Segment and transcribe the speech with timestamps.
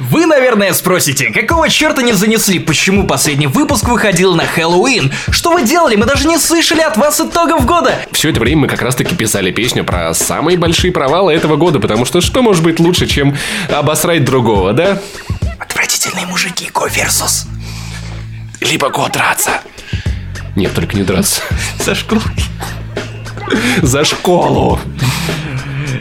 [0.00, 5.12] Вы, наверное, спросите, какого черта не занесли, почему последний выпуск выходил на Хэллоуин?
[5.28, 5.94] Что вы делали?
[5.96, 7.94] Мы даже не слышали от вас итогов года.
[8.10, 12.06] Все это время мы как раз-таки писали песню про самые большие провалы этого года, потому
[12.06, 13.36] что что может быть лучше, чем
[13.70, 14.98] обосрать другого, да?
[15.58, 17.46] Отвратительные мужики, Ко версус.
[18.62, 19.60] Либо Ко драться.
[20.56, 21.42] Нет, только не драться.
[21.78, 22.22] За школой.
[23.82, 24.80] За школу.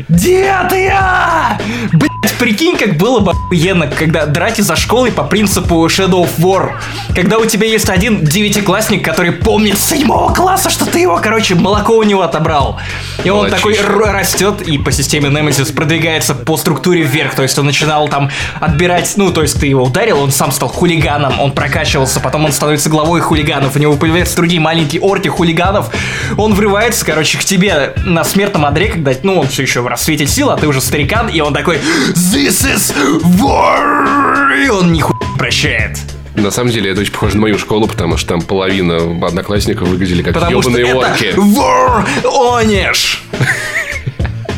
[0.08, 1.60] Дед я!
[1.92, 2.10] Блять,
[2.40, 6.72] прикинь, как было бы охуенно, когда драть за школой по принципу Shadow of War.
[7.14, 11.56] Когда у тебя есть один девятиклассник, который помнит с седьмого класса, что ты его, короче,
[11.56, 12.80] молоко у него отобрал.
[13.24, 17.36] И он такой растет и по системе Nemesis продвигается по структуре вверх.
[17.36, 20.70] То есть он начинал там отбирать, ну, то есть ты его ударил, он сам стал
[20.70, 25.90] хулиганом, он прокачивался, потом он становится главой хулиганов, у него появляются другие маленькие орки хулиганов.
[26.38, 30.26] Он врывается, короче, к тебе на смертном одре, когда, ну, он все еще в рассвете
[30.26, 31.80] сил, а ты уже старикан, и он такой
[32.16, 32.92] This is
[33.40, 34.66] war!
[34.66, 35.98] И он нихуя прощает.
[36.36, 40.24] На самом деле, это очень похоже на мою школу, потому что там половина одноклассников выглядели
[40.24, 41.26] как потому ебаные что орки.
[41.26, 43.24] Это Воронеж!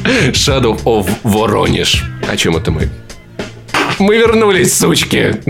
[0.04, 2.04] Shadow of Воронеж.
[2.30, 2.90] О чем это мы?
[4.00, 5.42] Мы вернулись, сучки!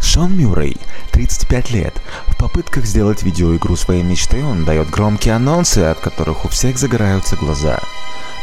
[0.00, 0.76] Шон Мюррей,
[1.12, 1.94] 35 лет.
[2.28, 7.36] В попытках сделать видеоигру своей мечты он дает громкие анонсы, от которых у всех загораются
[7.36, 7.80] глаза.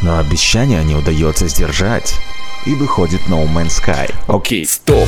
[0.01, 2.19] Но обещания не удается сдержать
[2.65, 4.13] и выходит No Man's Sky.
[4.27, 5.07] Окей, okay, стоп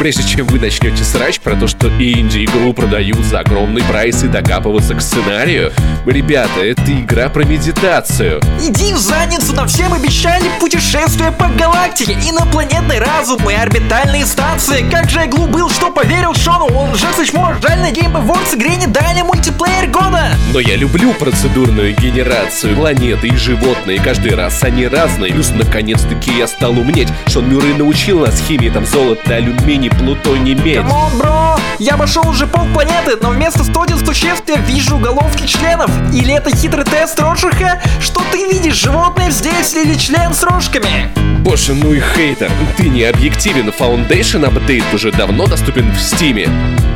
[0.00, 4.94] прежде чем вы начнете срач про то, что инди-игру продают за огромный прайс и докапываться
[4.94, 5.72] к сценарию,
[6.06, 8.40] ребята, это игра про медитацию.
[8.62, 14.88] Иди в задницу, нам всем обещали путешествие по галактике, инопланетный разум и орбитальные станции.
[14.90, 18.56] Как же я глуп был, что поверил Шону, он же чмо, жаль на Game Awards
[18.56, 20.30] игре не дали мультиплеер года.
[20.54, 25.32] Но я люблю процедурную генерацию планеты и животные, каждый раз они разные.
[25.34, 27.08] Плюс наконец-таки я стал умнеть.
[27.28, 30.76] Шон Мюррей научил нас химии, там золото, алюминий, плутоний, медь.
[30.76, 31.56] Come on, bro!
[31.78, 35.90] Я обошел уже полпланеты, но вместо 101 существ я вижу головки членов.
[36.12, 37.80] Или это хитрый тест Роршаха?
[38.00, 41.10] Что ты видишь, животное здесь или член с рожками?
[41.40, 46.48] Боже, ну и хейтер, ты не объективен, Foundation update уже давно доступен в Стиме.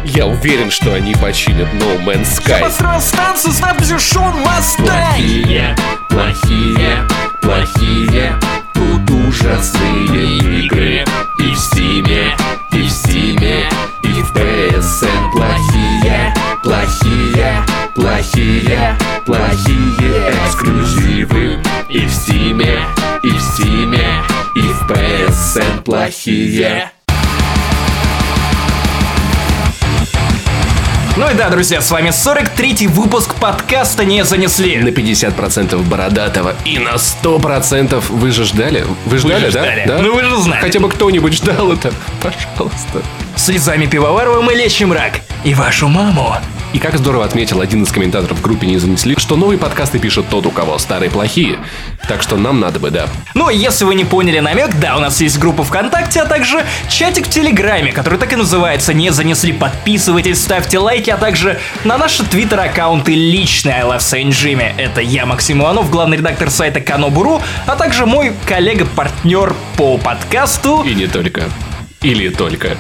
[0.05, 2.59] Я уверен, что они починят No Man's Sky.
[2.59, 4.87] Я построил станцию с надписью Шон Мастай.
[4.87, 5.77] Плохие,
[6.11, 7.09] плохие,
[7.41, 8.33] плохие,
[8.75, 11.05] тут ужасные игры.
[11.39, 12.37] И в Стиме,
[12.75, 13.69] и в Стиме,
[14.03, 17.63] и в PSN плохие, плохие,
[17.95, 21.59] плохие, плохие эксклюзивы.
[21.89, 22.79] И в Стиме,
[23.23, 24.09] и в Стиме,
[24.57, 26.91] и в PSN плохие.
[31.17, 34.79] Ну и да, друзья, с вами 43-й выпуск подкаста «Не занесли».
[34.79, 38.85] На 50% бородатого и на 100% вы же ждали?
[39.07, 39.63] Вы ждали, вы да?
[39.63, 39.85] ждали.
[39.87, 39.99] да?
[39.99, 40.61] Ну вы же знали.
[40.61, 43.01] Хотя бы кто-нибудь ждал это, пожалуйста.
[43.37, 45.21] Слезами Пивоварова мы лечим рак.
[45.45, 46.35] И вашу маму.
[46.75, 50.29] И как здорово отметил один из комментаторов в группе «Не занесли», что новые подкасты пишет
[50.29, 51.61] тот, у кого старые плохие.
[52.09, 53.07] Так что нам надо бы, да.
[53.35, 57.29] Ну, если вы не поняли намек, да, у нас есть группа ВКонтакте, а также чатик
[57.29, 59.53] в Телеграме, который так и называется «Не занесли».
[59.53, 64.75] Подписывайтесь, ставьте лайки, а также на наши твиттер-аккаунты личные I Love Saint Jimmy.
[64.77, 70.83] Это я, Максим Иванов, главный редактор сайта Канобуру, а также мой коллега-партнер по подкасту.
[70.83, 71.45] И не только.
[72.03, 72.77] Или только.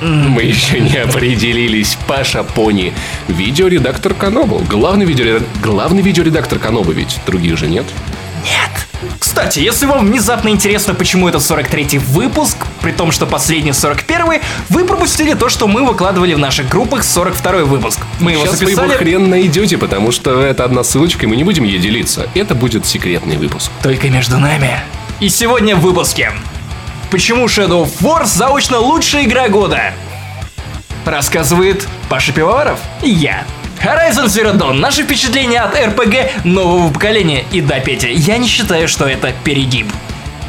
[0.00, 1.96] Мы еще не определились.
[2.06, 2.92] Паша Пони.
[3.28, 4.58] Видеоредактор Канобу.
[4.68, 5.48] Главный, видеоредактор...
[5.62, 7.18] Главный видеоредактор Канобу ведь.
[7.26, 7.84] Других же нет.
[8.44, 8.86] Нет.
[9.18, 14.84] Кстати, если вам внезапно интересно, почему это 43-й выпуск, при том, что последний 41-й, вы
[14.84, 18.00] пропустили то, что мы выкладывали в наших группах 42-й выпуск.
[18.20, 18.86] Мы его Сейчас записали...
[18.86, 22.28] вы его хрен найдете, потому что это одна ссылочка, и мы не будем ей делиться.
[22.34, 23.70] Это будет секретный выпуск.
[23.82, 24.80] Только между нами.
[25.20, 26.32] И сегодня в выпуске.
[27.10, 29.92] Почему Shadow of War заочно лучшая игра года?
[31.04, 33.44] Рассказывает Паша Пивоваров и я.
[33.82, 34.74] Horizon Zero Dawn.
[34.74, 37.44] Наши впечатления от RPG нового поколения.
[37.52, 39.86] И да, Петя, я не считаю, что это перегиб.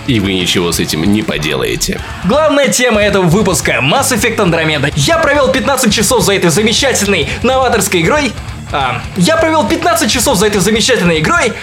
[0.08, 2.00] И вы ничего с этим не поделаете.
[2.26, 4.94] Главная тема этого выпуска– Mass Effect Andromeda.
[4.96, 8.32] Я провел 15 часов за этой замечательной новаторской игрой.
[8.72, 11.54] А, я провел 15 часов за этой замечательной игрой.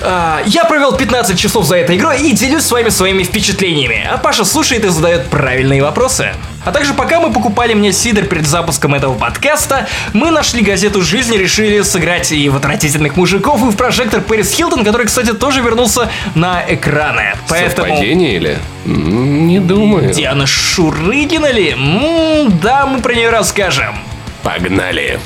[0.00, 4.06] А, я провел 15 часов за этой игрой и делюсь с вами своими впечатлениями.
[4.08, 6.34] А Паша слушает и задает правильные вопросы.
[6.64, 11.34] А также пока мы покупали мне сидр перед запуском этого подкаста, мы нашли газету «Жизнь»
[11.34, 15.62] и решили сыграть и в «Отвратительных мужиков», и в прожектор Пэрис Хилтон, который, кстати, тоже
[15.62, 17.34] вернулся на экраны.
[17.48, 17.88] Поэтому...
[17.88, 18.58] Совпадение или?
[18.84, 20.12] Не думаю.
[20.12, 21.70] Диана Шурыгина ли?
[21.70, 23.96] М-м, да, мы про нее расскажем.
[24.42, 25.18] Погнали.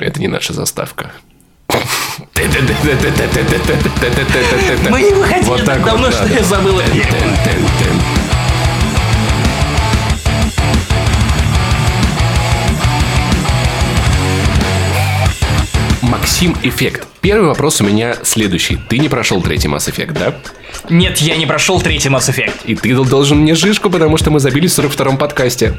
[0.00, 1.10] Это не наша заставка.
[4.90, 6.80] Мы не выходили так давно, что я забыл.
[16.10, 17.06] Максим Эффект.
[17.20, 18.78] Первый вопрос у меня следующий.
[18.88, 20.34] Ты не прошел третий Mass Effect, да?
[20.88, 22.52] Нет, я не прошел третий Mass Effect.
[22.64, 25.74] И ты должен мне жишку, потому что мы забили в 42-м подкасте,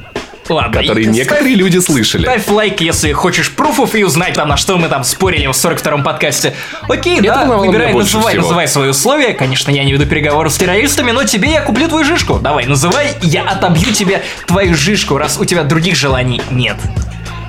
[0.48, 0.80] Ладно.
[0.80, 2.24] который и некоторые ставь- люди слышали.
[2.24, 6.04] Ставь лайк, если хочешь пруфов и узнать там, на что мы там спорили в 42-м
[6.04, 6.54] подкасте.
[6.88, 8.44] Окей, Это да, выбирай, называй, всего.
[8.44, 9.34] называй свои условия.
[9.34, 12.40] Конечно, я не веду переговоры с террористами, но тебе я куплю твою жишку.
[12.40, 16.78] Давай, называй, я отобью тебе твою жишку, раз у тебя других желаний нет.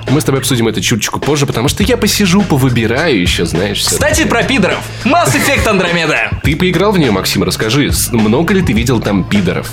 [0.09, 3.79] Мы с тобой обсудим это чуточку позже, потому что я посижу, повыбираю еще, знаешь.
[3.81, 4.79] Кстати, про пидоров.
[5.05, 6.29] Mass Effect Андромеда.
[6.43, 9.71] Ты поиграл в нее, Максим, расскажи, много ли ты видел там пидоров?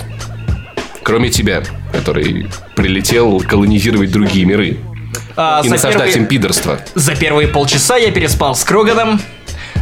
[1.03, 1.62] Кроме тебя,
[1.93, 2.47] который
[2.77, 4.77] прилетел колонизировать другие миры
[5.37, 6.81] А, и за, насаждать первые, им пидорство.
[6.94, 9.21] за первые полчаса я переспал с Кроганом.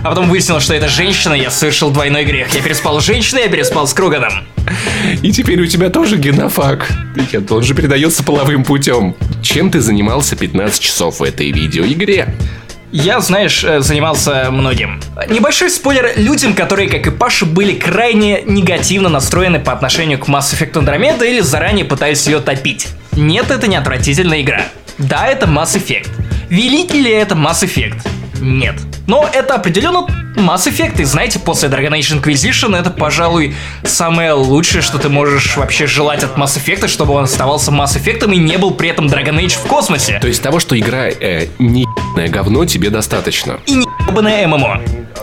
[0.04, 2.54] А потом выяснилось, что это женщина, я совершил двойной грех.
[2.54, 4.32] Я переспал с женщиной, я переспал с Кроганом.
[5.22, 6.88] И теперь у тебя тоже генофак.
[7.50, 9.16] Он же передается половым путем.
[9.42, 12.34] Чем ты занимался 15 часов в этой видеоигре?
[12.90, 15.00] Я, знаешь, э, занимался многим.
[15.28, 20.54] Небольшой спойлер людям, которые, как и Паша, были крайне негативно настроены по отношению к Mass
[20.54, 22.88] Effect Andromeda или заранее пытались ее топить.
[23.12, 24.62] Нет, это не отвратительная игра.
[24.96, 26.08] Да, это Mass Effect.
[26.50, 28.06] Великий ли это Mass Effect?
[28.40, 28.76] Нет.
[29.06, 30.06] Но это определенно
[30.36, 35.56] Mass Effect, и знаете, после Dragon Age Inquisition это, пожалуй, самое лучшее, что ты можешь
[35.56, 39.06] вообще желать от Mass Effect, чтобы он оставался Mass Effect и не был при этом
[39.06, 40.18] Dragon Age в космосе.
[40.20, 41.86] То есть того, что игра э, не
[42.28, 43.60] говно, тебе достаточно.
[43.66, 43.86] И не
[44.46, 44.80] ММО.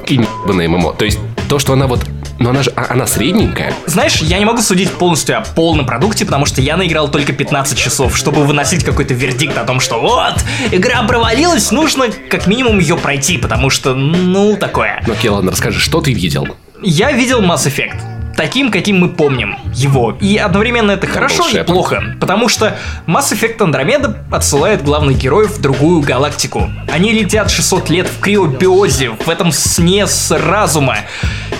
[0.07, 0.93] И не ММО.
[0.93, 2.05] То есть то, что она вот...
[2.39, 2.71] Но она же...
[2.75, 3.73] а- Она средненькая.
[3.85, 7.77] Знаешь, я не могу судить полностью о полном продукте, потому что я наиграл только 15
[7.77, 10.35] часов, чтобы выносить какой-то вердикт о том, что вот,
[10.71, 15.01] игра провалилась, нужно как минимум ее пройти, потому что, ну, такое.
[15.07, 16.47] Ну, окей, ладно, расскажи, что ты видел?
[16.81, 17.95] Я видел Mass Effect.
[18.35, 20.11] Таким, каким мы помним его.
[20.19, 22.77] И одновременно это хорошо и плохо, потому что
[23.07, 26.69] Mass Effect Andromeda отсылает главных героев в другую галактику.
[26.91, 30.97] Они летят 600 лет в криобиозе, в этом сне с разума,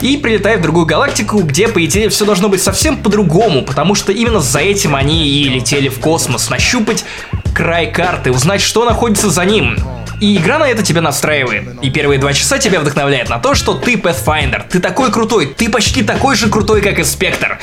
[0.06, 4.12] и прилетают в другую галактику, где, по идее, все должно быть совсем по-другому, потому что
[4.12, 7.06] именно за этим они и летели в космос, нащупать
[7.56, 9.78] край карты, узнать, что находится за ним.
[10.22, 11.76] И игра на это тебя настраивает.
[11.82, 15.70] И первые два часа тебя вдохновляет на то, что ты Pathfinder, ты такой крутой, ты
[15.70, 17.60] почти такой же крутой, как и Спектр.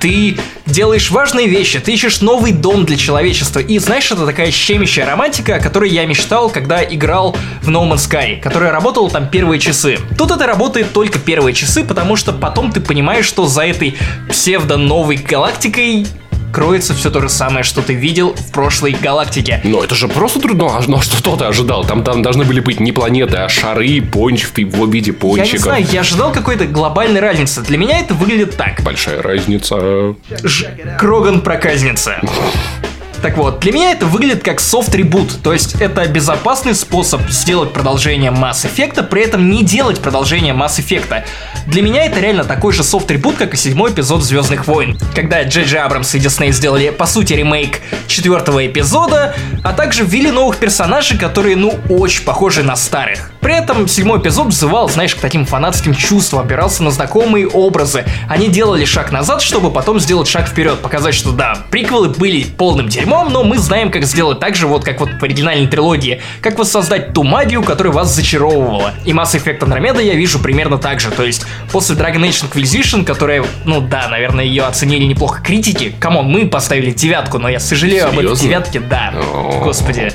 [0.00, 3.60] Ты делаешь важные вещи, ты ищешь новый дом для человечества.
[3.60, 8.08] И знаешь, это такая щемящая романтика, о которой я мечтал, когда играл в No Man's
[8.08, 9.98] Sky, которая работала там первые часы.
[10.18, 13.96] Тут это работает только первые часы, потому что потом ты понимаешь, что за этой
[14.28, 16.06] псевдо-новой галактикой
[16.56, 19.60] кроется все то же самое, что ты видел в прошлой галактике.
[19.62, 20.78] Ну, это же просто трудно.
[20.78, 21.84] А ну, что ты ожидал?
[21.84, 25.18] Там, там должны были быть не планеты, а шары, пончик, ты в виде Я не
[25.20, 25.60] пончиков.
[25.60, 27.60] знаю, я ожидал какой-то глобальной разницы.
[27.60, 28.82] Для меня это выглядит так.
[28.82, 30.14] Большая разница.
[30.42, 30.66] Ж-
[30.98, 32.22] Кроган проказница.
[33.20, 38.30] Так вот, для меня это выглядит как софт-ребут, то есть это безопасный способ сделать продолжение
[38.30, 41.24] Mass Effect, при этом не делать продолжение Mass Effect.
[41.66, 45.78] Для меня это реально такой же софт-ребут, как и седьмой эпизод Звездных войн, когда Джей
[45.80, 49.34] Абрамс и Дисней сделали, по сути, ремейк четвертого эпизода,
[49.64, 53.32] а также ввели новых персонажей, которые, ну, очень похожи на старых.
[53.40, 58.04] При этом седьмой эпизод взывал, знаешь, к таким фанатским чувствам, опирался на знакомые образы.
[58.28, 62.88] Они делали шаг назад, чтобы потом сделать шаг вперед, показать, что да, приквелы были полным
[62.88, 66.58] дерьмом, но мы знаем, как сделать так же, вот как вот в оригинальной трилогии, как
[66.58, 68.92] воссоздать ту магию, которая вас зачаровывала.
[69.04, 73.04] И Mass Effect Andromeda я вижу примерно так же, то есть после Dragon Age Inquisition,
[73.04, 77.60] которая, ну да, наверное, ее оценили неплохо критики, come on, мы поставили девятку, но я
[77.60, 78.44] сожалею об этой Серьезно?
[78.48, 79.60] девятке, да, О.
[79.64, 80.12] господи,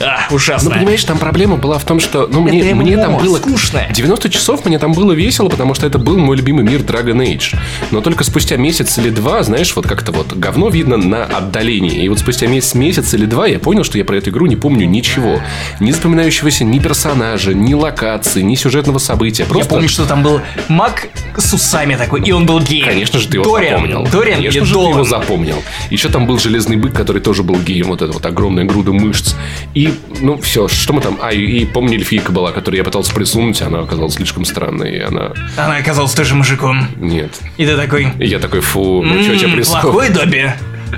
[0.00, 0.70] а, ужасно.
[0.70, 2.28] Ну, понимаешь, там проблема была в том, что...
[2.30, 3.38] Ну, мне, Это мне там было...
[3.38, 3.90] скучное.
[3.92, 7.56] 90 часов мне там было весело, потому что это был мой любимый мир Dragon Age.
[7.90, 12.02] Но только спустя месяц или два, знаешь, вот как-то вот говно видно на отдалении.
[12.04, 14.56] И вот спустя месяц, месяц или два я понял, что я про эту игру не
[14.56, 15.40] помню ничего.
[15.80, 19.42] Ни запоминающегося ни персонажа, ни локации, ни сюжетного события.
[19.44, 19.70] Я Просто...
[19.70, 22.86] помню, что там был маг с усами такой, и он был геем.
[22.86, 24.04] Конечно же, ты его Дориан, запомнил.
[24.10, 25.06] Дориан Конечно же, ты его Долан.
[25.06, 25.62] запомнил.
[25.90, 27.88] Еще там был железный бык, который тоже был геем.
[27.88, 29.34] Вот эта вот огромная груда мышц.
[29.74, 29.87] И,
[30.20, 31.18] ну, все, что мы там...
[31.22, 35.00] А, и, и помню, эльфийка была, которую я пытался присунуть, она оказалась слишком странной, и
[35.00, 35.32] она...
[35.56, 36.86] Она оказалась тоже мужиком.
[36.96, 37.38] Нет.
[37.56, 39.82] И ты такой, И я такой, фу, ну что тебя «М, присунул?
[39.82, 40.50] плохой Добби.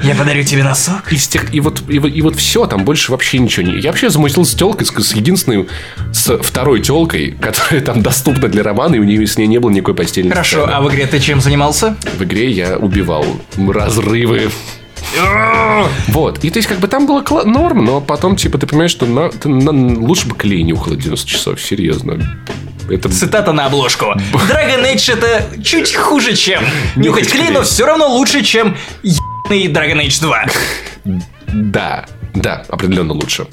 [0.04, 1.12] Я подарю тебе носок.
[1.12, 3.80] И, с тех- и вот, и, и вот все, там больше вообще ничего не...
[3.80, 5.66] Я вообще замутился с телкой, с, с единственной,
[6.12, 9.70] с второй телкой, которая там доступна для романа, и у нее с ней не было
[9.70, 10.70] никакой постельной Хорошо, сцены.
[10.72, 11.96] а в игре ты чем занимался?
[12.18, 13.26] В игре я убивал
[13.58, 14.50] разрывы.
[16.08, 16.44] Вот.
[16.44, 19.30] И то есть, как бы там было норм, но потом, типа, ты понимаешь, что на-
[19.44, 22.18] на- лучше бы клей не ухло 90 часов, серьезно.
[22.88, 24.06] Это Цитата на обложку.
[24.32, 26.62] Dragon Age это чуть хуже, чем
[26.96, 30.44] Нюхать клей, но все равно лучше, чем ебаный Dragon Age 2.
[31.54, 33.46] да, да, определенно лучше.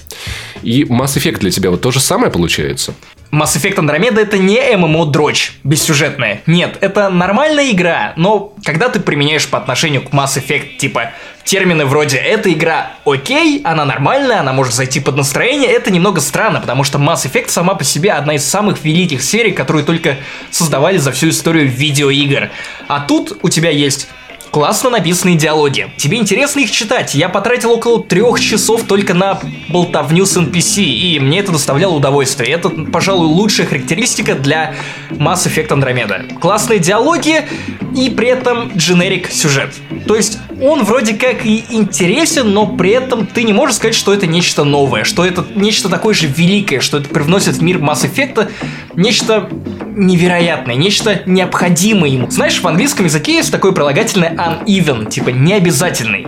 [0.64, 2.94] И Mass Effect для тебя вот то же самое получается?
[3.32, 6.42] Mass Effect Andromeda это не ММО-дрочь бессюжетная.
[6.46, 11.12] Нет, это нормальная игра, но когда ты применяешь по отношению к Mass Effect, типа,
[11.44, 16.62] термины вроде «эта игра окей, она нормальная, она может зайти под настроение», это немного странно,
[16.62, 20.18] потому что Mass Effect сама по себе одна из самых великих серий, которые только
[20.52, 22.50] создавали за всю историю видеоигр.
[22.88, 24.08] А тут у тебя есть
[24.52, 25.92] Классно написанные диалоги.
[25.98, 27.16] Тебе интересно их читать.
[27.16, 29.40] Я потратил около трех часов только на
[29.70, 32.52] болтовню с NPC, и мне это доставляло удовольствие.
[32.52, 34.76] Это, пожалуй, лучшая характеристика для
[35.10, 36.40] Mass Effect Andromeda.
[36.40, 37.48] Классные диалоги
[37.96, 39.74] и при этом дженерик сюжет.
[40.08, 44.14] То есть он вроде как и интересен, но при этом ты не можешь сказать, что
[44.14, 48.10] это нечто новое, что это нечто такое же великое, что это привносит в мир Mass
[48.10, 48.50] Effect
[48.96, 49.50] нечто
[49.96, 52.30] невероятное, нечто необходимое ему.
[52.30, 56.28] Знаешь, в английском языке есть такое прилагательное uneven, типа необязательный.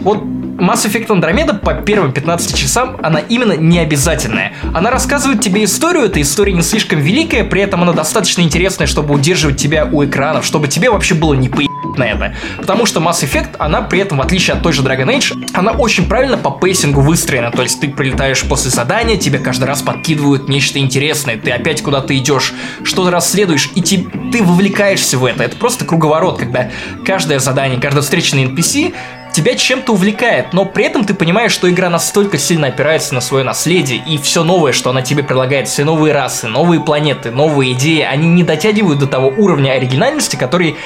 [0.00, 0.22] Вот
[0.60, 4.52] Mass Effect Andromeda по первым 15 часам, она именно необязательная.
[4.74, 9.14] Она рассказывает тебе историю, эта история не слишком великая, при этом она достаточно интересная, чтобы
[9.14, 11.62] удерживать тебя у экранов, чтобы тебе вообще было не по
[11.96, 12.34] на это.
[12.58, 15.72] Потому что Mass Effect, она при этом, в отличие от той же Dragon Age, она
[15.72, 17.50] очень правильно по пейсингу выстроена.
[17.50, 22.16] То есть ты прилетаешь после задания, тебе каждый раз подкидывают нечто интересное, ты опять куда-то
[22.16, 25.44] идешь, что-то расследуешь, и ты, ты вовлекаешься в это.
[25.44, 26.70] Это просто круговорот, когда
[27.04, 28.94] каждое задание, каждая встреча на NPC
[29.32, 33.44] тебя чем-то увлекает, но при этом ты понимаешь, что игра настолько сильно опирается на свое
[33.44, 38.00] наследие, и все новое, что она тебе предлагает, все новые расы, новые планеты, новые идеи,
[38.00, 40.76] они не дотягивают до того уровня оригинальности, который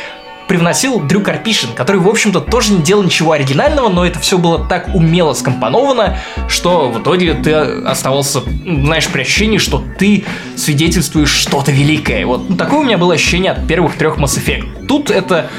[0.49, 4.67] привносил Дрю Карпишин, который, в общем-то, тоже не делал ничего оригинального, но это все было
[4.67, 10.25] так умело скомпоновано, что в итоге ты оставался, знаешь, при ощущении, что ты
[10.57, 12.27] свидетельствуешь что-то великое.
[12.27, 14.87] Вот ну, такое у меня было ощущение от первых трех Mass Effect.
[14.87, 15.51] Тут это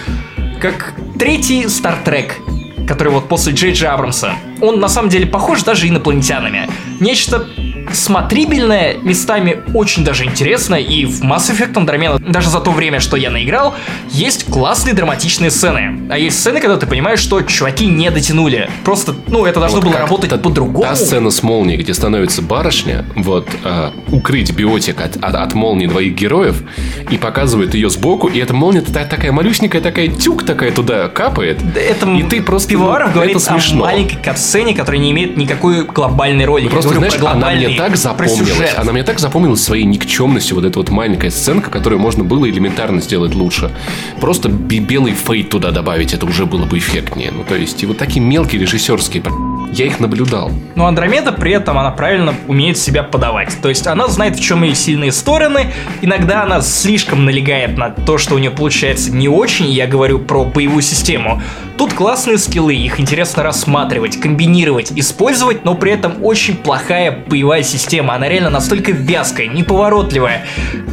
[0.61, 4.33] как третий Star Trek, который вот после Джей Джей Абрамса.
[4.61, 6.69] Он на самом деле похож даже инопланетянами.
[6.99, 7.47] Нечто
[7.93, 13.17] смотрибельная, местами очень даже интересная, и в Mass Effect Andromeda, даже за то время, что
[13.17, 13.75] я наиграл,
[14.11, 16.07] есть классные драматичные сцены.
[16.09, 18.69] А есть сцены, когда ты понимаешь, что чуваки не дотянули.
[18.83, 20.83] Просто, ну, это должно Вот было работать та- по-другому.
[20.83, 25.87] Та сцена с молнией, где становится барышня, вот, а, укрыть биотик от, от, от молнии
[25.87, 26.63] двоих героев,
[27.09, 31.59] и показывает ее сбоку, и эта молния та- такая малюсенькая, такая тюк такая туда капает.
[31.75, 32.69] Это и ты просто...
[32.69, 33.81] Пивоваров ну, говорит это о смешно.
[33.81, 36.65] маленькой катсцене, которая не имеет никакой глобальной роли.
[36.65, 38.75] Я Просто, говорю знаешь, про она мне так запомнилась.
[38.77, 40.55] Она мне так запомнилась своей никчемностью.
[40.55, 43.71] Вот эта вот маленькая сценка, которую можно было элементарно сделать лучше.
[44.19, 47.31] Просто белый фейт туда добавить, это уже было бы эффектнее.
[47.31, 49.23] Ну, то есть, и вот такие мелкие режиссерские...
[49.71, 50.51] Я их наблюдал.
[50.75, 53.57] Но Андромеда при этом она правильно умеет себя подавать.
[53.61, 55.71] То есть она знает, в чем ее сильные стороны.
[56.01, 59.65] Иногда она слишком налегает на то, что у нее получается не очень.
[59.65, 61.41] Я говорю про боевую систему.
[61.77, 68.15] Тут классные скиллы, их интересно рассматривать, комбинировать, использовать, но при этом очень плохая боевая система.
[68.15, 70.45] Она реально настолько вязкая, неповоротливая.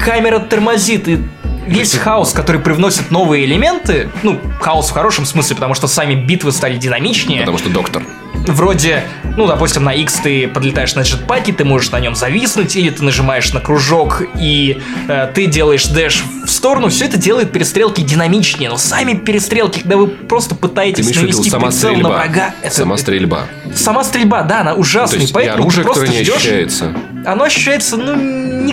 [0.05, 1.21] Камера тормозит и
[1.67, 6.53] Весь хаос, который привносит новые элементы, ну, хаос в хорошем смысле, потому что сами битвы
[6.53, 8.03] стали динамичнее Потому что доктор.
[8.35, 9.05] вроде,
[9.37, 13.05] ну, допустим, на X ты подлетаешь на джетпаке, ты можешь на нем зависнуть, или ты
[13.05, 18.69] нажимаешь на кружок и э, ты делаешь дэш в сторону, все это делает перестрелки динамичнее,
[18.71, 22.09] но сами перестрелки, когда вы просто Ты пытаетесь виду навести сама прицел на стрельба.
[22.17, 23.45] врага, это- Сама стрельба.
[23.75, 26.37] сама стрельба, да, она То ужасная, есть, и поэтому оружие, ты просто которое не ждешь,
[26.37, 26.95] ощущается.
[27.25, 28.17] оно ощущается, ну,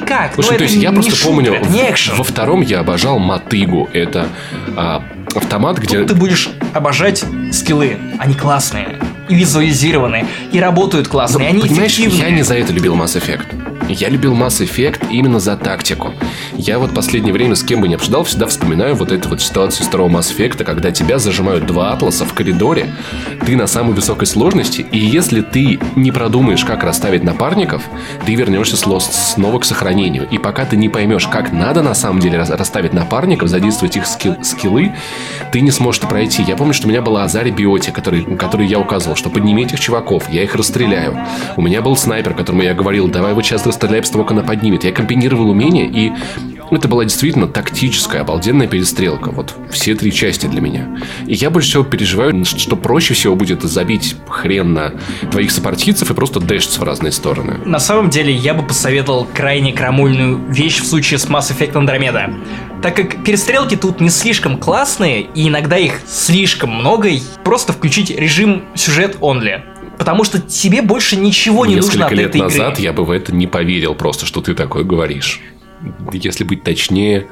[0.10, 2.16] никак, Слушай, ну, то есть я просто шутер, помню, не экшен.
[2.16, 3.90] во втором я обожал мотыгу.
[3.94, 4.28] Это
[4.76, 5.04] а,
[5.36, 6.00] автомат, где...
[6.00, 8.98] Тут ты будешь обожать скиллы, они классные,
[9.28, 12.22] и визуализированные, и работают классно, и они Ну, Понимаешь, эффективные.
[12.22, 13.46] я не за это любил Mass Effect.
[13.90, 16.14] Я любил Mass Effect именно за тактику.
[16.54, 19.86] Я вот последнее время с кем бы ни обсуждал, всегда вспоминаю вот эту вот ситуацию
[19.88, 22.94] второго Mass Effect, когда тебя зажимают два атласа в коридоре,
[23.48, 27.82] ты на самой высокой сложности, и если ты не продумаешь, как расставить напарников,
[28.28, 30.28] ты вернешься снова к сохранению.
[30.30, 34.04] И пока ты не поймешь, как надо на самом деле рас- расставить напарников, задействовать их
[34.04, 34.94] скилл- скиллы,
[35.52, 36.44] ты не сможешь пройти.
[36.44, 39.80] Я помню, что у меня была Азари Биоти, который, который я указывал, что подними этих
[39.80, 41.18] чуваков, я их расстреляю.
[41.58, 44.84] У меня был снайпер, которому я говорил, давай вот сейчас как она поднимет.
[44.84, 46.12] Я комбинировал умения, и
[46.72, 49.32] это была действительно тактическая, обалденная перестрелка.
[49.32, 50.98] Вот все три части для меня.
[51.26, 54.94] И я больше всего переживаю, что проще всего будет забить хрен на
[55.32, 57.60] твоих сопартийцев и просто дэшиться в разные стороны.
[57.66, 62.34] На самом деле, я бы посоветовал крайне крамольную вещь в случае с Mass Effect Andromeda.
[62.82, 67.10] Так как перестрелки тут не слишком классные, и иногда их слишком много,
[67.44, 69.62] просто включить режим сюжет only.
[70.00, 72.84] Потому что тебе больше ничего не нужно Несколько от лет этой назад игры.
[72.84, 75.42] я бы в это не поверил просто, что ты такое говоришь.
[76.14, 77.28] если быть точнее,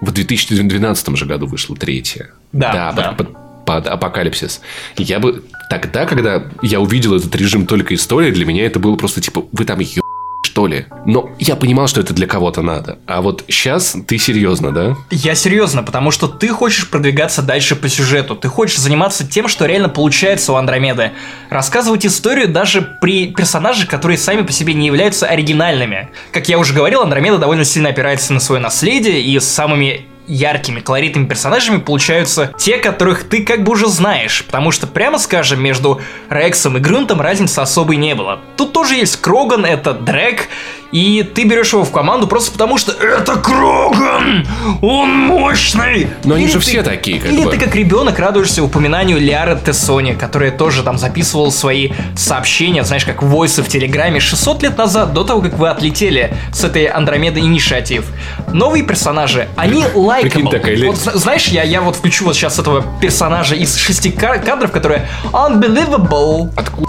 [0.00, 2.30] в 2012 же году вышла третья.
[2.52, 3.12] Да, да.
[3.12, 3.36] под- под-
[3.66, 4.62] под апокалипсис.
[4.96, 9.20] Я бы тогда, когда я увидел этот режим только история, для меня это было просто
[9.20, 10.00] типа, вы там ё
[10.48, 10.86] что ли?
[11.04, 12.98] Но я понимал, что это для кого-то надо.
[13.06, 14.96] А вот сейчас ты серьезно, да?
[15.10, 19.66] Я серьезно, потому что ты хочешь продвигаться дальше по сюжету, ты хочешь заниматься тем, что
[19.66, 21.12] реально получается у Андромеды.
[21.50, 26.08] Рассказывать историю даже при персонажах, которые сами по себе не являются оригинальными.
[26.32, 31.26] Как я уже говорил, Андромеда довольно сильно опирается на свое наследие, и самыми яркими, колоритными
[31.26, 36.76] персонажами получаются те, которых ты как бы уже знаешь, потому что, прямо скажем, между Рексом
[36.76, 38.40] и Грунтом разницы особой не было.
[38.56, 40.48] Тут тоже есть Кроган, это Дрэк,
[40.92, 44.46] и ты берешь его в команду просто потому, что это Кроган!
[44.80, 46.08] Он мощный!
[46.24, 47.50] Но они Или же ты- все такие, как Или бы.
[47.50, 53.22] ты как ребенок радуешься упоминанию Лиары Тессони, которая тоже там записывала свои сообщения, знаешь, как
[53.22, 58.06] войсы в Телеграме 600 лет назад, до того, как вы отлетели с этой Андромеды Инициатив.
[58.52, 60.50] Новые персонажи, они лайкабл.
[60.86, 64.70] Вот, зна- знаешь, я, я вот включу вот сейчас этого персонажа из шести ка- кадров,
[64.72, 66.50] которые unbelievable.
[66.56, 66.88] Откуда?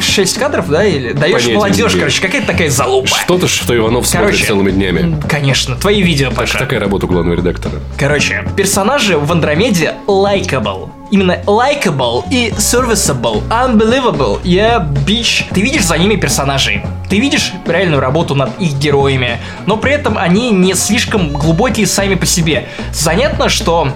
[0.00, 0.84] Шесть кадров, да?
[0.84, 3.08] Или даешь молодежь, короче, какая-то такая залупа.
[3.24, 5.20] Что-то, что Иванов смотрит Короче, целыми днями.
[5.28, 6.58] Конечно, твои видео, Паша.
[6.58, 7.74] Такая работа главного редактора.
[7.98, 10.90] Короче, персонажи в Андромеде likable.
[11.10, 15.44] Именно likable и serviceable, unbelievable, yeah, bitch.
[15.52, 16.82] Ты видишь за ними персонажей.
[17.10, 22.14] Ты видишь реальную работу над их героями, но при этом они не слишком глубокие сами
[22.14, 22.68] по себе.
[22.92, 23.88] Занятно, что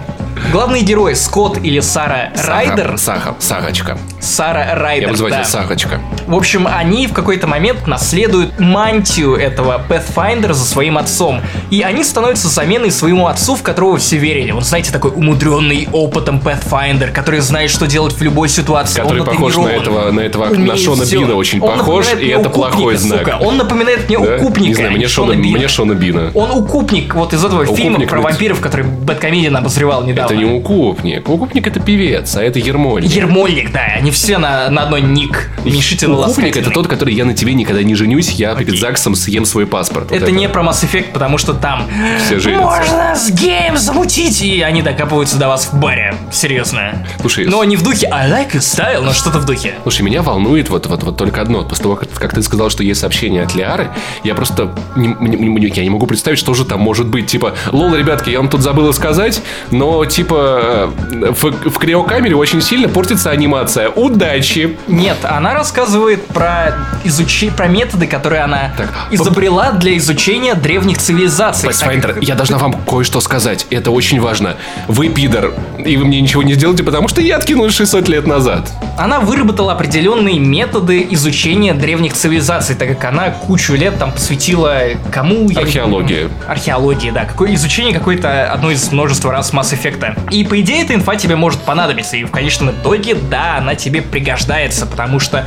[0.51, 3.99] главные герои Скотт или Сара Райдер, Саха, Сахочка.
[4.21, 5.45] Сара Я Райдер, буду звать да.
[5.45, 6.01] Сахочка.
[6.27, 11.41] В общем, они в какой-то момент наследуют мантию этого Pathfinder за своим отцом.
[11.71, 14.51] И они становятся заменой своему отцу, в которого все верили.
[14.51, 19.01] Он, знаете, такой умудренный опытом Pathfinder, который знает, что делать в любой ситуации.
[19.01, 21.05] Который Он похож на этого, на этого, на Шона.
[21.05, 23.21] Бина очень Он похож, и это плохой знак.
[23.21, 23.39] сука.
[23.41, 24.37] Он напоминает мне Да?
[24.37, 24.69] укупника.
[24.69, 25.59] Не знаю, мне Шона, Бина.
[25.59, 26.31] мне Шона Бина.
[26.35, 30.33] Он укупник вот из этого фильма Укупник про ведь- вампиров, который Бэткомедиан обозревал недавно.
[30.35, 31.29] Это не укупник.
[31.29, 33.11] Укупник это певец, а это Ермольник.
[33.11, 35.51] Ермольник, да, они все на, на одной ник.
[35.65, 39.45] Уменьшительно Укупник это тот, который я на тебе никогда не женюсь, я перед ЗАГСом съем
[39.45, 40.11] свой паспорт.
[40.11, 41.85] Вот Это не про Mass Effect, потому что там
[42.25, 42.65] Все женятся.
[42.67, 46.15] можно с гейм замутить, и они докапываются до вас в баре.
[46.33, 47.07] Серьезно.
[47.21, 49.75] Слушай, Но не в духе I like your style, но что-то в духе.
[49.83, 51.65] Слушай, меня волнует вот, вот, вот только одно.
[51.65, 53.89] После того, как, ты сказал, что есть сообщение от Лиары,
[54.23, 57.27] я просто не, не- не- я не могу представить, что же там может быть.
[57.27, 62.61] Типа, лол, ребятки, я вам тут забыла сказать, но типа э, в, в криокамере очень
[62.63, 63.89] сильно портится анимация.
[63.91, 64.77] Удачи!
[64.87, 67.51] Нет, она рассказывает про изучи...
[67.51, 71.69] про методы, которые она Так, изобрела для изучения древних цивилизаций.
[71.71, 73.67] Pathfinder, я должна вам кое-что сказать.
[73.71, 74.57] Это очень важно.
[74.89, 75.53] Вы пидор,
[75.85, 78.71] и вы мне ничего не сделаете, потому что я откинул 600 лет назад.
[78.99, 85.49] Она выработала определенные методы изучения древних цивилизаций, так как она кучу лет там посвятила кому?
[85.57, 86.29] Археологии.
[86.47, 87.25] Археологии, да.
[87.25, 90.31] Какое изучение какой-то одной из множества раз Mass Effect.
[90.31, 92.17] И по идее эта инфа тебе может понадобиться.
[92.17, 95.47] И в конечном итоге, да, она тебе пригождается, потому что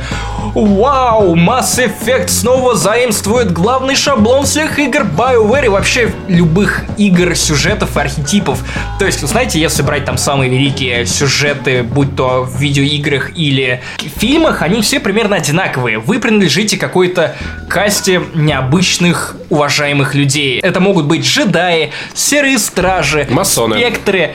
[0.54, 7.96] Вау, Mass Effect снова заимствует главный шаблон всех игр BioWare и вообще любых игр, сюжетов
[7.96, 8.60] и архетипов.
[8.98, 14.20] То есть, знаете, если брать там самые великие сюжеты, будь то в видеоиграх или в
[14.20, 15.98] фильмах, они все примерно одинаковые.
[15.98, 17.36] Вы принадлежите какой-то
[17.68, 20.60] касте необычных, уважаемых людей.
[20.60, 23.76] Это могут быть джедаи, серые стражи, Масоны.
[23.76, 24.34] спектры,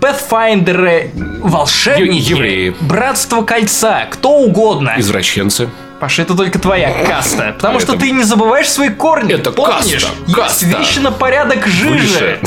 [0.00, 2.74] Пэthфайндеры, волшебники, евреи.
[2.80, 4.94] Братство Кольца, кто угодно.
[4.98, 5.68] Извращенцы.
[6.00, 7.52] Паша, это только твоя каста.
[7.56, 9.34] Потому Это- что ты не забываешь свои корни.
[9.34, 9.74] Это помнишь?
[10.04, 10.66] каста, Есть каста.
[10.66, 12.38] вечно порядок жиже,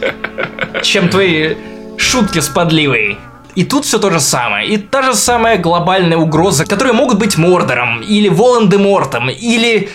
[0.00, 0.82] Выше.
[0.82, 1.56] чем твои
[1.98, 3.18] шутки с подливой.
[3.56, 4.66] И тут все то же самое.
[4.68, 9.90] И та же самая глобальная угроза, которые могут быть Мордором, или Волан-де-Мортом, или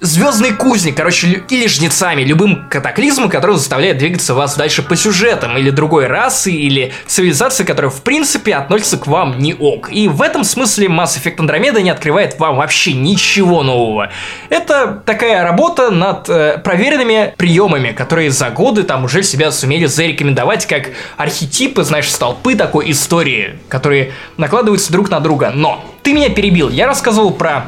[0.00, 5.70] Звездный Кузник, короче, или Жнецами, любым катаклизмом, который заставляет двигаться вас дальше по сюжетам, или
[5.70, 9.88] другой расы, или цивилизации, которая в принципе относится к вам не ок.
[9.92, 14.10] И в этом смысле Mass Effect Andromeda не открывает вам вообще ничего нового.
[14.48, 20.66] Это такая работа над э, проверенными приемами, которые за годы там уже себя сумели зарекомендовать
[20.66, 25.52] как архетипы, знаешь, столпы такой истории, которые накладываются друг на друга.
[25.54, 26.70] Но ты меня перебил.
[26.70, 27.66] Я рассказывал про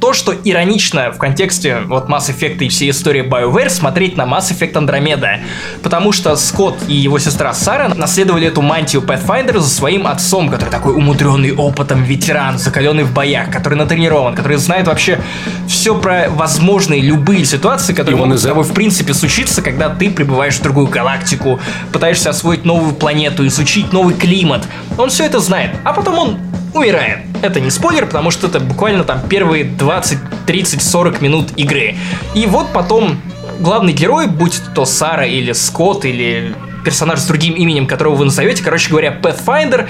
[0.00, 4.50] то, что иронично в контексте вот Mass Effect и всей истории BioWare смотреть на Mass
[4.50, 5.40] Effect Andromeda.
[5.82, 10.70] Потому что Скотт и его сестра Сара наследовали эту мантию Pathfinder за своим отцом, который
[10.70, 15.20] такой умудренный опытом ветеран, закаленный в боях, который натренирован, который знает вообще
[15.66, 19.62] все про возможные любые ситуации, которые И он могут из- с тобой в принципе случиться,
[19.62, 21.60] когда ты прибываешь в другую галактику,
[21.92, 24.64] пытаешься освоить новую планету, изучить новый климат.
[24.98, 26.38] Он все это знает, а потом он
[26.74, 27.18] умирает.
[27.42, 31.96] Это не спойлер, потому что это буквально там первые 20, 30, 40 минут игры.
[32.34, 33.20] И вот потом
[33.60, 36.54] главный герой, будь то Сара или Скотт или
[36.84, 39.88] персонаж с другим именем, которого вы назовете, короче говоря, Pathfinder,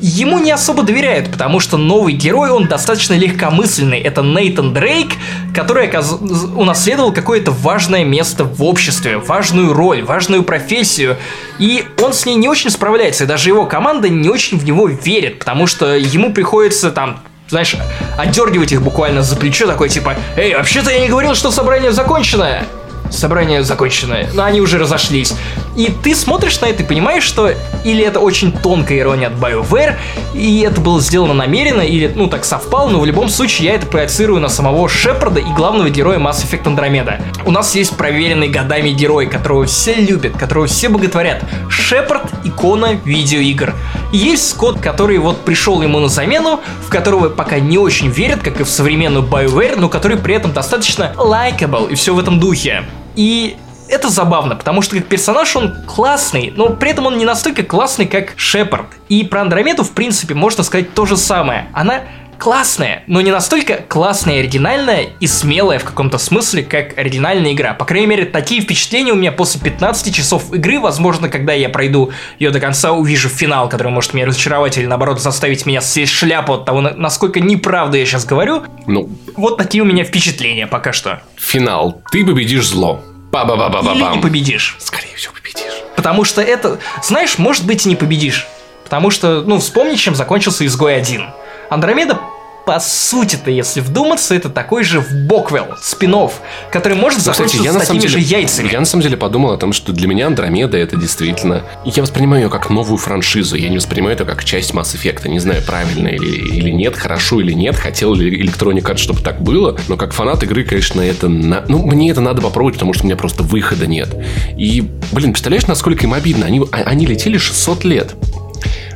[0.00, 3.98] ему не особо доверяют, потому что новый герой, он достаточно легкомысленный.
[4.00, 5.12] Это Нейтан Дрейк,
[5.54, 6.12] который оказ...
[6.12, 11.16] унаследовал какое-то важное место в обществе, важную роль, важную профессию.
[11.58, 14.88] И он с ней не очень справляется, и даже его команда не очень в него
[14.88, 17.76] верит, потому что ему приходится там знаешь,
[18.18, 22.62] отдергивать их буквально за плечо, такой типа, «Эй, вообще-то я не говорил, что собрание закончено!»
[23.10, 25.34] собрание законченное, но они уже разошлись.
[25.78, 27.52] И ты смотришь на это и понимаешь, что
[27.84, 29.94] или это очень тонкая ирония от BioWare,
[30.34, 33.86] и это было сделано намеренно, или, ну, так совпало, но в любом случае я это
[33.86, 37.22] проецирую на самого Шепарда и главного героя Mass Effect Andromeda.
[37.46, 41.44] У нас есть проверенный годами герой, которого все любят, которого все боготворят.
[41.68, 43.72] Шепард— икона видеоигр.
[44.12, 48.42] И есть Скотт, который вот пришел ему на замену, в которого пока не очень верят,
[48.42, 52.40] как и в современную BioWare, но который при этом достаточно likable и все в этом
[52.40, 52.82] духе.
[53.14, 53.56] И
[53.88, 58.06] это забавно, потому что как персонаж он классный, но при этом он не настолько классный,
[58.06, 58.86] как Шепард.
[59.08, 61.68] И про Андромеду, в принципе, можно сказать то же самое.
[61.72, 62.02] Она
[62.38, 67.74] классная, но не настолько классная, оригинальная и смелая в каком-то смысле, как оригинальная игра.
[67.74, 72.12] По крайней мере, такие впечатления у меня после 15 часов игры, возможно, когда я пройду
[72.38, 76.54] ее до конца, увижу финал, который может меня разочаровать или наоборот заставить меня съесть шляпу
[76.54, 78.62] от того, насколько неправду я сейчас говорю.
[78.86, 81.20] Ну, вот такие у меня впечатления пока что.
[81.36, 82.02] Финал.
[82.12, 83.02] Ты победишь зло.
[83.30, 84.76] Ба ба ба ба ба Или не победишь.
[84.78, 85.82] Скорее всего, победишь.
[85.96, 88.46] Потому что это, знаешь, может быть и не победишь.
[88.84, 91.26] Потому что, ну, вспомни, чем закончился Изгой 1.
[91.68, 92.20] Андромеда
[92.68, 97.80] по сути-то, если вдуматься, это такой же в Боквелл, спинов, который может закончиться Кстати, я
[97.82, 98.70] с такими деле, же яйцами.
[98.70, 101.62] я на самом деле подумал о том, что для меня Андромеда это действительно...
[101.86, 105.26] Я воспринимаю ее как новую франшизу, я не воспринимаю это как часть Mass Effect.
[105.30, 106.26] Не знаю, правильно или,
[106.58, 110.42] или нет, хорошо или нет, хотел ли Electronic Arts, чтобы так было, но как фанат
[110.42, 111.30] игры, конечно, это...
[111.30, 114.14] на- Ну, мне это надо попробовать, потому что у меня просто выхода нет.
[114.58, 116.44] И, блин, представляешь, насколько им обидно?
[116.44, 118.14] Они, а- они летели 600 лет.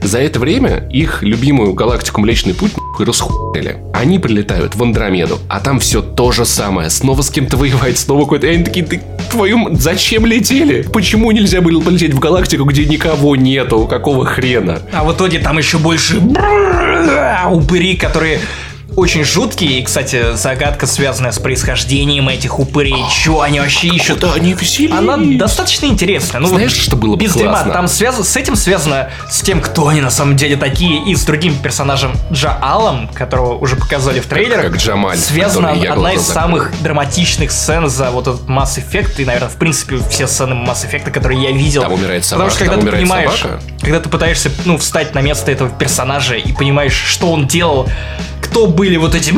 [0.03, 3.79] За это время их любимую галактику Млечный Путь нахуй расхуяли.
[3.93, 6.91] Они прилетают в Андромеду, а там все то же самое.
[6.91, 8.49] Снова с кем-то воевать, снова какой-то...
[8.49, 9.75] Они такие, ты твою...
[9.77, 10.83] Зачем летели?
[10.83, 13.87] Почему нельзя было полететь в галактику, где никого нету?
[13.87, 14.83] Какого хрена?
[14.93, 16.21] А в итоге там еще больше
[17.51, 18.41] упыри, которые
[18.97, 19.81] очень жуткие.
[19.81, 23.05] И, кстати, загадка, связанная с происхождением этих упырей.
[23.11, 24.21] Чего они вообще ищут?
[24.21, 24.93] Да, они весели.
[24.93, 26.41] Она достаточно интересная.
[26.41, 27.53] Ну, Знаешь, вот что было бы без дерьма.
[27.53, 27.73] классно?
[27.73, 28.29] Там связ...
[28.29, 32.13] с этим связано с тем, кто они на самом деле такие, и с другим персонажем
[32.33, 34.67] Джаалом, которого уже показали в трейлерах.
[34.73, 39.49] как Джамаль, Связана одна из самых драматичных сцен за вот этот Mass Effect, и, наверное,
[39.49, 41.83] в принципе, все сцены Mass Effect, которые я видел.
[41.83, 43.63] Там умирает Потому собака, что когда ты понимаешь, собака.
[43.81, 47.89] когда ты пытаешься, ну, встать на место этого персонажа и понимаешь, что он делал,
[48.53, 49.33] кто были вот эти,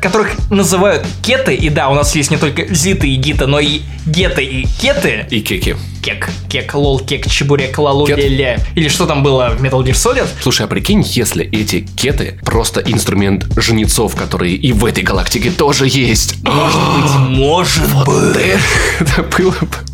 [0.00, 3.82] которых называют кеты, и да, у нас есть не только зиты и гита, но и
[4.04, 5.76] геты и кеты, И кеки.
[6.02, 8.18] кек, кек, лол, кек, чебурек, лалу, Кет.
[8.18, 12.40] ле или что там было в Metal Gear Solid, Слушай, а прикинь, если эти кеты
[12.44, 16.34] просто инструмент жнецов, которые и в этой галактике тоже есть.
[16.42, 18.36] может быть.
[18.98, 19.91] Это было бы...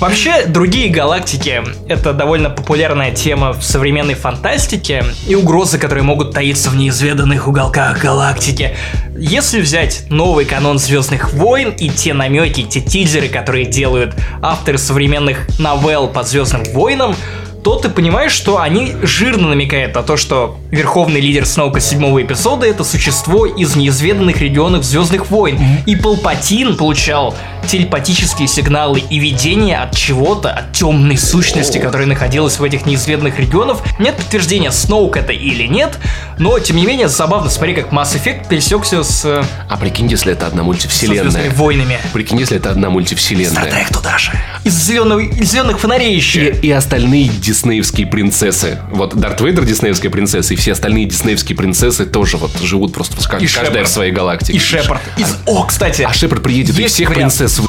[0.00, 6.70] Вообще, другие галактики— это довольно популярная тема в современной фантастике и угрозы, которые могут таиться
[6.70, 8.74] в неизведанных уголках галактики.
[9.14, 15.46] Если взять новый канон Звездных войн и те намеки, те тизеры, которые делают авторы современных
[15.58, 17.14] новелл по Звездным войнам,
[17.62, 22.66] то ты понимаешь, что они жирно намекают на то, что верховный лидер Сноука седьмого эпизода
[22.66, 25.58] это существо из неизведанных регионов Звездных войн.
[25.86, 27.34] И Палпатин получал
[27.66, 33.78] телепатические сигналы и видения от чего-то, от темной сущности, которая находилась в этих неизведанных регионах.
[33.98, 35.98] Нет подтверждения, Сноук это или нет,
[36.38, 40.32] но тем не менее забавно, смотри, как Mass Effect пересекся с э, А прикинь, если
[40.32, 41.50] это одна со мультивселенная.
[41.50, 41.98] войнами.
[42.12, 43.50] Прикинь, если это одна мультивселенная.
[43.50, 44.32] Стартрек туда же.
[44.64, 46.50] Из зеленого, из зеленых фонарей И, еще.
[46.52, 48.78] и остальные диснеевские принцессы.
[48.92, 53.28] Вот Дарт Вейдер диснеевская принцесса, и все остальные диснеевские принцессы тоже вот живут просто в-
[53.28, 53.88] каждая Шепард.
[53.88, 54.52] в своей галактике.
[54.56, 55.00] И Шепард.
[55.16, 55.26] Из...
[55.46, 57.34] О, кстати, А Шепард приедет и Есть всех вариант.
[57.36, 57.60] принцесс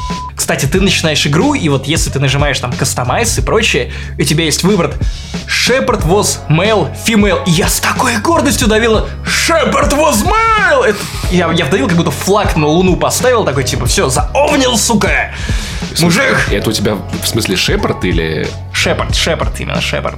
[0.42, 4.46] Кстати, ты начинаешь игру, и вот если ты нажимаешь там кастомайз и прочее, у тебя
[4.46, 4.92] есть выбор
[5.46, 7.44] Shepard was male, female.
[7.46, 10.84] И я с такой гордостью давила Shepard was male!
[10.84, 10.98] Это-
[11.30, 15.32] я, я вдавил, как будто флаг на луну поставил, такой типа, все, заовнил, сука!
[16.00, 16.48] Мужик!
[16.50, 18.48] Это у тебя в смысле Шепард или...
[18.74, 20.18] Шепард, Шепард, именно Шепард.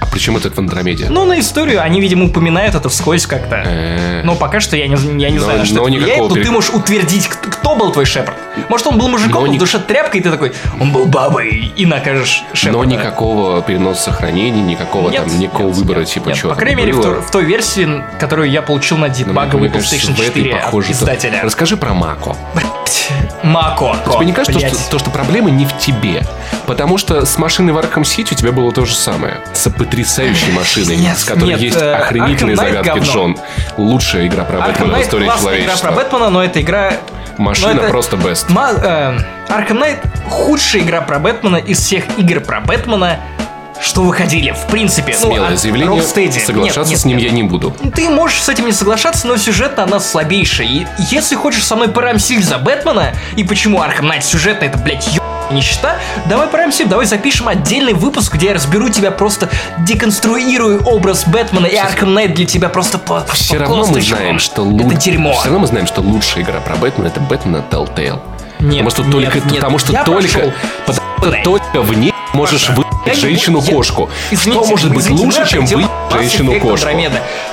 [0.00, 1.06] А причем это в Андромеде?
[1.10, 3.62] Ну, на историю они, видимо, упоминают это вскользь как-то.
[3.64, 6.20] Э, Но пока что я не, я не Но- знаю, на что но это влияет,
[6.20, 8.36] но ты можешь утвердить, кто, был твой Шепард.
[8.68, 11.86] Может, он был мужиком, Но в душе тряпкой, и ты такой, он был бабой, и
[11.86, 12.78] накажешь Шепарда.
[12.78, 16.38] Но никакого переноса сохранений, никакого Нет, там, никакого нет, выбора, нет, типа, нет.
[16.38, 19.68] чего По крайней мере, в, то- в той версии, которую я получил на Ну, дебаговый
[19.68, 21.40] кажется, PlayStation в этой 4 от похоже, издателя.
[21.42, 22.36] Расскажи про Мако.
[23.42, 23.96] Мако.
[24.14, 26.22] Тебе не кажется, то, что проблема не в тебе?
[26.66, 29.38] Потому что с машиной в Arkham City у тебя было то же самое.
[29.52, 33.02] С потрясающей машиной, Нет, с которой нет, есть э, охренительные загадки говно.
[33.04, 33.38] Джон.
[33.76, 35.90] Лучшая игра про Arkham Бэтмена в Knight истории классная игра про человечества.
[35.92, 36.92] Бэтмена, но эта игра...
[37.38, 38.46] Машина это- просто best.
[38.52, 43.18] Ма- э, Arkham Knight худшая игра про Бэтмена из всех игр про Бэтмена,
[43.80, 45.16] что выходили, в принципе.
[45.22, 46.02] ну, Смелое от заявление.
[46.02, 46.38] Rocksteady.
[46.38, 47.26] Соглашаться Нет, нет, с ним нет.
[47.26, 47.74] я не буду.
[47.94, 50.66] Ты можешь с этим не соглашаться, но сюжетно она слабейшая.
[50.66, 55.06] И если хочешь со мной порамсить за Бэтмена, и почему Arkham Knight сюжетно это, блядь,
[55.14, 55.22] ё...
[55.52, 61.66] нищета, давай порамсим, давай запишем отдельный выпуск, где я разберу тебя просто, деконструирую образ Бэтмена,
[61.66, 64.94] и Arkham Knight для тебя просто по Все по равно мы знаем, что Это лу-
[64.96, 65.32] дерьмо.
[65.32, 68.20] Все равно мы знаем, что лучшая игра про Бэтмена это Бэтмен от Telltale.
[68.60, 70.52] Нет, потому что нет, только, нет, потому что я только,
[70.86, 72.68] потому что только в ней можешь
[73.06, 74.10] не женщину-кошку.
[74.32, 76.88] Что может быть лучше, чем Effect женщину-кошку?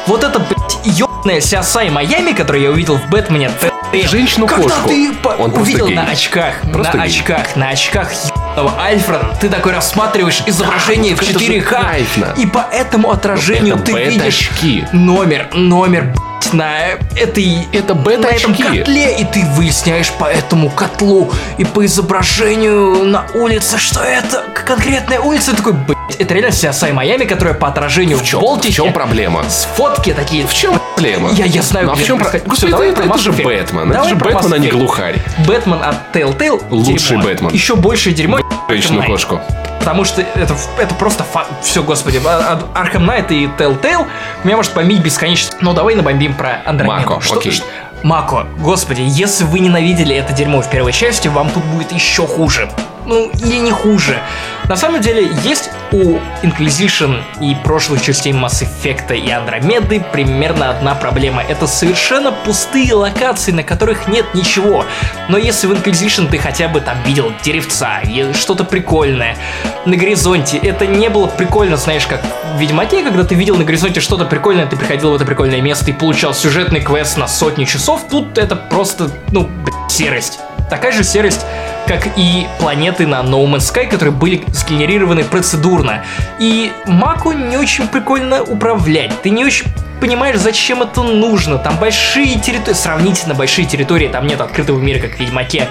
[0.08, 0.40] Вот это,
[0.84, 3.52] ёбаная Сиасай Майами, которую я увидел в Бэтмене.
[3.94, 4.64] Женщину-кошку.
[4.70, 7.20] Когда ты по- Он увидел на очках, Просто на гей.
[7.20, 12.34] очках, на очках ебаного Альфреда, ты такой рассматриваешь изображение в это же 4К, кайфно.
[12.38, 14.52] и по этому отражению ты видишь
[14.92, 16.14] номер, номер,
[16.54, 17.68] на этой...
[17.74, 23.78] Это на этом котле, и ты выясняешь по этому котлу и по изображению на улице,
[23.78, 25.52] что это конкретная улица.
[25.52, 28.74] Ты такой, блядь, это реально Сиасай Майами, которая по отражению в, В чем, в Болтике
[28.74, 29.44] чем проблема?
[29.50, 30.46] с фотки такие.
[30.48, 31.30] В чем проблема?
[31.32, 32.48] Я, я знаю, Ну, а в чем это про- происходит.
[32.50, 33.32] Господи, давай это, это же.
[33.32, 33.84] Бэтмен.
[33.84, 35.16] Это Давай же про Бэтмен, а не глухарь.
[35.46, 36.64] Бэтмен от Telltale.
[36.70, 37.24] Лучший дерьмо.
[37.24, 37.52] Бэтмен.
[37.54, 38.40] Еще больше дерьмо.
[38.70, 39.42] Женщину-кошку.
[39.80, 41.26] Потому что это, это просто
[41.62, 44.06] Все, господи, а- Arkham Knight и Telltale
[44.44, 45.56] меня может бомбить бесконечно.
[45.62, 47.10] Но давай набомбим про Андромеду.
[47.12, 47.52] Мако, Что- окей.
[47.52, 47.64] ш-
[48.04, 52.70] Мако, господи, если вы ненавидели это дерьмо в первой части, вам тут будет еще хуже.
[53.08, 54.22] Ну, или не хуже.
[54.68, 60.94] На самом деле, есть у Inquisition и прошлых частей Mass Effect и Андромеды примерно одна
[60.94, 61.42] проблема.
[61.42, 64.86] Это совершенно пустые локации, на которых нет ничего.
[65.30, 69.38] Но если в Inquisition ты хотя бы там видел деревца, и что-то прикольное
[69.86, 72.22] на горизонте, это не было прикольно, знаешь, как
[72.56, 75.92] в Ведьмаке, когда ты видел на горизонте что-то прикольное, ты приходил в это прикольное место
[75.92, 79.50] и получал сюжетный квест на сотню часов, тут это просто, ну,
[79.88, 80.40] серость.
[80.70, 81.46] Такая же серость,
[81.88, 86.04] как и планеты на No Man's Sky, которые были сгенерированы процедурно.
[86.40, 89.22] И Маку не очень прикольно управлять.
[89.22, 89.66] Ты не очень
[90.02, 91.58] понимаешь, зачем это нужно.
[91.58, 95.68] Там большие территории, сравнительно большие территории, там нет открытого мира, как в Ведьмаке.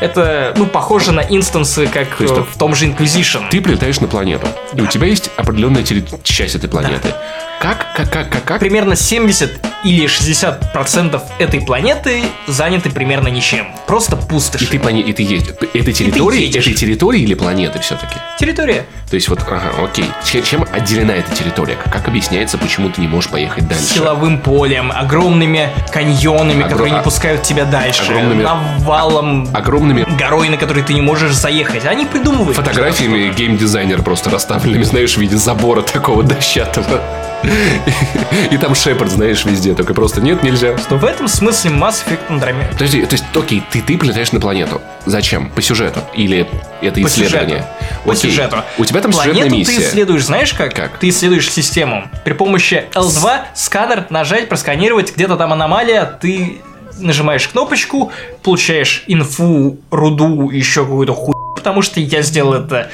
[0.00, 3.44] Это, ну, похоже на инстансы, как есть э, так- в том же Inquisition.
[3.50, 7.14] Ты прилетаешь на планету, и у тебя есть определенная терри- часть этой планеты.
[7.64, 8.58] Как, как, как, как, как?
[8.60, 9.50] примерно 70
[9.84, 13.68] или 60 процентов этой планеты заняты примерно ничем.
[13.86, 14.66] Просто И пустоши.
[14.66, 15.54] ты, по ней- и ты едешь.
[15.72, 16.66] Это территории, едешь.
[16.66, 18.16] этой территории или планеты все-таки?
[18.38, 18.84] Территория.
[19.08, 20.04] То есть вот, ага, окей.
[20.30, 21.78] Чем, чем отделена эта территория?
[21.90, 23.84] Как объясняется, почему ты не можешь поехать дальше?
[23.94, 30.50] Силовым полем, огромными каньонами, Огро- которые а- не пускают тебя дальше, огромными- навалом Огромными горой,
[30.50, 31.86] на который ты не можешь заехать.
[31.86, 32.56] Они придумывают.
[32.58, 37.00] фотографиями геймдизайнер просто расставленными, знаешь, в виде забора такого дощатого.
[38.50, 39.74] И там Шепард, знаешь, везде.
[39.74, 40.76] Только просто нет, нельзя.
[40.78, 41.00] Стоп.
[41.00, 42.72] В этом смысле Mass Effect Andromeda.
[42.72, 44.80] Подожди, то есть, окей, ты, ты полетаешь на планету.
[45.06, 45.50] Зачем?
[45.50, 46.00] По сюжету?
[46.14, 46.46] Или
[46.80, 47.58] это По исследование?
[47.58, 48.04] сюжету.
[48.04, 48.56] По сюжету.
[48.78, 49.88] У тебя там Планету сюжетная ты миссия.
[49.88, 50.74] исследуешь, знаешь как?
[50.74, 50.98] Как?
[50.98, 52.08] Ты исследуешь систему.
[52.24, 56.60] При помощи L2 сканер нажать, просканировать, где-то там аномалия, ты
[56.98, 58.12] нажимаешь кнопочку,
[58.42, 62.90] получаешь инфу, руду, еще какую-то хуйню, потому что я сделал это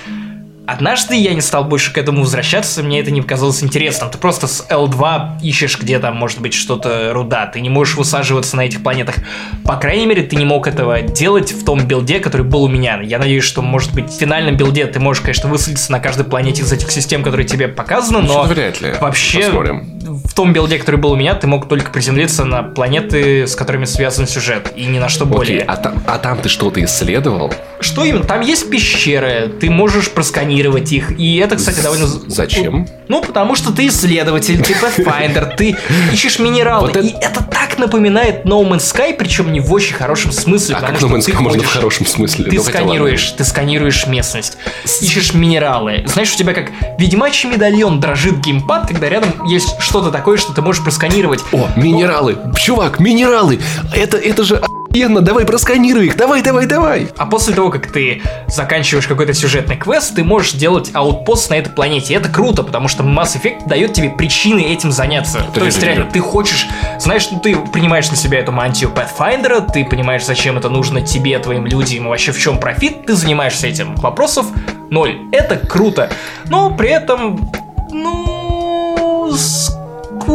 [0.71, 4.09] Однажды я не стал больше к этому возвращаться, мне это не показалось интересным.
[4.09, 7.47] Ты просто с L2 ищешь, где там может быть что-то руда.
[7.47, 9.17] Ты не можешь высаживаться на этих планетах.
[9.65, 13.01] По крайней мере, ты не мог этого делать в том билде, который был у меня.
[13.03, 16.63] Я надеюсь, что, может быть, в финальном билде ты можешь, конечно, высадиться на каждой планете
[16.63, 18.93] из этих систем, которые тебе показаны, но вряд ли.
[19.01, 20.01] вообще Посмотрим.
[20.25, 23.87] в том билде, который был у меня, ты мог только приземлиться на планеты, с которыми
[23.87, 25.63] связан сюжет, и ни на что более.
[25.63, 27.53] Окей, а там, а там ты что-то исследовал?
[27.81, 28.25] Что именно?
[28.25, 31.19] Там есть пещеры, ты можешь просканировать их.
[31.19, 32.07] И это, кстати, довольно...
[32.07, 32.87] Зачем?
[33.09, 35.77] Ну, потому что ты исследователь, ты Pathfinder, ты
[36.13, 36.89] ищешь минералы.
[36.89, 40.77] Вот это- И это так напоминает No Man's Sky, причем не в очень хорошем смысле.
[40.77, 42.45] А как на Man's Sky можно в хорошем смысле?
[42.47, 44.57] Ты Ну, сканируешь, ты сканируешь местность,
[45.01, 46.05] ищешь минералы.
[46.07, 50.63] Знаешь, у тебя как ведьмачий медальон дрожит геймпад, когда рядом есть что-то такое, что ты
[50.63, 51.41] можешь просканировать.
[51.53, 52.37] О, минералы!
[52.59, 53.59] Чувак, минералы!
[53.95, 54.61] Это, это же
[54.91, 57.09] охуенно, давай просканируй их, давай, давай, давай.
[57.17, 61.71] А после того, как ты заканчиваешь какой-то сюжетный квест, ты можешь делать аутпост на этой
[61.71, 62.13] планете.
[62.13, 65.47] И это круто, потому что Mass Effect дает тебе причины этим заняться.
[65.55, 66.67] То есть реально, ты хочешь,
[66.99, 71.39] знаешь, ну ты принимаешь на себя эту мантию Pathfinder, ты понимаешь, зачем это нужно тебе,
[71.39, 73.95] твоим людям, и вообще в чем профит, ты занимаешься этим.
[73.97, 74.47] Вопросов
[74.91, 75.21] ноль.
[75.31, 76.11] Это круто.
[76.49, 77.51] Но при этом,
[77.93, 78.40] ну,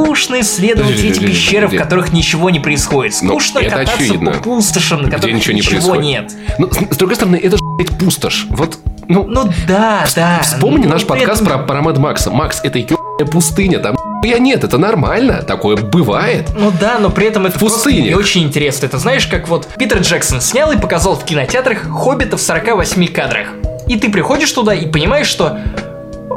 [0.03, 3.15] скучно исследовать Подожди, эти подожди, пещеры, в которых ничего не происходит.
[3.21, 4.31] Ну, Скучно это кататься очевидно.
[4.31, 6.03] по пустошам, на Где которых ничего не происходит.
[6.03, 6.33] нет.
[6.57, 8.45] Ну, с, другой стороны, это же, блядь, пустошь.
[8.49, 8.77] Вот,
[9.07, 10.39] ну, Ну да, да.
[10.43, 12.31] вспомни Ну, наш подкаст этом- про, про Mad Макса.
[12.31, 16.49] Макс, это ебаная пустыня, там я нет, это нормально, такое бывает.
[16.57, 18.05] Ну да, но при этом это просто пустынях.
[18.07, 18.87] не очень интересно.
[18.87, 23.49] Это знаешь, как вот Питер Джексон снял и показал в кинотеатрах «Хоббита» в 48 кадрах.
[23.87, 25.59] И ты приходишь туда и понимаешь, что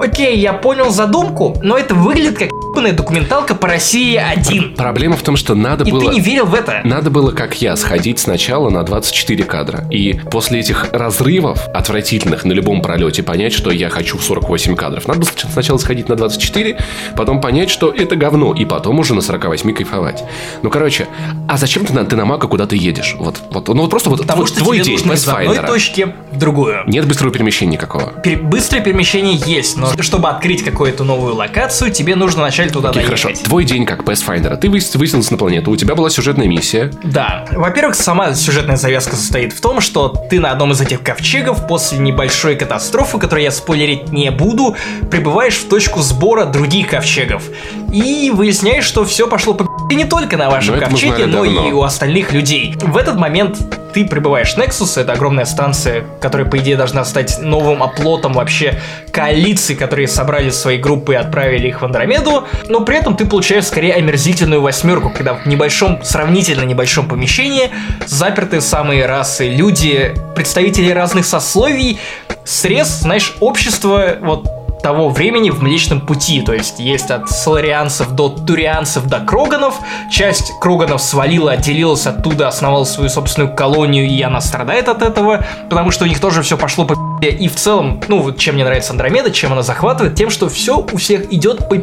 [0.01, 4.75] Окей, я понял задумку, но это выглядит как ебаная документалка по России 1.
[4.77, 6.01] Проблема в том, что надо И было...
[6.01, 6.81] ты не верил в это.
[6.85, 9.85] Надо было, как я, сходить сначала на 24 кадра.
[9.91, 15.09] И после этих разрывов отвратительных на любом пролете понять, что я хочу 48 кадров.
[15.09, 16.79] Надо было сначала сходить на 24,
[17.17, 20.25] потом понять, что это говно, и потом уже на 48 кайфовать.
[20.63, 21.09] Ну, короче,
[21.49, 23.17] а зачем ты на, ты на Мака куда ты едешь?
[23.19, 25.57] Вот, вот, ну вот просто вот Потому вот что твой тебе день нужно из одной
[25.67, 26.83] точки в другую.
[26.87, 28.13] Нет быстрого перемещения никакого.
[28.23, 33.03] Пер- Быстрое перемещение есть, но чтобы открыть какую-то новую локацию, тебе нужно вначале туда Окей,
[33.03, 33.23] доехать.
[33.23, 33.44] хорошо.
[33.44, 34.57] Твой день как Pathfinder.
[34.57, 36.90] Ты высадился на планету, у тебя была сюжетная миссия.
[37.05, 37.47] Да.
[37.53, 41.99] Во-первых, сама сюжетная завязка состоит в том, что ты на одном из этих ковчегов после
[41.99, 44.77] небольшой катастрофы, которую я спойлерить не буду,
[45.11, 47.44] прибываешь в точку сбора других ковчегов.
[47.92, 51.68] И выясняешь, что все пошло по пи***, не только на вашем Но ковчеге, но давно.
[51.68, 52.74] и у остальных людей.
[52.81, 53.59] В этот момент
[53.92, 58.81] ты прибываешь в Nexus, это огромная станция, которая, по идее, должна стать новым оплотом вообще
[59.11, 63.66] коалиции, которые собрали свои группы и отправили их в Андромеду, но при этом ты получаешь
[63.66, 67.70] скорее омерзительную восьмерку, когда в небольшом, сравнительно небольшом помещении
[68.07, 71.98] заперты самые расы, люди, представители разных сословий,
[72.44, 76.43] срез, знаешь, общество вот того времени в Млечном Пути.
[76.43, 79.75] То есть есть от соларианцев до турианцев до кроганов.
[80.11, 85.91] Часть кроганов свалила, отделилась оттуда, основала свою собственную колонию, и она страдает от этого, потому
[85.91, 86.95] что у них тоже все пошло по.
[87.23, 90.79] И в целом, ну, вот чем мне нравится Андромеда, чем она захватывает, тем, что все
[90.79, 91.77] у всех идет по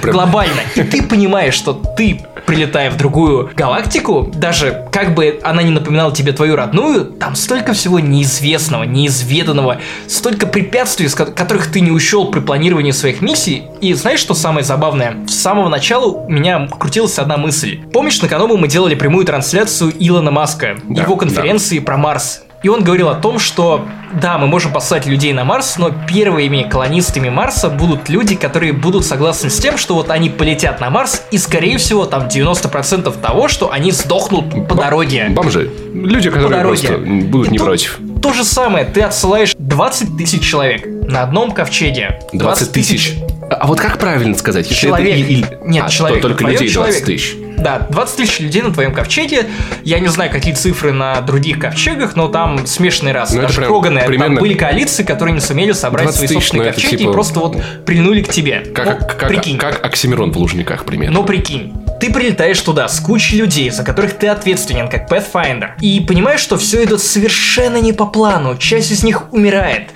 [0.00, 0.60] прям- Глобально.
[0.74, 6.12] И ты понимаешь, что ты прилетая в другую галактику, даже как бы она не напоминала
[6.14, 12.40] тебе твою родную, там столько всего неизвестного, неизведанного, столько препятствий, которых ты не учел при
[12.40, 13.64] планировании своих миссий.
[13.80, 15.26] И знаешь, что самое забавное?
[15.26, 17.80] С самого начала у меня крутилась одна мысль.
[17.92, 22.45] Помнишь, на канале мы делали прямую трансляцию Илона Маска, Да, его конференции про Марс.
[22.62, 23.86] И он говорил о том, что
[24.20, 29.04] да, мы можем послать людей на Марс, но первыми колонистами Марса будут люди, которые будут
[29.04, 33.48] согласны с тем, что вот они полетят на Марс, и скорее всего там 90% того,
[33.48, 35.26] что они сдохнут по дороге.
[35.30, 35.70] Бомжи.
[35.92, 37.98] Люди, которые просто будут И не против.
[38.22, 42.20] То же самое, ты отсылаешь 20 тысяч человек на одном ковчеге.
[42.32, 43.14] 20 тысяч.
[43.50, 44.68] А вот как правильно сказать?
[44.68, 45.08] Если Человек.
[45.08, 46.22] это и- и- Нет, а, то человек.
[46.22, 47.04] только людей 20 человек.
[47.04, 47.36] тысяч.
[47.56, 49.46] Да, 20 тысяч людей на твоем ковчеге.
[49.82, 53.36] Я не знаю, какие цифры на других ковчегах, но там смешанные расы.
[53.36, 56.80] Ну, Даже там были коалиции, которые не сумели собрать 20 свои тысяч, собственные ну, это
[56.80, 58.60] ковчеги типа- и просто вот прильнули к тебе.
[58.60, 59.58] Как, Ну, как, прикинь.
[59.58, 61.20] как Оксимирон в Лужниках, примерно.
[61.20, 66.00] Но прикинь, ты прилетаешь туда с кучей людей, за которых ты ответственен, как Pathfinder, и
[66.00, 69.90] понимаешь, что все идет совершенно не по плану, часть из них умирает.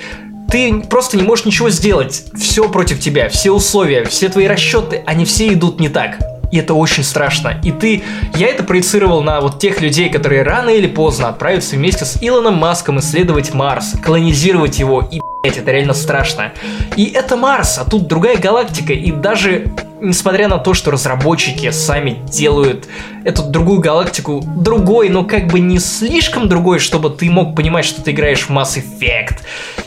[0.50, 2.24] Ты просто не можешь ничего сделать.
[2.36, 6.18] Все против тебя, все условия, все твои расчеты, они все идут не так.
[6.50, 7.60] И это очень страшно.
[7.64, 8.02] И ты...
[8.34, 12.54] Я это проецировал на вот тех людей, которые рано или поздно отправятся вместе с Илоном
[12.54, 15.06] Маском исследовать Марс, колонизировать его.
[15.10, 16.52] И, блядь, это реально страшно.
[16.96, 18.92] И это Марс, а тут другая галактика.
[18.92, 22.86] И даже несмотря на то, что разработчики сами делают
[23.24, 28.02] эту другую галактику другой, но как бы не слишком другой, чтобы ты мог понимать, что
[28.02, 29.38] ты играешь в Mass Effect.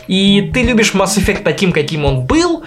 [0.06, 2.62] И ты любишь Mass Effect таким, каким он был,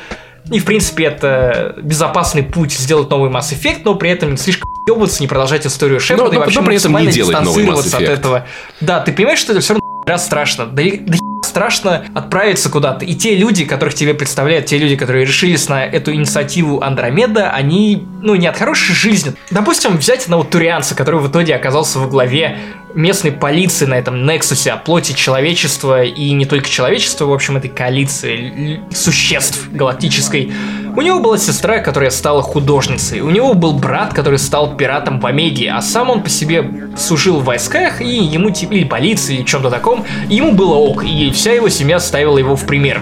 [0.51, 4.69] и, в принципе, это безопасный путь сделать новый Mass Effect, но при этом не слишком
[4.87, 7.75] ебаться, не продолжать историю Шепарда но- и вообще но при этом не делать новый Mass
[7.75, 8.45] дистанцироваться от этого.
[8.81, 10.65] Да, ты понимаешь, что это все равно раз страшно.
[10.65, 13.05] Да, да страшно отправиться куда-то.
[13.05, 18.05] И те люди, которых тебе представляют, те люди, которые решились на эту инициативу Андромеда, они,
[18.21, 19.33] ну, не от хорошей жизни.
[19.49, 22.59] Допустим, взять одного турианца, который в итоге оказался во главе
[22.97, 27.69] местной полиции на этом Нексусе о плоти человечества и не только человечества, в общем, этой
[27.69, 30.51] коалиции существ галактической.
[30.95, 33.21] У него была сестра, которая стала художницей.
[33.21, 37.39] У него был брат, который стал пиратом в Омеге, а сам он по себе служил
[37.39, 41.53] в войсках, и ему, типа, или полиции, или чем-то таком, ему было ок, и вся
[41.53, 42.99] его семья ставила его в пример.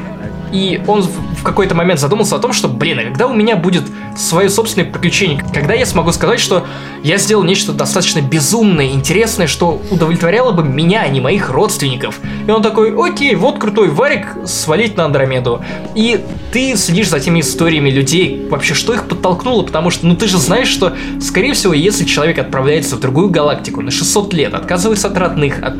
[0.56, 3.84] И он в какой-то момент задумался о том, что, блин, а когда у меня будет
[4.16, 6.66] свое собственное приключение, когда я смогу сказать, что
[7.04, 12.22] я сделал нечто достаточно безумное, интересное, что удовлетворяло бы меня, а не моих родственников.
[12.48, 15.62] И он такой, окей, вот крутой варик, свалить на Андромеду.
[15.94, 20.30] И ты следишь за теми историями людей, вообще, что их подтолкнуло, потому что, ну ты
[20.30, 25.10] же знаешь, что, скорее всего, если человек отправляется в другую галактику на 600 лет, отказывается
[25.10, 25.76] от родных, от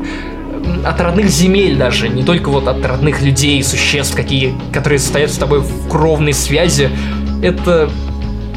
[0.84, 5.38] от родных земель даже, не только вот от родных людей, существ, какие, которые состоят с
[5.38, 6.90] тобой в кровной связи,
[7.42, 7.90] это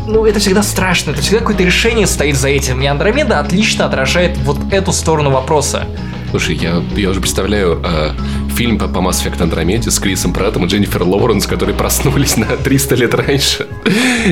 [0.06, 2.80] ну, это всегда страшно, это всегда какое-то решение стоит за этим.
[2.80, 5.86] И Андромеда отлично отражает вот эту сторону вопроса.
[6.30, 8.10] Слушай, я, я уже представляю э,
[8.58, 12.94] фильм по, Mass Effect Andromeda с Крисом Праттом и Дженнифер Лоуренс, которые проснулись на 300
[12.96, 13.68] лет раньше.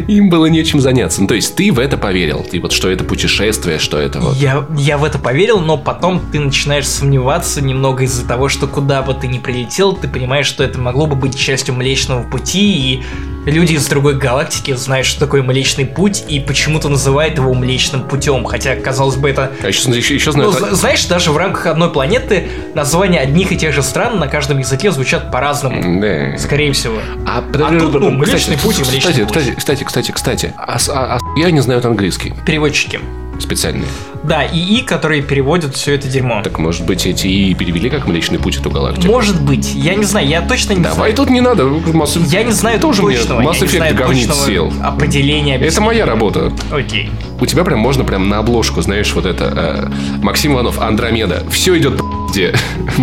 [0.08, 1.20] Им было нечем заняться.
[1.20, 4.36] Ну, то есть ты в это поверил, ты вот что это путешествие, что это вот.
[4.36, 9.00] Я, я в это поверил, но потом ты начинаешь сомневаться немного из-за того, что куда
[9.02, 13.02] бы ты ни прилетел, ты понимаешь, что это могло бы быть частью Млечного Пути, и
[13.50, 18.44] люди из другой галактики знают, что такое Млечный Путь, и почему-то называют его Млечным Путем,
[18.44, 19.52] хотя, казалось бы, это...
[19.62, 23.52] А еще, еще, еще Ну, знаю, зна- знаешь, даже в рамках одной планеты названия одних
[23.52, 26.00] и тех же стран на каждом языке звучат по-разному.
[26.00, 26.36] Да.
[26.38, 26.98] Скорее всего.
[27.26, 27.42] А,
[27.78, 29.36] тут, ну, Млечный Путь и кстати, Млечный Путь.
[29.36, 33.00] кстати, кстати, кстати, кстати, а, с- а- а я не знают английский Переводчики.
[33.40, 33.86] Специальные.
[34.22, 36.42] Да, ИИ, которые переводят все это дерьмо.
[36.42, 39.06] Так может быть эти и перевели как Млечный Путь эту галактику?
[39.12, 41.14] Может быть, я не знаю, я точно не Давай знаю.
[41.14, 41.64] тут не надо.
[41.64, 42.16] Масс...
[42.16, 44.72] Я не знаю тоже мне точного, Mass я не Effect говнит сел.
[44.82, 45.56] определения.
[45.58, 46.52] Это моя работа.
[46.72, 47.10] Окей.
[47.40, 51.44] У тебя прям можно прям на обложку, знаешь, вот это э, Максим Иванов, Андромеда.
[51.50, 52.54] Все идет где.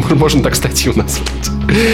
[0.10, 1.30] Можно так статью назвать.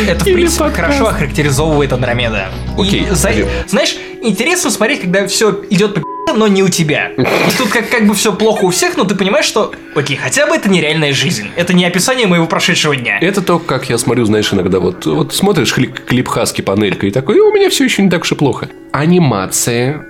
[0.07, 0.81] Это, в Или принципе, подкаст.
[0.97, 2.47] хорошо охарактеризовывает Андромеда.
[2.77, 3.31] Окей, И за-.
[3.67, 6.01] Знаешь, интересно смотреть, когда все идет по
[6.33, 7.07] но не у тебя.
[7.17, 7.23] И
[7.57, 10.55] тут как, как бы все плохо у всех, но ты понимаешь, что, окей, хотя бы
[10.55, 11.47] это нереальная жизнь.
[11.55, 13.17] Это не описание моего прошедшего дня.
[13.21, 17.11] Это то, как я смотрю, знаешь, иногда вот, вот смотришь клип, клип Хаски панелька и
[17.11, 18.69] такой, «Э, у меня все еще не так уж и плохо.
[18.91, 20.05] Анимация,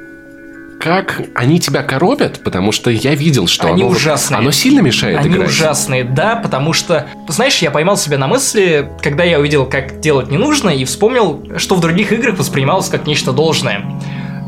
[0.80, 4.38] как они тебя коробят, потому что я видел, что Они оно, ужасные.
[4.38, 5.50] оно сильно мешает Они играть.
[5.50, 10.32] ужасные, да, потому что, знаешь, я поймал себя на мысли, когда я увидел, как делать
[10.32, 13.84] не нужно, и вспомнил, что в других играх воспринималось как нечто должное.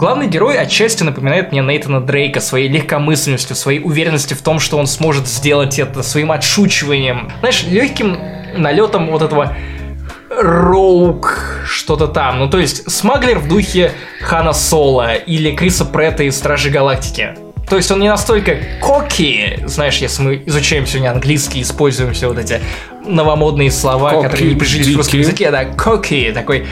[0.01, 4.87] Главный герой отчасти напоминает мне Нейтана Дрейка своей легкомысленностью, своей уверенностью в том, что он
[4.87, 7.31] сможет сделать это, своим отшучиванием.
[7.37, 8.17] Знаешь, легким
[8.57, 9.55] налетом вот этого
[10.31, 12.39] Роук, что-то там.
[12.39, 13.91] Ну, то есть, смаглер в духе
[14.21, 17.35] Хана Соло или Криса Претта из Стражи Галактики.
[17.71, 22.37] То есть он не настолько коки, знаешь, если мы изучаем сегодня английский, используем все вот
[22.37, 22.59] эти
[23.05, 26.67] новомодные слова, Коки, которые не прижились в русском языке, да, коки, такой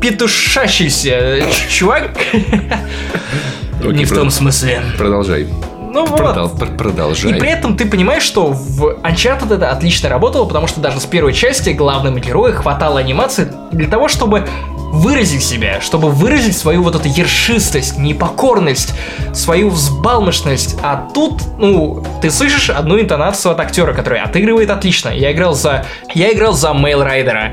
[0.00, 2.10] петушащийся ч- чувак.
[3.84, 4.82] Не в том смысле.
[4.98, 5.46] Продолжай.
[5.92, 6.20] Ну вот.
[6.20, 7.32] Продол- пр- продолжай.
[7.32, 11.06] И при этом ты понимаешь, что в Uncharted это отлично работало, потому что даже с
[11.06, 14.46] первой части главному герою хватало анимации для того, чтобы
[14.92, 18.92] выразить себя, чтобы выразить свою вот эту ершистость, непокорность,
[19.32, 20.76] свою взбалмошность.
[20.82, 25.08] А тут, ну, ты слышишь одну интонацию от актера, который отыгрывает отлично.
[25.10, 25.86] Я играл за...
[26.14, 27.52] Я играл за Мейл Райдера.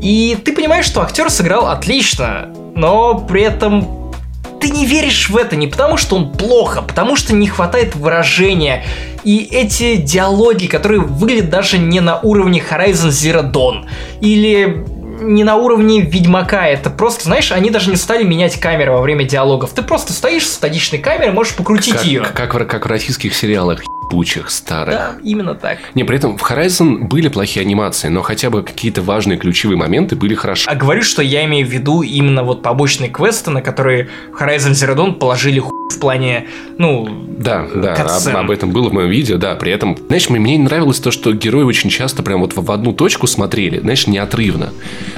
[0.00, 4.12] И ты понимаешь, что актер сыграл отлично, но при этом
[4.60, 7.94] ты не веришь в это не потому, что он плохо, а потому что не хватает
[7.94, 8.84] выражения.
[9.24, 13.86] И эти диалоги, которые выглядят даже не на уровне Horizon Zero Dawn
[14.20, 14.84] или
[15.20, 19.24] не на уровне Ведьмака, это просто, знаешь, они даже не стали менять камеры во время
[19.24, 19.72] диалогов.
[19.72, 22.20] Ты просто стоишь с статичной камерой, можешь покрутить как, ее.
[22.20, 24.94] как, в, как в российских сериалах ебучих старых.
[24.94, 25.78] Да, именно так.
[25.94, 30.16] Не, при этом в Horizon были плохие анимации, но хотя бы какие-то важные ключевые моменты
[30.16, 30.70] были хорошо.
[30.70, 34.72] А говорю, что я имею в виду именно вот побочные квесты, на которые в Horizon
[34.72, 36.46] Zero Dawn положили хуй в плане,
[36.76, 40.38] ну, Да, да, об, об этом было в моем видео, да, при этом, знаешь, мне,
[40.38, 44.06] мне не нравилось то, что герои очень часто прям вот в, одну точку смотрели, знаешь,
[44.06, 44.72] неотрывно.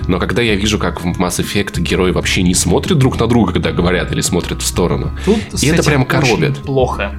[0.07, 3.53] Но когда я вижу, как в Mass Effect герои вообще не смотрят друг на друга,
[3.53, 6.59] когда говорят, или смотрят в сторону, Тут и это прям коробит.
[6.59, 7.14] плохо.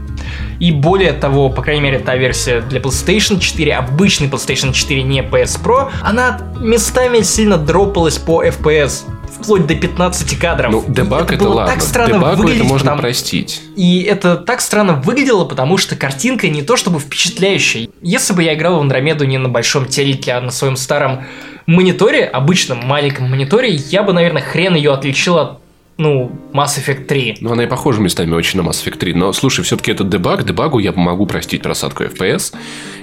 [0.60, 5.22] И более того, по крайней мере, та версия для PlayStation 4, обычный PlayStation 4, не
[5.22, 9.04] PS Pro, она местами сильно дропалась по FPS.
[9.32, 10.72] Вплоть до 15 кадров.
[10.72, 11.74] Ну, дебаг это, было ладно.
[11.74, 13.62] так странно Дебагу это можно потому- простить.
[13.78, 17.88] И это так странно выглядело, потому что картинка не то чтобы впечатляющая.
[18.02, 21.24] Если бы я играл в Андромеду не на большом телеке, а на своем старом
[21.66, 25.61] мониторе, обычном маленьком мониторе, я бы, наверное, хрен ее отличил от,
[26.02, 27.38] ну, Mass Effect 3.
[27.42, 29.14] Ну, она и похожа местами очень на Mass Effect 3.
[29.14, 30.44] Но, слушай, все-таки это дебаг.
[30.44, 32.56] Дебагу я могу простить просадку FPS.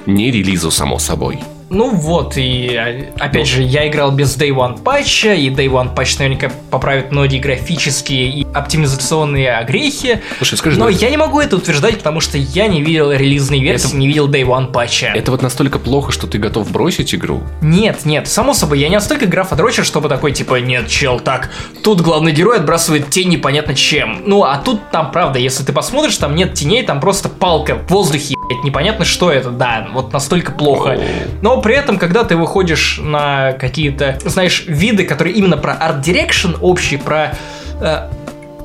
[0.07, 1.38] Не релизу, само собой.
[1.71, 5.95] Ну вот, и а, опять же, я играл без Day One патча, и Day One
[5.95, 10.21] патч наверняка поправит многие графические и оптимизационные огрехи.
[10.39, 13.61] Слушай, скажи, Но ну, я не могу это утверждать, потому что я не видел релизной
[13.61, 15.12] версии, Это- не видел Day One патча.
[15.14, 17.43] это вот настолько плохо, что ты готов бросить игру?
[17.61, 21.51] Нет, нет, само собой, я не настолько графодрочер, чтобы такой, типа, нет, чел, так,
[21.83, 24.23] тут главный герой отбрасывает тень непонятно чем.
[24.25, 27.91] Ну, а тут там, правда, если ты посмотришь, там нет теней, там просто палка в
[27.91, 30.99] воздухе, непонятно, что это, да, вот настолько плохо.
[31.43, 36.57] Но при этом, когда ты выходишь на какие-то, знаешь, виды, которые именно про art direction
[36.61, 37.35] общий, про
[37.81, 38.09] э,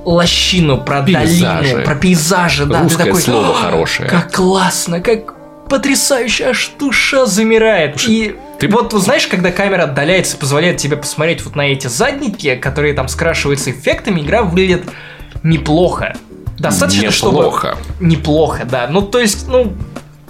[0.05, 1.45] лощину, про Пейзажи.
[1.45, 4.09] долину, про пейзажи, да, Русское ты такой, слово «А, хорошее».
[4.09, 5.33] Как классно, как
[5.69, 8.01] потрясающе, аж душа замирает.
[8.07, 12.93] И ты- вот знаешь, когда камера отдаляется, позволяет тебе посмотреть вот на эти задники, которые
[12.93, 14.83] там скрашиваются эффектами, игра выглядит
[15.41, 16.15] неплохо.
[16.59, 17.37] Достаточно, чтобы...
[17.37, 17.77] Неплохо.
[17.99, 18.87] Неплохо, да.
[18.89, 19.73] Ну, то есть, ну,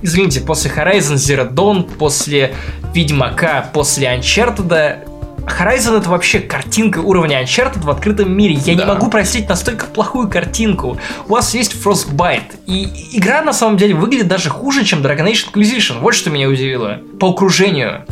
[0.03, 2.53] извините, после Horizon Zero Dawn, после
[2.93, 4.97] Ведьмака, после Uncharted,
[5.45, 8.53] Horizon это вообще картинка уровня Uncharted в открытом мире.
[8.53, 8.85] Я не Да.
[8.93, 10.97] могу простить настолько плохую картинку.
[11.27, 15.51] У вас есть Frostbite, и игра на самом деле выглядит даже хуже, чем Dragon Age
[15.53, 15.99] Inquisition.
[15.99, 16.99] Вот что меня удивило.
[17.19, 18.05] По окружению.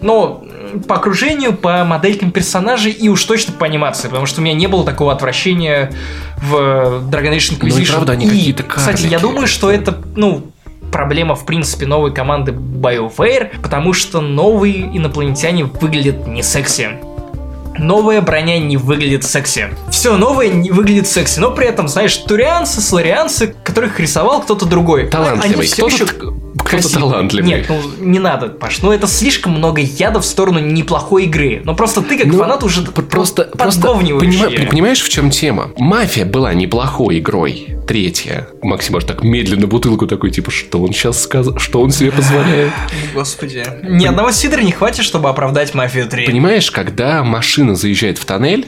[0.00, 0.44] Но
[0.86, 4.66] по окружению, по моделькам персонажей и уж точно по анимации, потому что у меня не
[4.66, 5.92] было такого отвращения
[6.42, 6.52] в
[7.10, 7.68] Dragon Age Inquisition.
[7.70, 9.20] Ну и правда, они И, какие-то Кстати, я карлики.
[9.22, 10.44] думаю, что это, ну,
[10.90, 16.88] проблема, в принципе, новой команды BioWare, потому что новые инопланетяне выглядят не секси.
[17.78, 19.68] Новая броня не выглядит секси.
[19.90, 25.06] Все новое не выглядит секси, но при этом, знаешь, турианцы, сларианцы, которых рисовал кто-то другой.
[25.08, 25.54] Талантливый.
[25.58, 26.06] Они все Кто-то- еще
[26.58, 27.48] кто-то талантливый.
[27.48, 31.62] Нет, ну не надо, Паш, ну это слишком много яда в сторону неплохой игры.
[31.64, 35.70] Но просто ты как Ну, фанат уже просто, просто подговниваешь понима- понимаешь, в чем тема?
[35.78, 37.76] Мафия была неплохой игрой.
[37.88, 38.46] Третья.
[38.60, 42.70] Максим аж так медленно бутылку такой, типа, что он сейчас сказал, что он себе позволяет.
[43.14, 43.64] Господи.
[43.82, 46.26] Ни одного сидра не хватит, чтобы оправдать Мафию 3.
[46.26, 48.66] Понимаешь, когда машина заезжает в тоннель,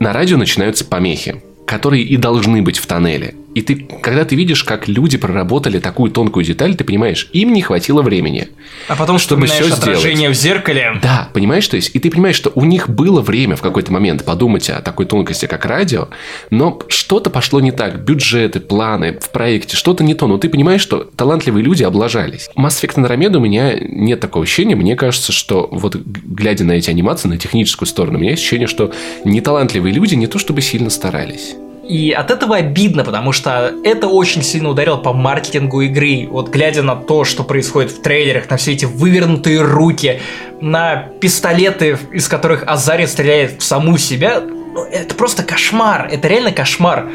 [0.00, 3.36] на радио начинаются помехи, которые и должны быть в тоннеле.
[3.54, 7.62] И ты, когда ты видишь, как люди проработали такую тонкую деталь, ты понимаешь, им не
[7.62, 8.48] хватило времени.
[8.88, 10.98] А потом, чтобы всё отражение в зеркале.
[11.02, 14.24] Да, понимаешь, то есть, и ты понимаешь, что у них было время в какой-то момент
[14.24, 16.08] подумать о такой тонкости, как радио,
[16.50, 18.04] но что-то пошло не так.
[18.04, 20.26] Бюджеты, планы в проекте, что-то не то.
[20.26, 22.50] Но ты понимаешь, что талантливые люди облажались.
[22.56, 24.76] Mass Effect Andromeda у меня нет такого ощущения.
[24.76, 28.68] Мне кажется, что вот глядя на эти анимации, на техническую сторону, у меня есть ощущение,
[28.68, 28.92] что
[29.24, 31.54] неталантливые люди не то чтобы сильно старались.
[31.88, 36.28] И от этого обидно, потому что это очень сильно ударило по маркетингу игры.
[36.30, 40.20] Вот глядя на то, что происходит в трейлерах, на все эти вывернутые руки,
[40.60, 46.08] на пистолеты, из которых Азари стреляет в саму себя, ну, это просто кошмар.
[46.12, 47.08] Это реально кошмар.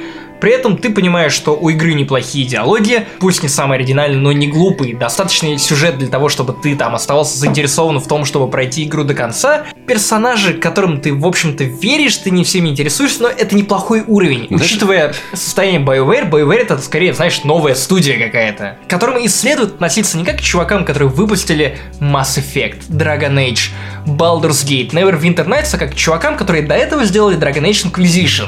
[0.44, 4.48] При этом ты понимаешь, что у игры неплохие диалоги, пусть не самые оригинальные, но не
[4.50, 4.94] глупые.
[4.94, 9.14] Достаточный сюжет для того, чтобы ты там оставался заинтересован в том, чтобы пройти игру до
[9.14, 9.64] конца.
[9.88, 14.48] Персонажи, которым ты, в общем-то, веришь, ты не всеми интересуешься, но это неплохой уровень.
[14.50, 19.76] Знаешь- Учитывая состояние BioWare, BioWare это скорее, знаешь, новая студия какая-то, к которым и следует
[19.76, 23.70] относиться не как к чувакам, которые выпустили Mass Effect, Dragon Age,
[24.06, 28.48] Baldur's Gate, Neverwinter Nights, а как к чувакам, которые до этого сделали Dragon Age Inquisition.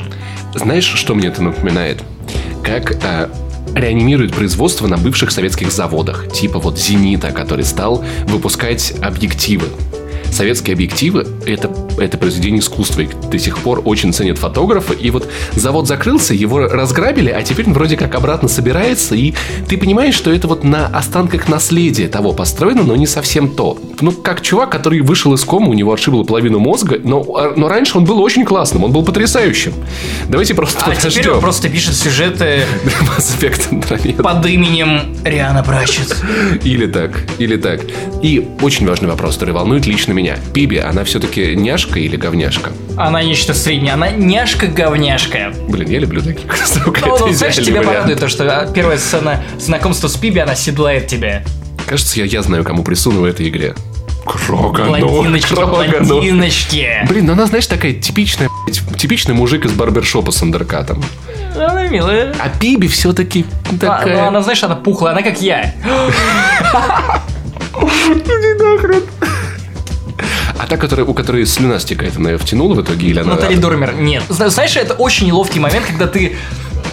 [0.56, 1.85] Знаешь, что мне это напоминает?
[2.64, 3.30] Как э,
[3.76, 9.68] реанимирует производство на бывших советских заводах, типа вот «Зенита», который стал выпускать объективы.
[10.32, 14.94] Советские объективы это,— это произведение искусства, их до сих пор очень ценят фотографы.
[14.96, 19.34] И вот завод закрылся, его разграбили, а теперь он вроде как обратно собирается, и
[19.68, 23.78] ты понимаешь, что это вот на останках наследия того построено, но не совсем то.
[24.02, 27.68] Ну, как чувак, который вышел из комы, у него отшибло половину мозга, но, а, но
[27.68, 29.74] раньше он был очень классным, он был потрясающим.
[30.28, 31.34] Давайте просто А теперь подождем.
[31.34, 32.64] он просто пишет сюжеты
[34.24, 36.16] под именем Риана Брачет.
[36.64, 37.82] Или так, или так.
[38.22, 40.38] И очень важный вопрос, который волнует лично меня.
[40.54, 42.72] Пиби, она все-таки няшка или говняшка?
[42.98, 45.54] Она нечто среднее, она няшка-говняшка.
[45.68, 46.56] Блин, я люблю таких.
[46.66, 47.88] Сука, Ну, ну, знаешь, тебя вариант.
[47.88, 51.44] порадует то, что а, первая сцена знакомства с Пиби, она седлает тебя.
[51.88, 53.76] Кажется, я, я знаю, кому присуну в этой игре.
[54.26, 54.98] Крогану.
[55.08, 56.06] Блондиночки, Крогану.
[56.08, 56.90] блондиночки.
[57.08, 58.50] Блин, ну она, знаешь, такая типичная,
[58.98, 61.04] типичный мужик из барбершопа с андеркатом.
[61.56, 62.34] Она милая.
[62.40, 64.28] А Пиби все-таки А, ну, такая...
[64.28, 65.74] она, знаешь, она пухлая, она как я.
[70.66, 73.36] А та, которая, у которой слюна стекает, она ее втянула в итоге или она...
[73.36, 74.24] Натали Дормер, нет.
[74.30, 76.38] Зна- Знаешь, это очень неловкий момент, когда ты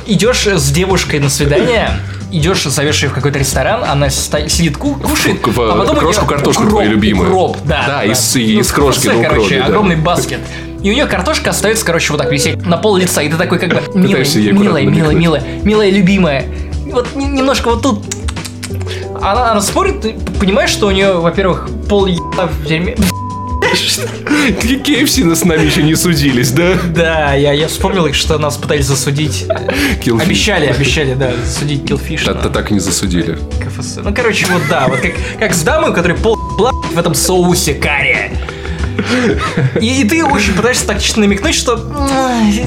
[0.07, 1.89] идешь с девушкой на свидание,
[2.31, 6.21] идешь, зовешь ее в какой-то ресторан, она ста- сидит, ку- кушает, В- а потом крошку
[6.25, 7.31] неё картошку укроп, твою любимую.
[7.31, 7.85] укроп, да.
[7.87, 9.65] Да, из- из крошки на укропе, короче, да.
[9.65, 10.41] огромный баскет.
[10.83, 13.59] И у нее картошка остается, короче, вот так висеть на пол лица, и ты такой
[13.59, 16.45] как бы, милая, милая, милая, милая, милая, любимая.
[16.93, 18.05] Вот немножко вот тут
[19.23, 22.97] она, она смотрит, ты понимаешь, что у нее, во-первых, пол в дерьме.
[23.73, 26.75] KFC с нами еще не судились, да?
[26.95, 29.47] Да, я, я вспомнил, их, что нас пытались засудить.
[30.05, 30.23] Killfish.
[30.23, 32.25] Обещали, обещали, да, засудить Killfish.
[32.27, 33.39] Да-то так и не засудили.
[33.61, 33.97] КФС.
[34.03, 37.75] Ну, короче, вот да, вот как, как с дамой, у которой пол в этом соусе
[37.75, 38.31] карри.
[39.81, 41.77] И, и ты очень пытаешься тактично намекнуть, что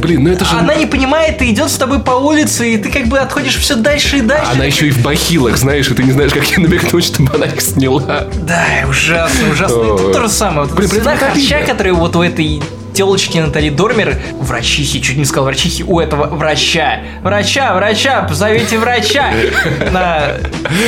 [0.01, 0.57] Блин, ну это же...
[0.57, 3.76] она не понимает и идет с тобой по улице, и ты как бы отходишь все
[3.76, 4.51] дальше и дальше.
[4.51, 7.45] Она еще и в бахилах, знаешь, и ты не знаешь, как ей намекнуть, чтобы она
[7.45, 8.28] их сняла.
[8.34, 9.82] Да, ужасно, ужасно.
[9.82, 10.67] И тут то же самое.
[10.67, 12.61] Вот Блин, цена харча, которая вот у этой
[12.95, 17.01] телочки Натали Дормер, врачихи, чуть не сказал врачихи, у этого врача.
[17.21, 19.31] Врача, врача, позовите врача.
[19.91, 20.37] На...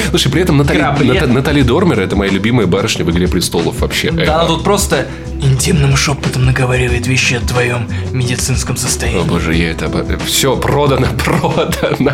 [0.10, 1.08] Слушай, при этом Натали, Грабли.
[1.14, 4.12] Ната- Натали Дормер это моя любимая барышня в «Игре престолов» вообще.
[4.12, 5.08] Да, она тут просто
[5.42, 9.22] интимным шепотом наговаривает вещи о твоем медицинском О состоянии.
[9.24, 9.90] боже, я это...
[10.26, 12.12] Все, продано, продано.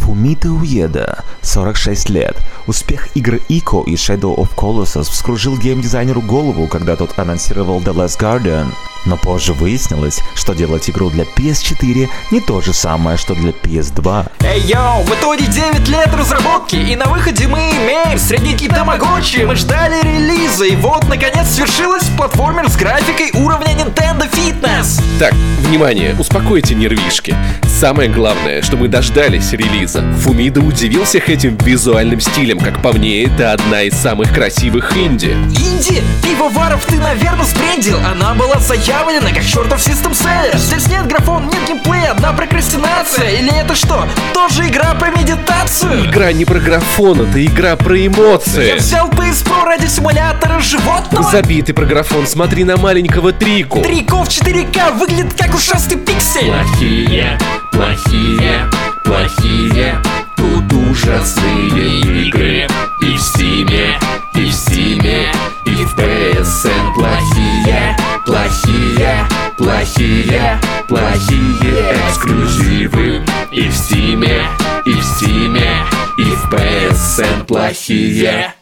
[0.00, 2.36] Фумита Уеда, 46 лет.
[2.66, 8.18] Успех игр Ико и Shadow of Colossus вскружил геймдизайнеру голову, когда тот анонсировал The Last
[8.20, 8.66] Guardian.
[9.04, 14.30] Но позже выяснилось, что делать игру для PS4 не то же самое, что для PS2.
[14.44, 19.44] Эй, йоу, в итоге 9 лет разработки, и на выходе мы имеем средненький тамагочи.
[19.44, 25.02] Мы ждали релиза, и вот, наконец, свершилась платформер с графикой уровня Nintendo Fitness.
[25.18, 27.34] Так, внимание, успокойте нервишки.
[27.66, 30.04] Самое главное, что мы дождались релиза.
[30.20, 32.60] Фумида удивил всех этим визуальным стилем.
[32.60, 35.32] Как по мне, это одна из самых красивых инди.
[35.32, 37.98] Инди, пивоваров ты, наверное, сбрендил.
[37.98, 38.91] Она была заявлена
[39.34, 40.56] как чертов систем селлер.
[40.56, 43.30] Здесь нет графон, нет геймплея, одна прокрастинация.
[43.30, 46.06] Или это что, тоже игра про медитацию?
[46.06, 48.76] Игра не про графон, это игра про Я эмоции.
[48.76, 51.30] взял PS Pro ради симулятора животного.
[51.30, 53.80] Забитый про графон, смотри на маленького Трику.
[53.82, 56.46] Трико в 4К выглядит как ушастый пиксель.
[56.52, 57.38] Плохие,
[57.72, 58.70] плохие,
[59.04, 59.96] плохие
[60.36, 62.66] Тут ужасные игры
[63.00, 63.98] И в Стиме,
[64.34, 65.32] и в Стиме,
[65.66, 67.96] и в PSN Плохие,
[68.26, 74.42] плохие, плохие, плохие эксклюзивы И в Стиме,
[74.86, 75.70] и в Стиме,
[76.18, 78.54] и в PSN Плохие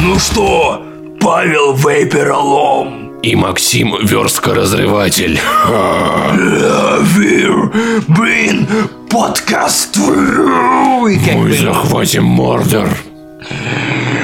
[0.00, 0.82] Ну что,
[1.20, 3.18] Павел Вейперолом?
[3.22, 5.40] И Максим Верстка-разрыватель.
[8.06, 8.68] Блин,
[9.10, 9.96] подкаст
[11.34, 12.88] бы захватим Мордор.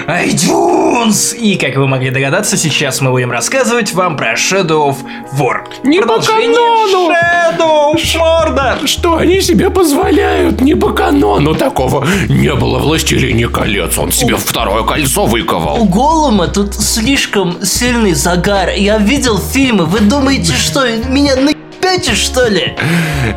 [0.06, 1.36] iTunes.
[1.36, 4.96] И как вы могли догадаться, сейчас мы будем рассказывать вам про Shadow of
[5.38, 5.64] War.
[5.84, 7.12] Не по канону.
[7.12, 8.86] Shadow of Mordor.
[8.86, 10.60] Что они себе позволяют?
[10.60, 13.98] Не по канону такого не было «Властелине колец».
[13.98, 15.84] Он себе второе кольцо У выковал.
[15.84, 18.70] Голума тут слишком сильный загар.
[18.70, 19.84] Я видел фильмы.
[19.86, 22.76] Вы думаете, что меня наебете, что ли?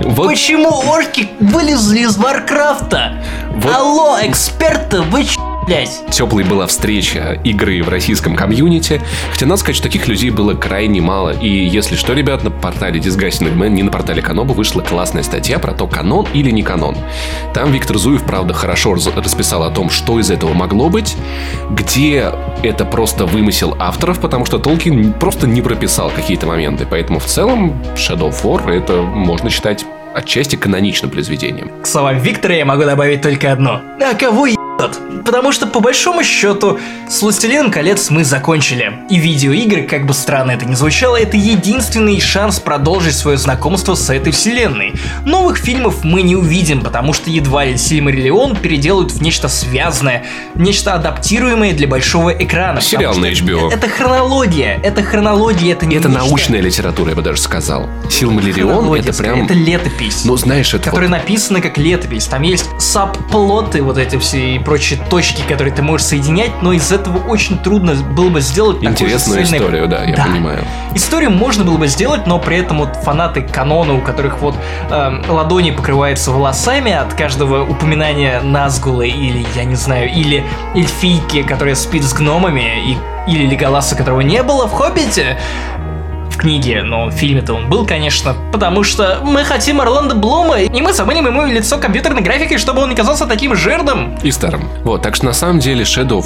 [0.02, 3.24] Вот Почему орки вылезли из Варкрафта?
[3.56, 3.74] Вот.
[3.74, 6.02] Алло, эксперты, вы ч**, блядь?
[6.12, 9.02] теплой была встреча игры в российском комьюнити.
[9.32, 11.32] Хотя, надо сказать, что таких людей было крайне мало.
[11.32, 15.60] И если что, ребят, на портале Disgusting Man, не на портале Каноба, вышла классная статья
[15.60, 16.96] про то, канон или не канон.
[17.54, 21.16] Там Виктор Зуев, правда, хорошо расписал о том, что из этого могло быть,
[21.72, 22.32] где
[22.64, 26.88] это просто вымысел авторов, потому что Толкин просто не прописал какие-то моменты.
[26.90, 31.70] Поэтому в целом Shadow of War это можно считать отчасти каноничным произведением.
[31.82, 33.82] К словам Виктора я могу добавить только одно.
[34.02, 34.65] А кого ебет?
[35.26, 36.78] Потому что, по большому счету,
[37.10, 38.94] с «Властелином колец» мы закончили.
[39.10, 44.10] И видеоигры, как бы странно это ни звучало, это единственный шанс продолжить свое знакомство с
[44.10, 44.94] этой вселенной.
[45.26, 50.94] Новых фильмов мы не увидим, потому что едва ли Сильмариллион переделают в нечто связанное, нечто
[50.94, 52.82] адаптируемое для большого экрана.
[52.82, 53.72] Сериал на HBO.
[53.72, 57.88] Это хронология, это хронология, это не Это нечто- научная литература, я бы даже сказал.
[58.10, 59.46] Хронология, это прям...
[59.46, 62.26] Это летопись Ну, знаешь, это которые вот- написаны как летопись.
[62.26, 67.20] Там есть сабплоты, вот эти все прочие точки, которые ты можешь соединять, но из этого
[67.28, 70.66] очень трудно было бы сделать интересную цельный- историю, да, я понимаю.
[70.96, 74.56] Историю можно было бы сделать, но при этом вот фанаты канона, у которых вот
[74.90, 80.44] эм, ладони покрываются волосами от каждого упоминания Назгулы или, я не знаю, или
[80.74, 82.98] эльфийки, которая спит с гномами, и,
[83.32, 85.38] или Леголаса, которого не было в «Хоббите»,
[86.36, 90.82] в книге, но в фильме-то он был, конечно, потому что мы хотим Орландо Блума, и
[90.82, 94.18] мы заманим ему лицо компьютерной графикой, чтобы он не казался таким жирным.
[94.22, 94.70] И старым.
[94.84, 96.22] Вот, так что на самом деле Shadow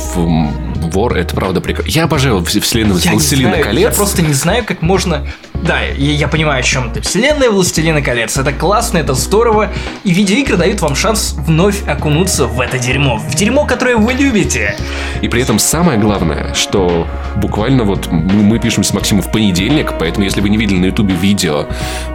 [0.79, 1.89] War это правда прикольно.
[1.89, 3.81] Я обожаю вс- вселенную Я «Властелина знаю, колец».
[3.81, 7.01] я просто не знаю, как можно Да, я, я понимаю, о чем ты.
[7.01, 8.37] Вселенная Властелина колец.
[8.37, 9.69] Это классно, это здорово.
[10.03, 13.17] И видеоигры дают вам шанс вновь окунуться в это дерьмо.
[13.17, 14.75] В дерьмо, которое вы любите.
[15.21, 20.25] И при этом самое главное, что буквально вот мы, пишем с Максимом в понедельник, поэтому
[20.25, 21.65] если вы не видели на ютубе видео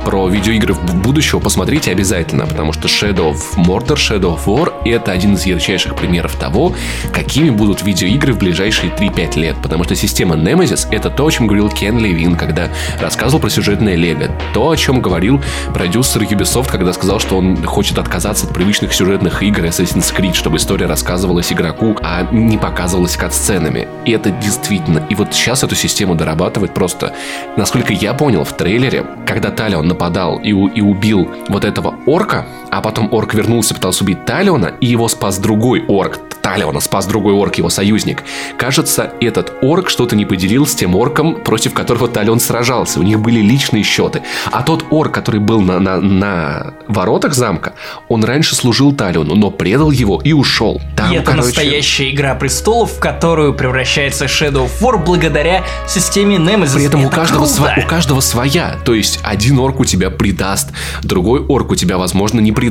[0.05, 5.13] про видеоигры в будущего, посмотрите обязательно, потому что Shadow of Mordor, Shadow of War это
[5.13, 6.75] один из ярчайших примеров того,
[7.13, 11.49] какими будут видеоигры в ближайшие 3-5 лет, потому что система Nemesis это то, о чем
[11.49, 12.69] говорил Кен Левин, когда
[13.01, 15.43] рассказывал про сюжетное лего, то, о чем говорил
[15.75, 20.59] продюсер Ubisoft, когда сказал, что он хочет отказаться от привычных сюжетных игр Assassin's Creed, чтобы
[20.59, 23.89] история рассказывалась игроку, а не показывалась кат-сценами.
[24.05, 25.05] И это действительно.
[25.11, 27.13] И вот сейчас эту систему дорабатывает просто.
[27.57, 32.81] Насколько я понял, в трейлере, когда Талион нападал и, и убил вот этого орка, а
[32.81, 36.19] потом орк вернулся, пытался убить Талиона, и его спас другой орк.
[36.43, 38.25] Талиона спас другой орк, его союзник.
[38.59, 42.99] Кажется, этот орк что-то не поделил с тем орком, против которого Талион сражался.
[42.99, 44.23] У них были личные счеты.
[44.51, 47.75] А тот орк, который был на, на, на воротах замка,
[48.09, 50.83] он раньше служил Талиону, но предал его и ушел.
[50.97, 56.37] Там, и это короче, настоящая игра престолов, в которую превращается Shadow of War благодаря системе
[56.37, 56.75] Nemesis.
[56.75, 57.63] При этом у Это каждого, круто.
[57.63, 58.77] сва- у каждого своя.
[58.85, 60.71] То есть один орк у тебя предаст,
[61.03, 62.64] другой орк у тебя, возможно, не предаст.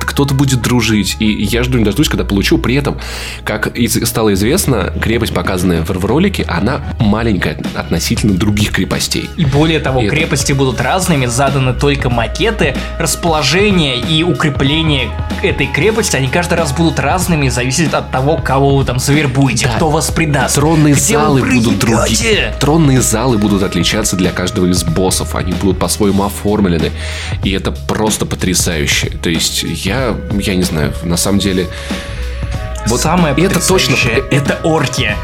[0.00, 1.16] Кто-то будет дружить.
[1.18, 2.58] И я жду не дождусь, когда получу.
[2.58, 2.98] При этом,
[3.44, 3.72] как
[4.04, 9.28] стало известно, крепость, показанная в, ролике, она маленькая относительно других крепостей.
[9.36, 15.10] И более того, И это- крепости будут разными, заданы только макеты, расположение и укрепление
[15.42, 19.72] этой крепости, они каждый раз будут разными, зависит от того, кого вы там завербуете, Да.
[19.76, 20.54] кто вас предаст.
[20.56, 22.54] Тронные где залы будут другие.
[22.60, 25.34] Тронные залы будут отличаться для каждого из боссов.
[25.34, 26.92] Они будут по-своему оформлены.
[27.42, 29.10] И это просто потрясающе.
[29.22, 31.68] То есть я, я не знаю, на самом деле...
[32.86, 33.96] Вот Самое это точно...
[34.30, 35.16] это орки.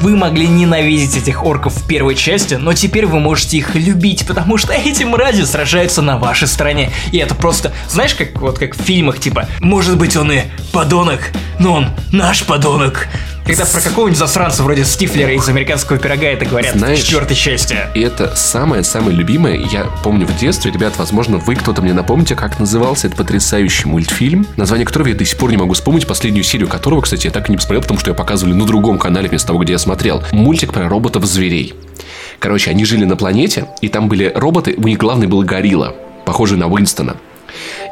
[0.00, 4.56] Вы могли ненавидеть этих орков в первой части, но теперь вы можете их любить, потому
[4.56, 6.90] что эти мрази сражаются на вашей стороне.
[7.12, 10.42] И это просто, знаешь, как вот как в фильмах, типа, может быть он и
[10.72, 13.08] подонок, но он наш подонок.
[13.46, 17.78] Когда про какого-нибудь засранца вроде Стифлера из американского пирога это говорят Знаешь, в четвертой части.
[17.94, 19.56] И это самое-самое любимое.
[19.70, 24.48] Я помню в детстве, ребят, возможно, вы кто-то мне напомните, как назывался этот потрясающий мультфильм,
[24.56, 27.48] название которого я до сих пор не могу вспомнить, последнюю серию которого, кстати, я так
[27.48, 30.24] и не посмотрел, потому что я показывали на другом канале вместо того, где я смотрел.
[30.32, 31.74] Мультик про роботов-зверей.
[32.40, 35.94] Короче, они жили на планете, и там были роботы, у них главный был горилла,
[36.24, 37.16] похожий на Уинстона.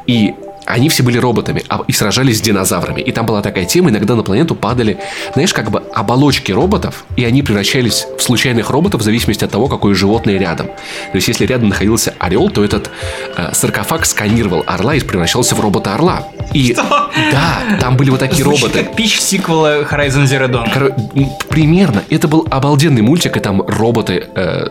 [0.06, 0.34] И
[0.66, 3.00] они все были роботами а- и сражались с динозаврами.
[3.00, 4.98] И там была такая тема, иногда на планету падали,
[5.34, 9.68] знаешь, как бы оболочки роботов, и они превращались в случайных роботов в зависимости от того,
[9.68, 10.66] какое животное рядом.
[10.66, 12.90] То есть, если рядом находился орел, то этот
[13.36, 16.26] э, саркофаг сканировал орла и превращался в робота-орла.
[16.52, 18.84] И да, там были вот такие Звучит роботы.
[18.84, 20.92] как пич сиквела Horizon Zero Dawn.
[21.14, 22.02] М, примерно.
[22.10, 24.66] Это был обалденный мультик, и там роботы, э,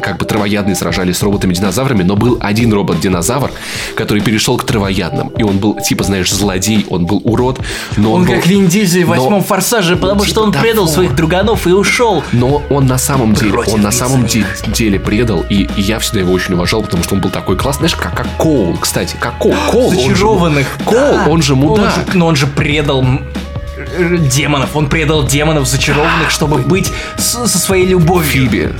[0.00, 3.50] как бы травоядные сражались с роботами-динозаврами, но был один робот-динозавр,
[3.96, 5.13] который перешел к травоядным.
[5.38, 7.60] И он был, типа, знаешь, злодей, он был урод,
[7.96, 8.34] но он, Он был...
[8.34, 10.94] как Вин Дизель в восьмом форсаже, потому типа что он предал того.
[10.94, 12.22] своих друганов и ушел.
[12.32, 15.98] Но он на самом деле, Против он на самом де- деле предал, и, и я
[15.98, 19.16] всегда его очень уважал, потому что он был такой классный, знаешь, как, как Коул, кстати,
[19.18, 19.54] как Коул.
[19.70, 20.66] Коул, он же- Зачарованных.
[20.84, 21.26] Коул, да.
[21.28, 21.84] он же мудак.
[22.06, 23.04] Он же- но он же предал
[23.96, 24.76] э, демонов.
[24.76, 28.24] Он предал демонов зачарованных, чтобы быть со своей любовью.
[28.30, 28.72] Фиби,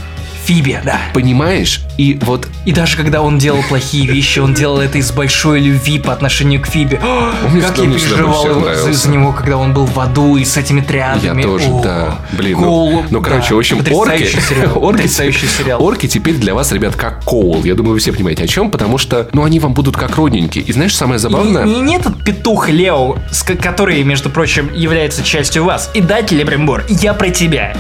[0.45, 0.99] Фиби, да.
[1.15, 1.81] понимаешь?
[1.97, 5.99] И вот И даже когда он делал плохие вещи, он делал это из большой любви
[5.99, 7.01] по отношению к Фиби.
[7.03, 10.87] О, как я переживал за, него, когда он был в аду и с этими Я
[10.87, 11.43] триадами.
[11.43, 12.19] тоже, О, да.
[12.33, 15.83] Блин, Коул, ну, ну, короче, в общем, орки, сериал, орки, сериал.
[15.83, 17.63] орки теперь для вас, ребят, как Коул.
[17.65, 20.65] Я думаю, вы все понимаете о чем, потому что, ну, они вам будут как родненькие.
[20.65, 21.65] И знаешь, самое забавное...
[21.65, 23.17] И, и не этот петух Лео,
[23.63, 25.91] который, между прочим, является частью вас.
[25.95, 27.75] И да, Келебрембор, я про тебя.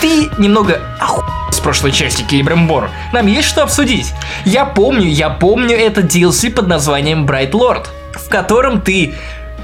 [0.00, 1.22] Ты немного оху...
[1.50, 2.90] с прошлой части Келебрембор.
[3.12, 4.12] Нам есть что обсудить.
[4.44, 9.14] Я помню, я помню этот DLC под названием Bright Lord, в котором ты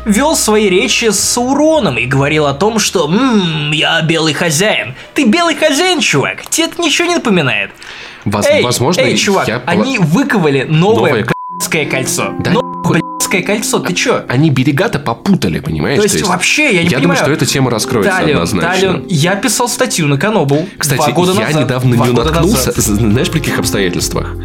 [0.04, 4.94] вел свои речи с Сауроном и говорил о том, что «Ммм, я белый хозяин».
[5.14, 6.42] Ты белый хозяин, чувак.
[6.48, 7.70] Тебе это ничего не напоминает.
[8.24, 11.24] Воз- Эй, возможно, эй, чувак, я- они выковали новое,
[11.60, 12.32] Новое кольцо.
[12.40, 14.22] Да Новое блядское кольцо, ты чё?
[14.28, 15.98] Они берега-то попутали, понимаешь?
[15.98, 17.02] То есть, вообще, я не я понимаю.
[17.02, 18.72] думаю, что эта тема раскроется Талион, однозначно.
[18.74, 21.62] Талион, я писал статью на Канобу Кстати, два года я назад.
[21.62, 22.66] недавно Два года наткнулся.
[22.66, 22.76] назад.
[22.76, 24.36] Знаешь, при каких обстоятельствах?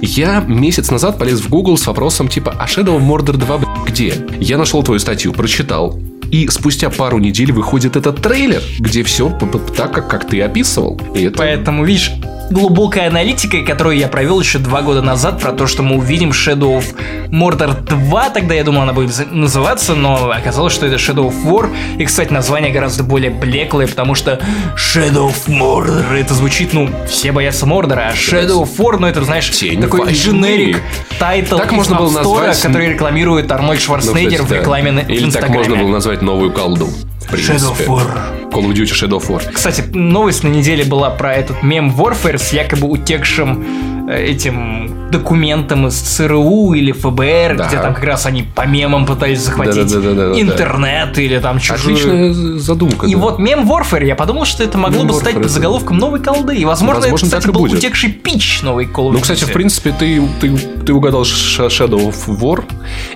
[0.00, 3.88] Я месяц назад полез в Google с вопросом типа «А Shadow of Mordor 2, блядь,
[3.88, 5.98] где?» Я нашел твою статью, прочитал.
[6.30, 9.30] И спустя пару недель выходит этот трейлер, где все
[9.76, 10.98] так, как, как ты описывал.
[11.14, 11.36] И это...
[11.36, 12.10] Поэтому, видишь,
[12.52, 16.78] глубокой аналитикой, которую я провел еще два года назад, про то, что мы увидим Shadow
[16.78, 16.84] of
[17.30, 21.70] Mordor 2, тогда я думал, она будет называться, но оказалось, что это Shadow of War,
[21.98, 24.40] и, кстати, название гораздо более блеклое, потому что
[24.76, 29.22] Shadow of Mordor, это звучит, ну, все боятся Мордора, а Shadow of War, ну, это,
[29.24, 30.14] знаешь, Тень такой войны.
[30.16, 30.80] generic
[31.18, 35.08] title Так можно было назвать- который рекламирует Арнольд Ну, Шварценеггер кстати, в рекламе на в
[35.08, 36.88] Или так можно было назвать новую колду.
[37.30, 38.50] Shadow of War.
[38.50, 39.42] Call of Duty Shadow of War.
[39.52, 45.86] Кстати, новость на неделе была про этот мем Warfare с якобы утекшим э, этим документом
[45.86, 47.68] из ЦРУ или ФБР, Да.
[47.68, 50.40] где там как раз они по мемам пытались захватить Да-да-да-да-да-да.
[50.40, 51.94] интернет или там чужую...
[51.94, 53.06] Отличная задумка.
[53.06, 53.20] И да.
[53.20, 55.48] вот мем Warfare, я подумал, что это могло Мем бы стать под да.
[55.48, 56.56] заголовком новой колды.
[56.56, 57.78] И, возможно, Возможно, это, кстати, был будет.
[57.78, 62.64] утекший пич новой of Ну, кстати, в принципе, ты, ты, ты угадал Shadow of War.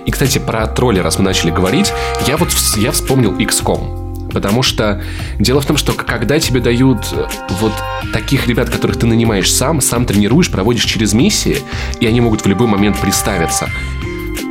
[0.05, 1.91] И, кстати, про тролля, раз мы начали говорить,
[2.27, 4.06] я вот я вспомнил XCOM.
[4.33, 5.01] Потому что
[5.39, 7.25] дело в том, что когда тебе дают э,
[7.61, 7.73] вот
[8.13, 11.57] таких ребят, которых ты нанимаешь сам, сам тренируешь, проводишь через миссии,
[11.99, 13.69] и они могут в любой момент приставиться,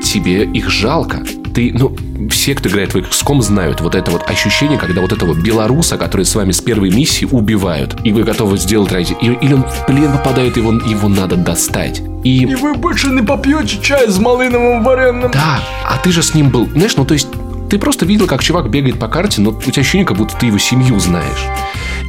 [0.03, 1.23] тебе их жалко.
[1.55, 1.97] Ты, ну,
[2.31, 6.27] все, кто играет в XCOM, знают вот это вот ощущение, когда вот этого белоруса, который
[6.27, 9.13] с вами с первой миссии убивают, и вы готовы сделать ради...
[9.21, 12.03] и- Или он в плен попадает, его, его надо достать.
[12.25, 12.45] И...
[12.61, 15.31] вы больше не попьете чай с малиновым вареным.
[15.31, 17.29] Да, а ты же с ним был, знаешь, ну то есть
[17.69, 20.47] ты просто видел, как чувак бегает по карте, но у тебя ощущение, как будто ты
[20.47, 21.45] его семью знаешь.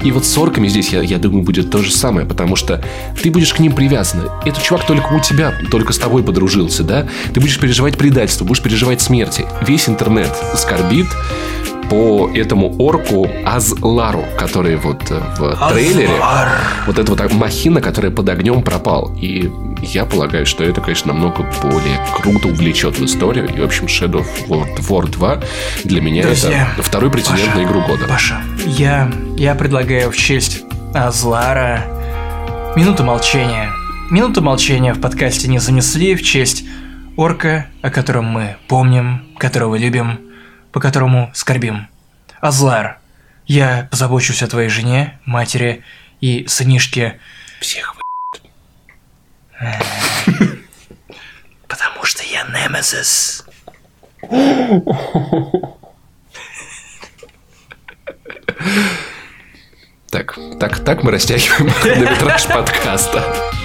[0.03, 2.83] И вот с орками здесь, я, я думаю, будет то же самое, потому что
[3.21, 4.29] ты будешь к ним привязан.
[4.45, 7.07] Этот чувак только у тебя, только с тобой подружился, да?
[7.33, 9.45] Ты будешь переживать предательство, будешь переживать смерти.
[9.65, 11.07] Весь интернет скорбит
[11.89, 16.09] по этому орку Азлару, который вот э, в трейлере,
[16.85, 19.15] вот эта вот махина, которая под огнем пропал.
[19.21, 23.47] И я полагаю, что это, конечно, намного более круто увлечет в историю.
[23.53, 25.39] И, в общем, Shadow of War, War 2
[25.85, 28.05] для меня Друзья, это второй претендент на игру года.
[28.07, 30.63] Паша, я, я предлагаю в честь
[30.93, 31.85] Азлара
[32.75, 33.71] минуту молчания.
[34.09, 36.63] Минуту молчания в подкасте не занесли в честь
[37.15, 40.19] орка, о котором мы помним, которого любим,
[40.77, 41.87] по которому скорбим.
[42.39, 42.99] Азлар,
[43.47, 45.83] я позабочусь о твоей жене, матери
[46.21, 47.19] и сынишке.
[47.59, 47.95] Всех
[51.67, 53.43] Потому что я Немезис.
[60.11, 63.56] Так, так, так мы растягиваем хронометраж подкаста.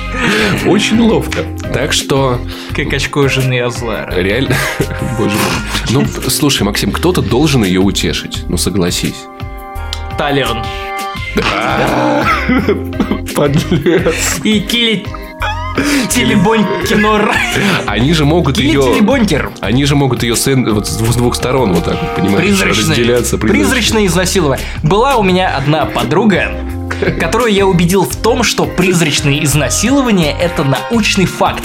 [0.66, 1.44] Очень ловко.
[1.72, 2.40] Так что
[2.74, 4.12] Как очко жены Азлара.
[4.14, 4.56] реально...
[5.18, 5.52] Боже мой.
[5.90, 8.44] Ну, слушай, Максим, кто-то должен ее утешить.
[8.48, 9.24] Ну, согласись.
[10.18, 10.62] Талион.
[13.34, 14.40] Подлец.
[14.44, 14.60] И
[16.10, 17.32] Телебонькинор.
[17.86, 18.82] Они же могут ее...
[18.82, 19.50] Телебонькер.
[19.60, 22.88] Они же могут ее с, вот с двух сторон вот так вот, понимаешь, Призрачное.
[22.88, 23.38] разделяться.
[23.38, 24.66] Призрачное изнасилование.
[24.82, 26.52] Была у меня одна подруга,
[27.18, 31.64] которую я убедил в том, что призрачное изнасилование это научный факт.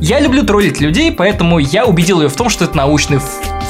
[0.00, 3.20] Я люблю троллить людей, поэтому я убедил ее в том, что это научный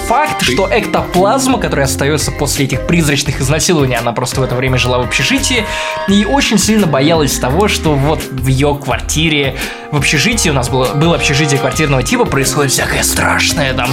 [0.06, 4.98] факт, что эктоплазма, которая остается после этих призрачных изнасилований, она просто в это время жила
[4.98, 5.64] в общежитии
[6.06, 9.56] и очень сильно боялась того, что вот в ее квартире,
[9.90, 13.90] в общежитии, у нас было, было общежитие квартирного типа, происходит всякое страшное, там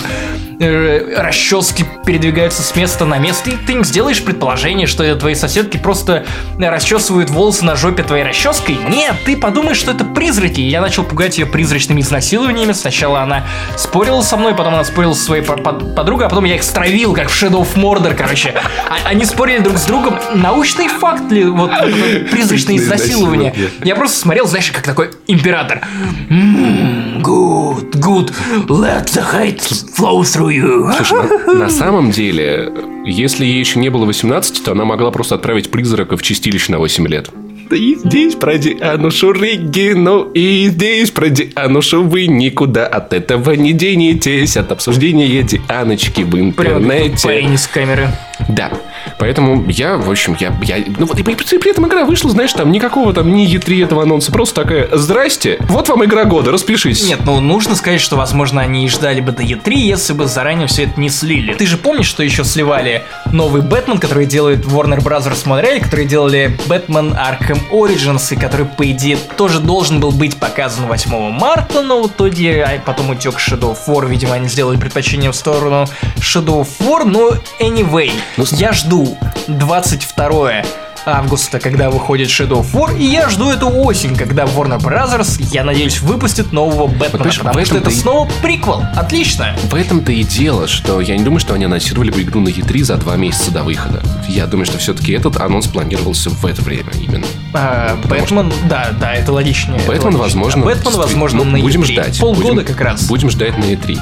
[0.59, 5.35] э, расчески передвигаются с места на место, и ты не сделаешь предположение, что это твои
[5.35, 6.25] соседки просто
[6.59, 8.77] расчесывают волосы на жопе твоей расческой.
[8.89, 10.61] Нет, ты подумаешь, что это призраки.
[10.61, 12.71] И я начал пугать ее призрачными изнасилованиями.
[12.73, 13.43] Сначала она
[13.77, 16.63] спорила со мной, потом она спорила со своей по- по- подругой, а потом я их
[16.63, 18.53] стравил, как в Shadow of Mordor, короче.
[18.89, 20.17] А- Они спорили друг с другом.
[20.33, 21.85] Научный факт ли вот это
[22.31, 23.53] призрачное изнасилование?
[23.83, 25.81] Я просто смотрел, знаешь, как такой император.
[26.29, 28.31] «М, Good, good.
[28.67, 29.59] Let the hate
[29.97, 30.91] flow through you.
[30.95, 32.71] Слушай, на, на самом деле,
[33.05, 36.79] если ей еще не было 18, то она могла просто отправить призрака в чистилище на
[36.79, 37.29] 8 лет.
[37.69, 43.73] Да и здесь про Дианушу Регину, и здесь про Дианушу вы никуда от этого не
[43.73, 47.27] денетесь, от обсуждения Дианочки в интернете.
[47.27, 48.09] парень из камеры.
[48.49, 48.71] Да.
[49.17, 50.53] Поэтому я, в общем, я...
[50.63, 53.85] я ну вот и при, при этом игра вышла, знаешь, там никакого там ни E3
[53.85, 54.31] этого анонса.
[54.31, 57.07] Просто такая, здрасте, вот вам игра года, распишитесь.
[57.07, 60.67] Нет, ну нужно сказать, что, возможно, они и ждали бы до E3, если бы заранее
[60.67, 61.53] все это не слили.
[61.53, 65.25] Ты же помнишь, что еще сливали новый Бэтмен, который делает Warner Bros.
[65.45, 70.87] Montreal, которые делали Бэтмен Arkham Origins, и который, по идее, тоже должен был быть показан
[70.87, 75.31] 8 марта, но в итоге а потом утек Shadow of War, видимо, они сделали предпочтение
[75.31, 75.85] в сторону
[76.17, 82.97] Shadow of War, но anyway, Ну, я жду 22 августа, когда выходит Shadow of War,
[82.97, 87.65] и я жду эту осень, когда Warner Brothers, я надеюсь, выпустит нового Бэтмена, понимаешь, потому
[87.65, 88.83] что это и- снова приквел.
[88.95, 89.55] Отлично.
[89.69, 92.83] В этом-то и дело, что я не думаю, что они анонсировали бы игру на E3
[92.83, 94.01] за два месяца до выхода.
[94.27, 97.25] Я думаю, что все-таки этот анонс планировался в это время именно.
[97.53, 99.77] А, Бэтмен, да, да, это логичнее.
[99.77, 100.21] это Бэтмен, логичнее.
[100.23, 100.61] возможно...
[100.63, 101.85] А Бэтмен, возможно, ну, на Будем E3.
[101.93, 102.19] ждать.
[102.19, 103.03] Полгода Будем- как раз.
[103.07, 103.97] Будем ждать на E3.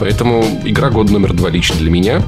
[0.00, 2.22] Поэтому игра года номер два лично для меня.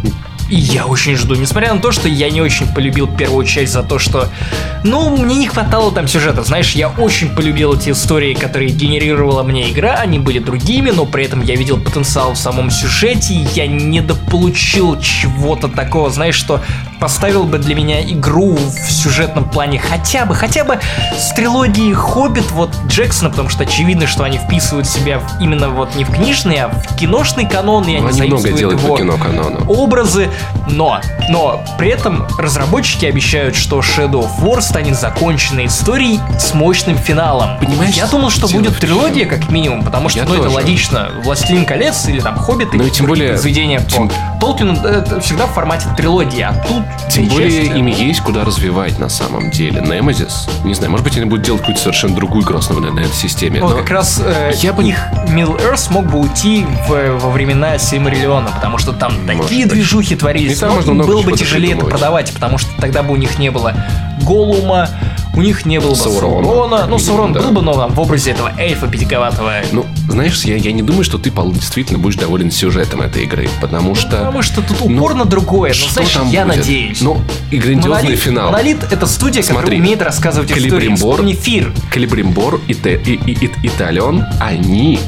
[0.50, 3.84] И я очень жду, несмотря на то, что я не очень полюбил первую часть за
[3.84, 4.28] то, что,
[4.82, 9.70] ну, мне не хватало там сюжета, знаешь, я очень полюбил эти истории, которые генерировала мне
[9.70, 13.68] игра, они были другими, но при этом я видел потенциал в самом сюжете, и я
[13.68, 16.60] недополучил чего-то такого, знаешь, что
[17.00, 20.78] поставил бы для меня игру в сюжетном плане хотя бы, хотя бы
[21.16, 25.94] с трилогии Хоббит вот Джексона, потому что очевидно, что они вписывают себя в- именно вот
[25.96, 28.92] не в книжный, а в киношный канон, и они Ну, Они много заимствуют делают его
[28.94, 29.64] по кино канону.
[29.72, 30.28] образы,
[30.68, 36.98] но, но при этом разработчики обещают, что Shadow of War станет законченной историей с мощным
[36.98, 37.58] финалом.
[37.58, 40.54] Понимаешь, Я думал, что будет трилогия, как минимум, потому что, Я ну, это тоже.
[40.56, 41.08] логично.
[41.24, 45.46] Властелин колец или там Хоббит Ну и тем более- произведения тем- по Толкину это всегда
[45.46, 49.80] в формате трилогии, а тут Тем более им есть куда развивать на самом деле.
[49.80, 53.14] Немезис, не знаю, может быть они будут делать какую-то совершенно другую игру, основанную на этой
[53.14, 53.58] системе.
[53.60, 54.96] Ну, но как раз э, я бы- их
[55.28, 59.72] Middle Earth мог бы уйти в- во времена Симариллиона, потому что там Может такие быть.
[59.74, 60.60] движухи творились.
[60.60, 63.74] Но было бы тяжелее это продавать, потому что тогда бы у них не было
[64.22, 64.88] Голума,
[65.40, 66.44] у них не было бы Саурона.
[66.46, 66.86] Саурона.
[66.86, 67.40] Ну, Саурон Да.
[67.40, 69.54] был бы, но там в образе этого эльфа пятиковатого.
[69.72, 73.94] Ну, знаешь, я, я не думаю, что ты действительно будешь доволен сюжетом этой игры, потому
[73.94, 74.10] что...
[74.10, 75.70] Потому что тут ну, упор на другое.
[75.70, 76.58] Ну, что знаешь, там я будет?
[76.58, 77.00] надеюсь.
[77.00, 78.50] Ну, и грандиозный Монолит, финал.
[78.50, 80.68] Монолит это студия, Смотри, которая умеет рассказывать истории.
[80.68, 81.72] Калибримбор, Вспомни Фир.
[81.90, 85.00] Калибримбор и, и, и, и, и Талион, они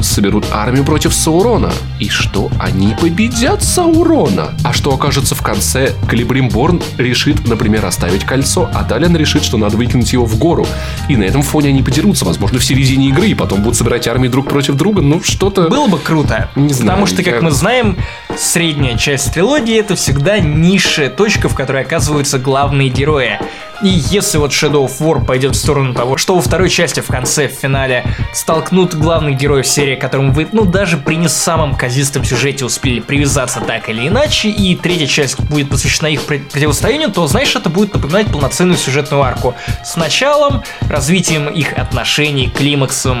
[0.00, 1.72] соберут армию против Саурона.
[1.98, 2.50] И что?
[2.58, 4.50] Они победят Саурона.
[4.64, 5.92] А что окажется в конце?
[6.08, 10.66] Калибримборн решит, например, оставить кольцо, а Талион решит, что надо выкинуть его в гору.
[11.08, 14.28] И на этом фоне они подерутся, возможно, в середине игры, и потом будут собирать армии
[14.28, 15.02] друг против друга.
[15.02, 15.68] Ну, что-то...
[15.68, 16.50] Было бы круто.
[16.56, 17.96] Не знаю, потому что, как я- мы знаем,
[18.38, 23.38] средняя часть трилогии это всегда низшая точка, в которой оказываются главные герои.
[23.82, 27.06] И если вот Shadow of War пойдет в сторону того, что во второй части в
[27.06, 28.04] конце, в финале,
[28.34, 33.60] столкнут главных героев серии, которым вы, ну, даже при не самом казистом сюжете успели привязаться
[33.60, 37.94] так или иначе, и третья часть будет посвящена их пр- противостоянию, то, знаешь, это будет
[37.94, 39.54] напоминать полноценную сюжетную арку.
[39.82, 43.18] С началом, развитием их отношений, климаксом,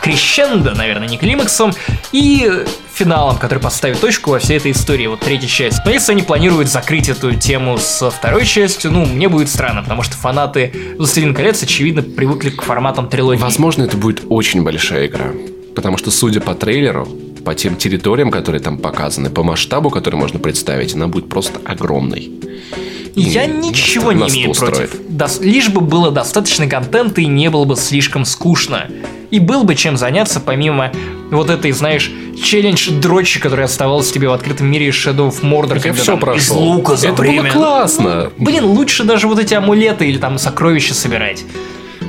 [0.00, 1.74] крещендо, наверное, не климаксом,
[2.12, 2.64] и
[2.98, 5.78] финалом, который поставит точку во всей этой истории, вот третья часть.
[5.84, 10.02] Но если они планируют закрыть эту тему со второй частью, ну, мне будет странно, потому
[10.02, 13.40] что фанаты «Властелин колец», очевидно, привыкли к форматам трилогии.
[13.40, 15.26] Возможно, это будет очень большая игра.
[15.76, 17.08] Потому что, судя по трейлеру,
[17.48, 22.30] по тем территориям, которые там показаны, по масштабу, который можно представить, она будет просто огромной.
[23.14, 25.00] И Я ничего не имею против.
[25.08, 28.88] Дос- лишь бы было достаточно контента и не было бы слишком скучно.
[29.30, 30.92] И был бы чем заняться, помимо
[31.30, 32.12] вот этой, знаешь,
[32.44, 36.16] челлендж дрочи, который оставался тебе в открытом мире Shadow of Mordor, Я когда все там
[36.18, 36.58] из прошел.
[36.58, 37.44] лука за это время.
[37.44, 38.30] было классно.
[38.36, 41.46] Блин, лучше даже вот эти амулеты или там сокровища собирать.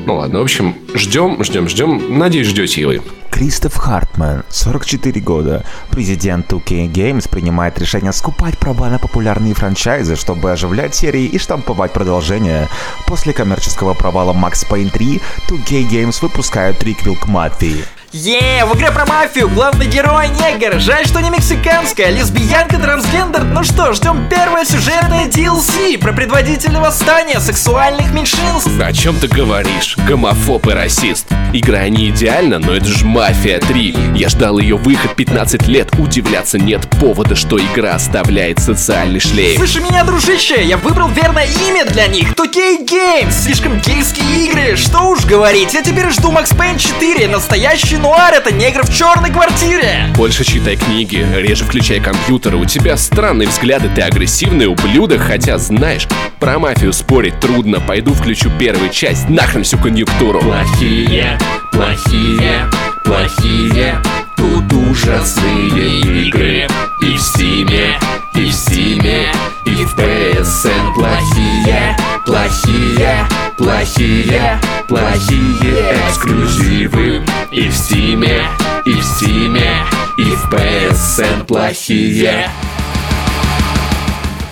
[0.05, 2.17] Ну ладно, в общем, ждем, ждем, ждем.
[2.19, 3.01] Надеюсь, ждете и вы.
[3.39, 10.51] Кристоф Хартман, 44 года, президент 2K Games, принимает решение скупать права на популярные франчайзы, чтобы
[10.51, 12.67] оживлять серии и штамповать продолжение.
[13.07, 17.85] После коммерческого провала Max Payne 3, 2K Games выпускают триквел к Мафии.
[18.11, 20.79] Е, в игре про мафию главный герой негр.
[20.79, 23.43] Жаль, что не мексиканская, лесбиянка, трансгендер.
[23.43, 28.71] Ну что, ждем первое сюжетное DLC про предводителя восстания сексуальных меньшинств.
[28.81, 29.95] О чем ты говоришь?
[30.07, 31.27] Гомофоб и расист.
[31.53, 33.95] Игра не идеальна, но это же Мафия 3.
[34.15, 35.91] Я ждал ее выход 15 лет.
[35.99, 39.59] Удивляться нет повода, что игра оставляет социальный шлейф.
[39.59, 42.33] Слыши меня, дружище, я выбрал верное имя для них.
[42.33, 45.75] 2K Games, слишком гейские игры, что уж говорить.
[45.75, 50.07] Я теперь жду Max Payne 4, настоящий нуар, это негр в черной квартире.
[50.15, 52.55] Больше читай книги, реже включай компьютер.
[52.55, 56.07] У тебя странные взгляды, ты агрессивный ублюдок, хотя знаешь,
[56.39, 57.79] про мафию спорить трудно.
[57.79, 60.39] Пойду включу первую часть, нахрен всю конъюнктуру.
[60.41, 61.37] Плохие,
[61.71, 62.69] плохие,
[63.03, 64.01] плохие
[64.39, 66.67] Тут ужасные игры
[67.01, 67.99] И в Стиме,
[68.35, 69.31] и в Стиме,
[69.65, 73.27] и в PSN Плохие, плохие,
[73.57, 77.21] плохие, плохие эксклюзивы
[77.51, 78.41] И в Стиме,
[78.85, 79.71] и в Стиме,
[80.17, 82.49] и в PSN Плохие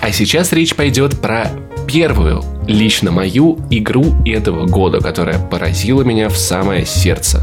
[0.02, 1.52] А сейчас речь пойдет про
[1.88, 7.42] первую, лично мою игру этого года, которая поразила меня в самое сердце.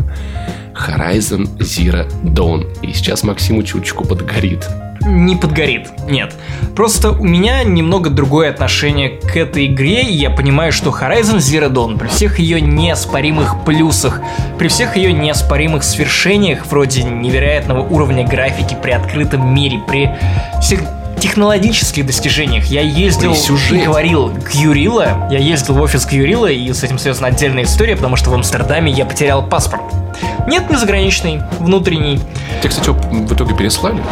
[0.74, 2.66] Horizon Zero Dawn.
[2.82, 4.68] И сейчас Максиму чуточку подгорит.
[5.05, 5.89] Не подгорит.
[6.09, 6.35] Нет.
[6.75, 11.71] Просто у меня немного другое отношение к этой игре, и я понимаю, что Horizon Zero
[11.71, 14.21] Dawn при всех ее неоспоримых плюсах,
[14.59, 20.11] при всех ее неоспоримых свершениях, вроде невероятного уровня графики при открытом мире, при
[20.61, 20.81] всех
[21.21, 22.67] технологических достижениях.
[22.67, 26.99] Я ездил и говорил к Юрила, я ездил в офис к Юрила, и с этим
[26.99, 29.83] связана отдельная история, потому что в Амстердаме я потерял паспорт.
[30.47, 32.21] Нет, не заграничный, внутренний.
[32.61, 34.03] Тебе, кстати, в итоге переслали?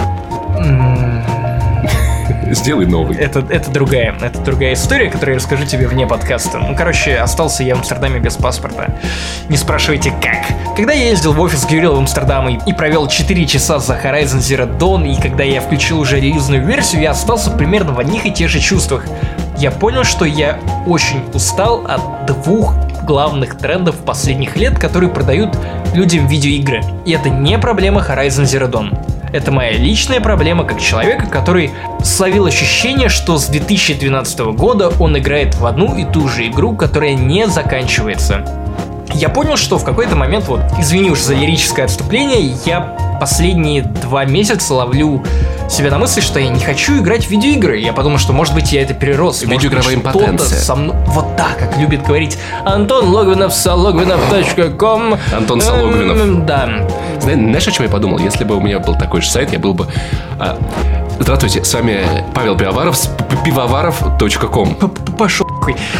[2.52, 3.16] Сделай новый.
[3.16, 6.58] Это, это другая, это другая история, которую я расскажу тебе вне подкаста.
[6.58, 8.94] Ну, короче, остался я в Амстердаме без паспорта.
[9.48, 10.76] Не спрашивайте, как.
[10.76, 14.40] Когда я ездил в офис Гюрила в Амстердам и, и провел 4 часа за Horizon
[14.40, 18.30] Zero Dawn, и когда я включил уже релизную версию, я остался примерно в одних и
[18.30, 19.06] тех же чувствах.
[19.56, 25.56] Я понял, что я очень устал от двух главных трендов последних лет, которые продают
[25.94, 26.82] людям видеоигры.
[27.06, 29.21] И это не проблема Horizon Zero Dawn.
[29.32, 31.70] Это моя личная проблема как человека, который
[32.04, 37.14] словил ощущение, что с 2012 года он играет в одну и ту же игру, которая
[37.14, 38.61] не заканчивается.
[39.14, 42.80] Я понял, что в какой-то момент, вот, извини уж за лирическое отступление, я
[43.20, 45.22] последние два месяца ловлю
[45.68, 47.78] себя на мысли, что я не хочу играть в видеоигры.
[47.78, 49.42] Я подумал, что, может быть, я это перерос.
[49.42, 50.58] Видеоигровая импотенция.
[50.58, 55.16] со мной- Вот так, как любит говорить Антон Логвинов, salogvinov.com.
[55.34, 56.18] Антон Сологвинов.
[56.18, 56.68] Эм, Да.
[57.20, 58.18] Знаешь, о чем я подумал?
[58.18, 59.86] Если бы у меня был такой же сайт, я был бы...
[60.40, 60.58] а,
[61.20, 62.00] Здравствуйте, с вами
[62.34, 63.08] Павел Пивоваров с
[63.44, 64.74] пивоваров.ком.
[65.16, 65.46] Пошел.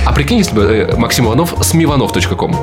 [0.04, 2.56] А прикинь, если бы э, Максим Иванов с миванов.ком.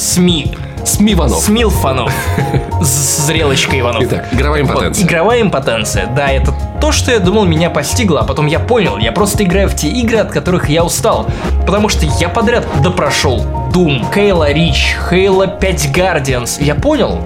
[0.00, 0.56] СМИ.
[0.84, 1.38] Смиванов.
[1.42, 2.10] Смилфанов.
[2.80, 4.02] З- Зрелочка Иванов.
[4.04, 5.04] Итак, игровая Вот, импотенция.
[5.06, 6.06] игровая импотенция.
[6.06, 9.68] Да, это то, что я думал меня постигло, а потом я понял, я просто играю
[9.68, 11.26] в те игры, от которых я устал.
[11.66, 13.44] Потому что я подряд допрошел
[13.74, 16.62] Doom, Halo Reach, Halo 5 Guardians.
[16.64, 17.20] Я понял,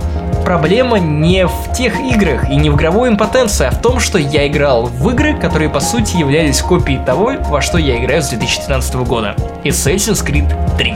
[0.45, 4.49] проблема не в тех играх и не в игровой импотенции, а в том, что я
[4.49, 8.97] играл в игры, которые по сути являлись копией того, во что я играю с 2013
[8.97, 9.37] года.
[9.63, 10.95] Assassin's Creed 3.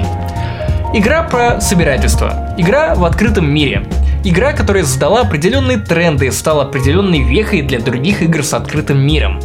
[0.95, 2.55] Игра про собирательство.
[2.57, 3.87] Игра в открытом мире.
[4.25, 9.39] Игра, которая задала определенные тренды и стала определенной вехой для других игр с открытым миром.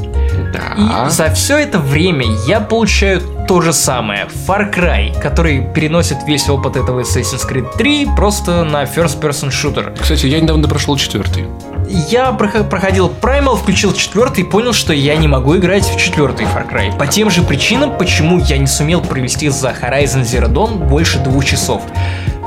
[0.53, 1.07] Да.
[1.07, 4.27] И за все это время я получаю то же самое.
[4.47, 9.95] Far Cry, который переносит весь опыт этого Assassin's Creed 3 просто на first person shooter.
[9.99, 11.45] Кстати, я недавно прошел четвертый.
[11.95, 16.47] Я прохо- проходил Primal, включил четвертый и понял, что я не могу играть в четвертый
[16.47, 16.97] Far Cry.
[16.97, 21.45] По тем же причинам, почему я не сумел провести за Horizon Zero Dawn больше двух
[21.45, 21.83] часов.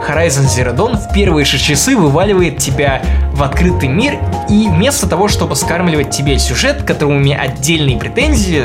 [0.08, 3.02] Horizon Zero Dawn в первые 6 часы вываливает тебя
[3.34, 4.18] в открытый мир,
[4.50, 8.64] и вместо того, чтобы скармливать тебе сюжет, к которому у меня отдельные претензии,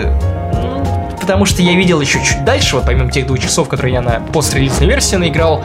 [1.19, 4.19] потому что я видел еще чуть дальше, вот помимо тех двух часов, которые я на
[4.19, 5.63] пострелизной версии наиграл,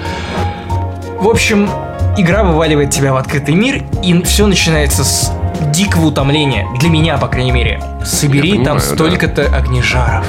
[1.18, 1.70] в общем,
[2.16, 5.32] игра вываливает тебя в открытый мир, и все начинается с
[5.72, 6.66] дикого утомления.
[6.78, 7.82] Для меня, по крайней мере.
[8.04, 10.24] Собери Я там столько-то огнежаров.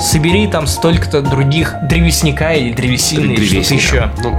[0.00, 4.10] Собери там столько-то других древесника или древесины, или что-то еще.
[4.22, 4.34] Ну,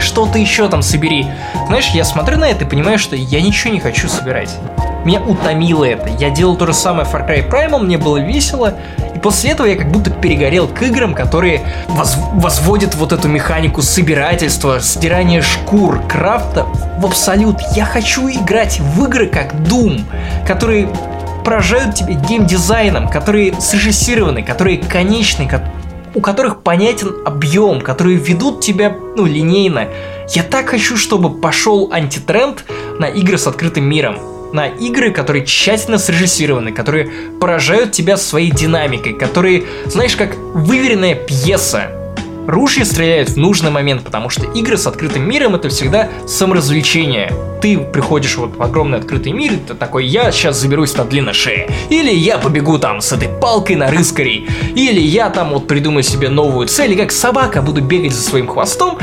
[0.00, 1.26] Что-то еще там собери.
[1.66, 4.56] Знаешь, я смотрю на это и понимаю, что я ничего не хочу собирать.
[5.04, 6.08] Меня утомило это.
[6.18, 8.74] Я делал то же самое в Far Cry Primal, мне было весело.
[9.22, 14.80] После этого я как будто перегорел к играм, которые воз- возводят вот эту механику собирательства,
[14.80, 16.66] стирания шкур, крафта
[16.98, 17.58] в абсолют.
[17.76, 20.02] Я хочу играть в игры как Doom,
[20.46, 20.88] которые
[21.44, 25.70] поражают тебя геймдизайном, которые срежиссированы, которые конечны, ко-
[26.14, 29.88] у которых понятен объем, которые ведут тебя, ну, линейно.
[30.30, 32.64] Я так хочу, чтобы пошел антитренд
[32.98, 34.16] на игры с открытым миром.
[34.52, 41.90] На игры, которые тщательно срежиссированы, которые поражают тебя своей динамикой, которые, знаешь, как выверенная пьеса.
[42.46, 47.32] Ружья стреляют в нужный момент, потому что игры с открытым миром это всегда саморазвлечение.
[47.62, 51.32] Ты приходишь вот в огромный открытый мир, и ты такой, я сейчас заберусь на длинной
[51.34, 51.70] шее.
[51.88, 54.48] Или я побегу там с этой палкой на рыскарей.
[54.74, 58.48] Или я там вот придумаю себе новую цель, и как собака буду бегать за своим
[58.48, 58.98] хвостом.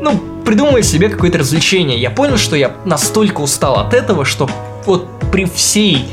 [0.00, 1.98] Ну, придумывая себе какое-то развлечение.
[1.98, 4.48] Я понял, что я настолько устал от этого, что
[4.88, 6.06] вот при всей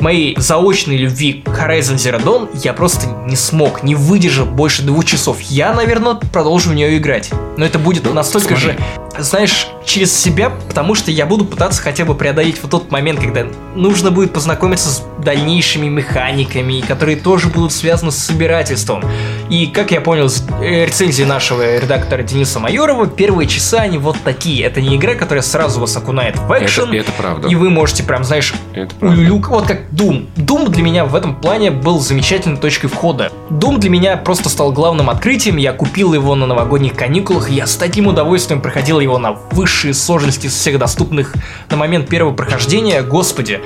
[0.00, 5.04] моей заочной любви к Horizon Zero Dawn я просто не смог, не выдержав больше двух
[5.04, 5.40] часов.
[5.40, 7.30] Я, наверное, продолжу в нее играть.
[7.56, 8.72] Но это будет настолько скажи.
[8.72, 13.18] же, знаешь, через себя, потому что я буду пытаться хотя бы преодолеть вот тот момент,
[13.20, 19.04] когда нужно будет познакомиться с дальнейшими механиками, которые тоже будут связаны с собирательством.
[19.50, 24.16] И, как я понял из э, рецензии нашего редактора Дениса Майорова, первые часы они вот
[24.24, 24.62] такие.
[24.64, 26.84] Это не игра, которая сразу вас окунает в экшен.
[26.90, 27.48] Это- это правда.
[27.48, 28.54] И вы можете прям, знаешь,
[29.00, 30.26] улюлюк, вот как Doom.
[30.36, 33.32] Doom для меня в этом плане был замечательной точкой входа.
[33.50, 35.56] Doom для меня просто стал главным открытием.
[35.56, 39.79] Я купил его на новогодних каникулах, и я с таким удовольствием проходил его на высшем
[39.80, 41.32] высшие сложности из всех доступных
[41.70, 43.60] на момент первого прохождения, господи,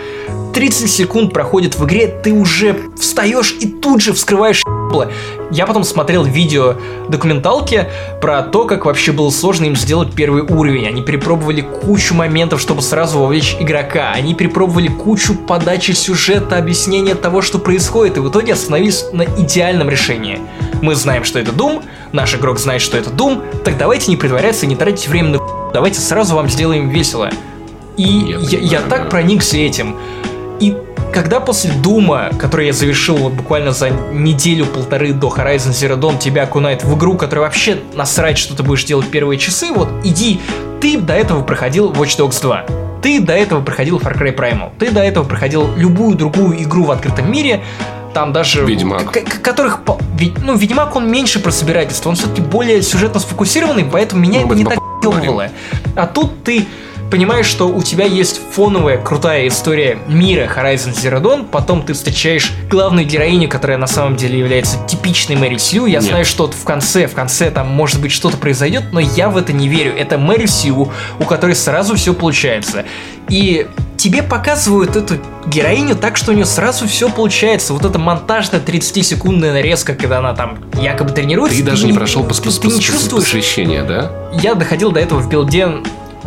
[0.55, 4.61] 30 секунд проходит в игре, ты уже встаешь и тут же вскрываешь
[4.95, 5.11] ебало.
[5.51, 6.77] Я потом смотрел видео
[7.09, 7.89] документалки
[8.21, 10.87] про то, как вообще было сложно им сделать первый уровень.
[10.87, 14.13] Они перепробовали кучу моментов, чтобы сразу вовлечь игрока.
[14.13, 19.91] Они перепробовали кучу подачи сюжета, объяснения того, что происходит, и в итоге остановились на идеальном
[19.91, 20.39] решении.
[20.81, 21.83] Мы знаем, что это Doom,
[22.15, 25.41] наш игрок знает, что это Doom, так давайте не притворяться и не тратить время на
[25.73, 27.29] давайте сразу вам сделаем весело.
[27.97, 29.97] И Я я, я так проникся этим.
[30.61, 30.77] И
[31.13, 36.45] когда после Дума, который я завершил вот буквально за неделю-полторы до Horizon Zero Dawn, тебя
[36.45, 40.41] окунает в игру, которая вообще насрать, что ты будешь делать первые часы, вот иди,
[40.81, 42.67] ты до этого проходил Watch Dogs 2.
[43.03, 44.71] Ты до этого проходил Far Cry Primal.
[44.79, 47.63] Ты до этого проходил любую другую игру в открытом мире.
[48.15, 48.65] Там даже...
[48.65, 49.11] Ведьмак.
[49.43, 49.81] которых...
[50.43, 52.09] Ну, Ведьмак, он меньше про собирательство.
[52.09, 55.51] Он все-таки более сюжетно сфокусированный, поэтому меня это не так ебывало.
[55.97, 56.67] А тут ты
[57.11, 62.53] понимаешь, что у тебя есть фоновая крутая история мира Horizon Zero Dawn, потом ты встречаешь
[62.71, 65.87] главную героиню, которая на самом деле является типичной Мэри Сью.
[65.87, 66.05] Я Нет.
[66.05, 69.53] знаю, что в конце, в конце там может быть что-то произойдет, но я в это
[69.53, 69.93] не верю.
[69.97, 72.85] Это Мэри Сью, у которой сразу все получается.
[73.29, 73.67] И
[74.05, 75.15] тебе показывают эту
[75.47, 77.73] героиню так, что у нее сразу все получается.
[77.73, 81.57] Вот эта монтажная 30-секундная нарезка, когда она там якобы тренируется.
[81.61, 84.13] Ты даже не прошел пос- ты- пос- ты не чувствуешь посвящение, да?
[84.43, 85.69] я доходил до этого в билде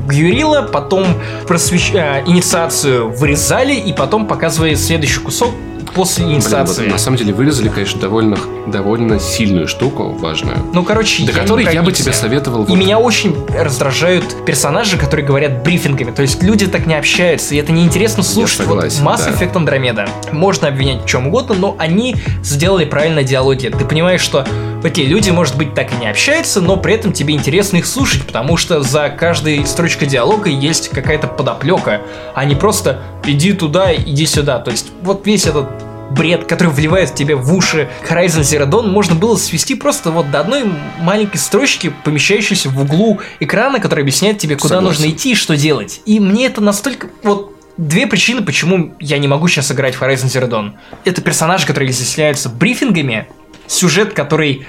[0.10, 1.06] Гюрила, потом
[1.48, 1.91] просвещ...
[1.94, 5.52] э, инициацию вырезали, и потом показывали следующий кусок
[5.93, 6.88] после Блин, вот инициации.
[6.88, 8.38] на самом деле вырезали, конечно, довольно,
[8.68, 10.57] довольно сильную штуку, важную.
[10.73, 12.64] Ну, короче, До я которой я бы тебе советовал...
[12.64, 16.11] И вот- меня очень раздражают персонажи, которые говорят брифингами.
[16.11, 18.57] То есть люди так не общаются, и это неинтересно слушать.
[18.57, 19.31] согласен, вот Mass да.
[19.31, 20.09] Effect Andromeda.
[20.31, 23.68] Можно обвинять в чем угодно, но они сделали правильно диалоги.
[23.68, 24.45] Ты понимаешь, что
[24.84, 28.23] окей, люди, может быть, так и не общаются, но при этом тебе интересно их слушать,
[28.26, 32.01] потому что за каждой строчкой диалога есть какая-то подоплека,
[32.35, 34.60] а не просто иди туда, иди сюда.
[34.60, 35.68] То есть вот весь этот
[36.12, 40.40] бред, который вливает тебе в уши Horizon Zero Dawn, можно было свести просто вот до
[40.40, 40.66] одной
[40.99, 45.04] маленькой строчки, помещающейся в углу экрана, которая объясняет тебе, куда Согласен.
[45.04, 46.02] нужно идти и что делать.
[46.06, 47.10] И мне это настолько...
[47.24, 50.74] Вот две причины, почему я не могу сейчас играть в Horizon Zero Dawn.
[51.06, 53.28] Это персонажи, которые изъясняются брифингами,
[53.68, 54.66] сюжет, который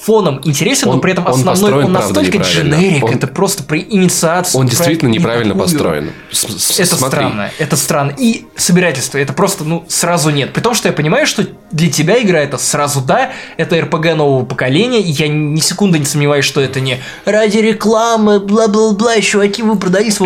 [0.00, 3.62] фоном интересен, но Он- при этом он основной, построен, он настолько дженерик, Он- это просто
[3.62, 4.60] про инициацию.
[4.60, 5.68] Он действительно неправильно никакую.
[5.68, 6.10] построен.
[6.30, 7.18] С- Это смотри.
[7.20, 8.12] странно, это странно.
[8.18, 10.52] И собирательство, это просто, ну, сразу нет.
[10.52, 14.44] При том, что я понимаю, что для тебя игра это сразу да, это РПГ нового
[14.44, 19.78] поколения, и я ни секунды не сомневаюсь, что это не ради рекламы, бла-бла-бла, чуваки, вы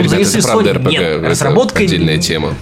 [0.09, 0.75] завезли это правда Sony.
[0.75, 1.83] РПГ, Нет, это разработка...
[1.83, 2.55] отдельная тема.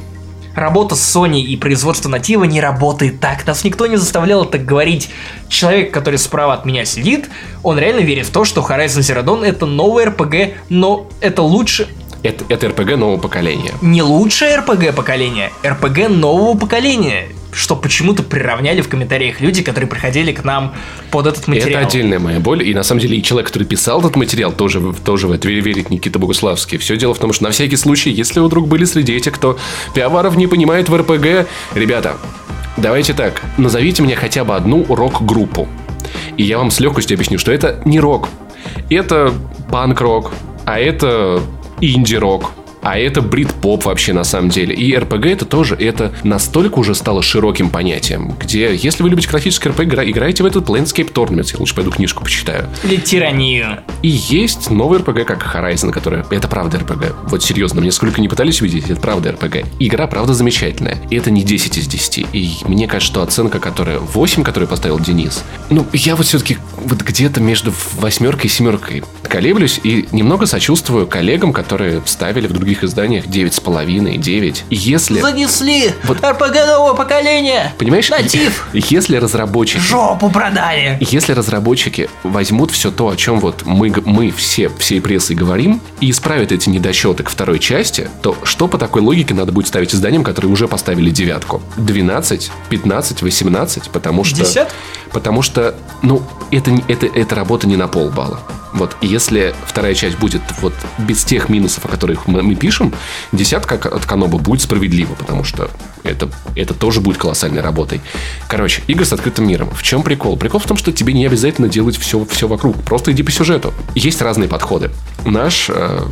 [0.55, 3.47] Работа с Sony и производство натива не работает так.
[3.47, 5.11] Нас никто не заставлял так говорить.
[5.49, 7.31] Человек, который справа от меня сидит,
[7.63, 11.89] он реально верит в то, что Horizon Zero Dawn это новый РПГ, но это лучше,
[12.23, 13.73] Это, это РПГ нового поколения.
[13.81, 17.29] не лучшее РПГ поколения, РПГ нового поколения.
[17.53, 20.73] Что почему-то приравняли в комментариях люди, которые приходили к нам
[21.11, 21.81] под этот материал.
[21.81, 22.63] Это отдельная моя боль.
[22.63, 25.91] И на самом деле и человек, который писал этот материал, тоже, тоже в это верит
[25.91, 26.79] Никита Богуславский.
[26.79, 29.59] Все дело в том, что на всякий случай, если вдруг были среди этих, кто
[29.95, 32.19] пиаваров не понимает в РПГ, ребята,
[32.77, 35.69] давайте так, назовите мне хотя бы одну рок-группу.
[36.37, 38.29] И я вам с легкостью объясню, что это не рок.
[38.91, 39.35] Это
[39.71, 40.33] панк-рок,
[40.67, 41.43] а это
[41.82, 42.60] инди-рок.
[42.82, 44.74] А это брит-поп вообще на самом деле.
[44.74, 49.70] И РПГ это тоже, это настолько уже стало широким понятием, где, если вы любите графический
[49.70, 51.51] РПГ, игра- играйте в этот Landscape Tournament.
[51.52, 52.69] Я лучше пойду книжку почитаю.
[52.85, 53.81] Или тиранию.
[54.02, 56.24] И есть новый РПГ, как Horizon, который...
[56.31, 57.15] Это правда РПГ.
[57.28, 59.66] Вот серьезно, мне сколько не пытались увидеть, это правда РПГ.
[59.78, 60.98] Игра, правда, замечательная.
[61.11, 62.27] И это не 10 из 10.
[62.32, 67.02] И мне кажется, что оценка, которая 8, которую поставил Денис, ну, я вот все-таки вот
[67.02, 73.27] где-то между восьмеркой и семеркой колеблюсь и немного сочувствую коллегам, которые ставили в других изданиях
[73.27, 74.65] 9,5, 9.
[74.71, 75.21] И если...
[75.21, 77.75] Занесли Вот- РПГ нового поколения.
[77.79, 78.69] Понимаешь, Натив.
[78.73, 80.97] если разработчики Жопу продали.
[81.01, 86.11] если разработчики возьмут все то, о чем вот мы, мы все, всей прессой говорим, и
[86.11, 90.25] исправят эти недосчеты к второй части, то что по такой логике надо будет ставить изданиям,
[90.25, 91.63] которые уже поставили девятку?
[91.77, 94.39] 12, 15, 18, потому что...
[94.39, 94.73] 50?
[95.13, 98.41] Потому что, ну, это, это, это работа не на полбалла.
[98.73, 102.95] Вот, и если вторая часть будет вот без тех минусов, о которых мы, мы пишем,
[103.33, 105.71] десятка от Каноба будет справедливо, потому что
[106.05, 108.01] это, это тоже будет колоссальной работой.
[108.49, 109.71] Короче, игры с открытым миром.
[109.75, 110.37] В чем прикол?
[110.37, 112.77] Прикол в том, что тебе не обязательно делать все, все вокруг.
[112.85, 113.75] Просто иди по сюжету.
[113.95, 114.91] Есть разные подходы.
[115.25, 116.03] Наш э,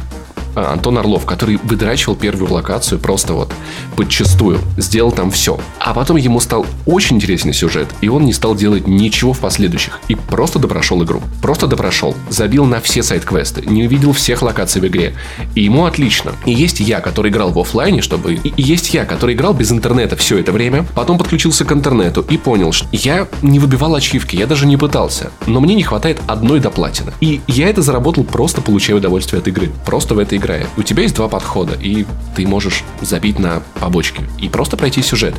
[0.55, 3.53] Антон Орлов, который выдрачивал первую локацию просто вот
[3.97, 4.61] подчастую.
[4.77, 5.59] Сделал там все.
[5.79, 10.01] А потом ему стал очень интересный сюжет, и он не стал делать ничего в последующих.
[10.09, 11.23] И просто допрошел игру.
[11.43, 12.15] Просто допрошел.
[12.29, 13.63] Забил на все сайт-квесты.
[13.67, 15.15] Не увидел всех локаций в игре.
[15.55, 16.33] И ему отлично.
[16.47, 18.35] И есть я, который играл в офлайне, чтобы...
[18.35, 22.37] И есть я, который играл без интернета все это время, потом подключился к интернету и
[22.37, 25.31] понял, что я не выбивал ачивки, я даже не пытался.
[25.47, 27.13] Но мне не хватает одной до платины.
[27.21, 29.71] И я это заработал просто получая удовольствие от игры.
[29.85, 30.67] Просто в это играя.
[30.77, 32.07] У тебя есть два подхода, и
[32.37, 34.23] ты можешь забить на побочки.
[34.39, 35.35] И просто пройти сюжет.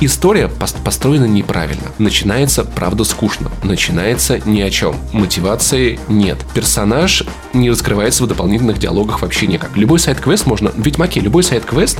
[0.00, 1.88] История пос- построена неправильно.
[1.98, 3.50] Начинается, правда, скучно.
[3.62, 4.96] Начинается ни о чем.
[5.12, 6.38] Мотивации нет.
[6.54, 9.76] Персонаж не раскрывается в дополнительных диалогах вообще никак.
[9.76, 10.70] Любой сайт-квест можно...
[10.70, 11.98] В Ведьмаке любой сайт-квест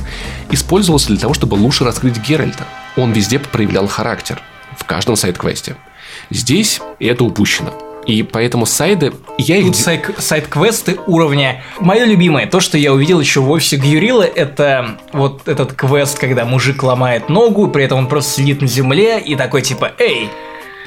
[0.49, 2.65] использовался для того, чтобы лучше раскрыть Геральта.
[2.95, 4.41] Он везде проявлял характер.
[4.77, 5.75] В каждом сайт-квесте.
[6.29, 7.90] Здесь это упущено.
[8.05, 9.13] И поэтому сайды...
[9.37, 9.67] Я их...
[9.67, 11.63] Тут сайт- сайт-квесты уровня.
[11.79, 16.45] Мое любимое, то, что я увидел еще в офисе Гюрила, это вот этот квест, когда
[16.45, 20.29] мужик ломает ногу, при этом он просто сидит на земле и такой типа, эй,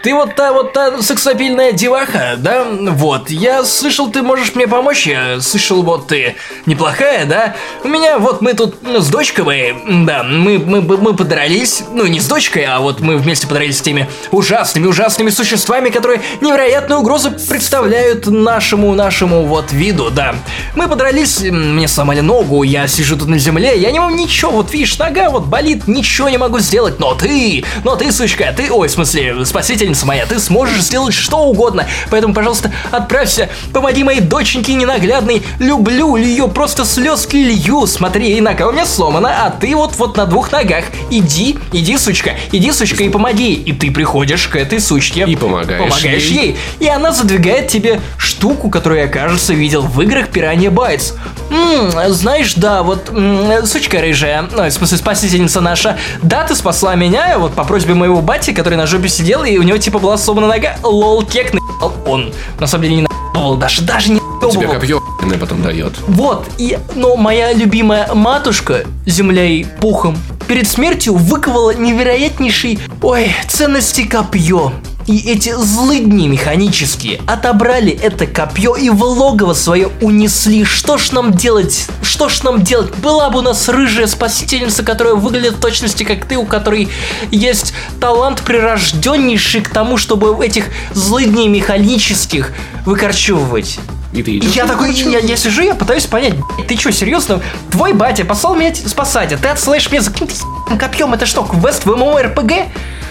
[0.05, 2.67] ты вот та вот та сексапильная деваха, да?
[2.91, 6.37] Вот, я слышал, ты можешь мне помочь, я слышал, вот ты
[6.67, 7.57] неплохая, да?
[7.83, 9.75] У меня вот мы тут ну, с дочкой
[10.05, 13.81] да, мы, мы, мы подрались, ну не с дочкой, а вот мы вместе подрались с
[13.81, 20.35] теми ужасными, ужасными существами, которые невероятную угрозу представляют нашему, нашему вот виду, да.
[20.75, 24.71] Мы подрались, мне сломали ногу, я сижу тут на земле, я не могу ничего, вот
[24.75, 28.89] видишь, нога вот болит, ничего не могу сделать, но ты, но ты, сучка, ты, ой,
[28.89, 29.47] в смысле,
[29.95, 36.17] спасительница моя, ты сможешь сделать что угодно, поэтому, пожалуйста, отправься, помоги моей доченьке ненаглядной, люблю
[36.17, 40.53] ее, просто слезки лью, смотри, нога у меня сломана, а ты вот вот на двух
[40.53, 45.37] ногах, иди, иди, сучка, иди, сучка, и помоги, и ты приходишь к этой сучке, И
[45.37, 46.41] помогаешь помогаешь ей.
[46.47, 51.15] ей, и она задвигает тебе штуку, которую я, кажется, видел в играх Piranha Bytes.
[51.51, 56.95] М, знаешь, да, вот, м, сучка рыжая, ну, в смысле, спасительница наша, да, ты спасла
[56.95, 60.17] меня, вот, по просьбе моего бати, который на жопе сидел, и у него, типа, была
[60.17, 62.33] сломана нога, лол, кек на***л он.
[62.59, 64.19] На самом деле не на***л, даже, даже не
[64.51, 64.75] Тебе на***л.
[64.75, 65.01] копье
[65.39, 65.93] потом дает.
[66.07, 70.17] Вот, и, но моя любимая матушка, землей пухом,
[70.47, 74.73] перед смертью выковала невероятнейший, ой, ценности копье.
[75.07, 80.65] И эти злыдни механические отобрали это копье и в логово свое унесли.
[80.65, 81.87] Что ж нам делать?
[82.03, 82.95] Что ж нам делать?
[82.97, 86.89] Была бы у нас рыжая спасительница, которая выглядит в точности как ты, у которой
[87.31, 92.53] есть талант прирожденнейший к тому, чтобы этих злыдней механических
[92.87, 93.79] выкорчевывать.
[94.15, 94.53] И ты идешь.
[94.53, 97.43] я такой, я, я сижу, я пытаюсь понять, «Б***ь, ты что, серьезно?
[97.73, 100.35] Твой батя послал меня спасать, а ты отсылаешь меня за каким-то
[100.79, 102.69] копьем, это что, квест в ММО-РПГ?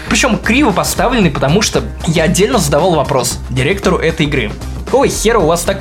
[0.08, 4.52] Причем криво поставленный, потому что я отдельно задавал вопрос директору этой игры.
[4.84, 5.80] Какого хера у вас так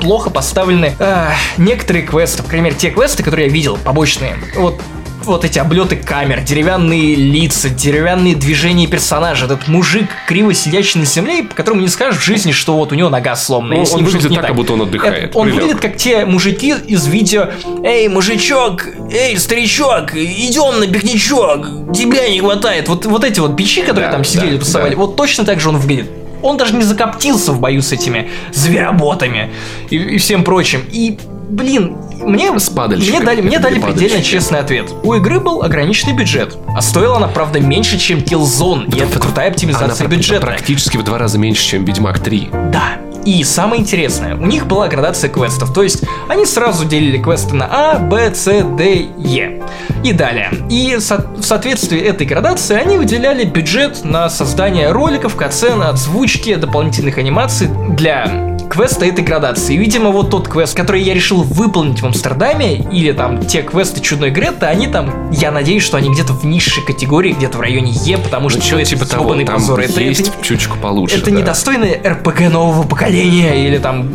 [0.00, 4.36] плохо поставлены а, некоторые квесты, мере, те квесты, которые я видел, побочные.
[4.56, 4.80] Вот
[5.24, 11.42] вот эти облеты камер, деревянные лица, деревянные движения персонажа, этот мужик, криво сидящий на земле,
[11.44, 13.76] по которому не скажешь в жизни, что вот у него нога сломана.
[13.76, 15.60] Ну, он выглядит так, как будто он отдыхает, Это- он прилег.
[15.62, 17.48] выглядит как те мужики из видео
[17.84, 22.88] «Эй, мужичок, эй, старичок, идем на пикничок, тебя не хватает».
[22.88, 24.96] Вот, вот эти вот бичи, которые Да, там сидели, да, тусовали, да.
[25.00, 26.10] вот точно так же он выглядит.
[26.42, 29.50] Он даже не закоптился в бою с этими звероботами
[29.90, 30.82] и, и всем прочим.
[30.90, 31.18] И,
[31.50, 34.86] блин, мне, мне дали, мне дали предельно честный ответ.
[35.02, 39.46] У игры был ограниченный бюджет, а стоила она, правда, меньше, чем Killzone, и это крутая
[39.46, 40.46] Она оптимизация пр- бюджета.
[40.46, 42.50] практически в два раза меньше, чем Ведьмак 3.
[42.72, 42.82] Да.
[43.24, 47.66] И самое интересное, у них была градация квестов, то есть они сразу делили квесты на
[47.70, 49.62] А, Б, С, Д, Е.
[50.02, 50.50] И далее.
[50.70, 57.18] И со- в соответствии этой градации они выделяли бюджет на создание роликов, катсцен, озвучки, дополнительных
[57.18, 59.74] анимаций для квеста этой градации.
[59.74, 64.00] И, видимо, вот тот квест, который я решил выполнить в Амстердаме, или там те квесты
[64.00, 67.90] чудной Гретты, они там, я надеюсь, что они где-то в нисшей категории, где-то в районе
[68.04, 69.80] Е, потому что Ну, всё что это типа того, там позор.
[69.80, 71.16] Это- это есть не- чуточку получше.
[71.16, 71.36] это да.
[71.36, 74.08] недостойное РПГ нового поколения или там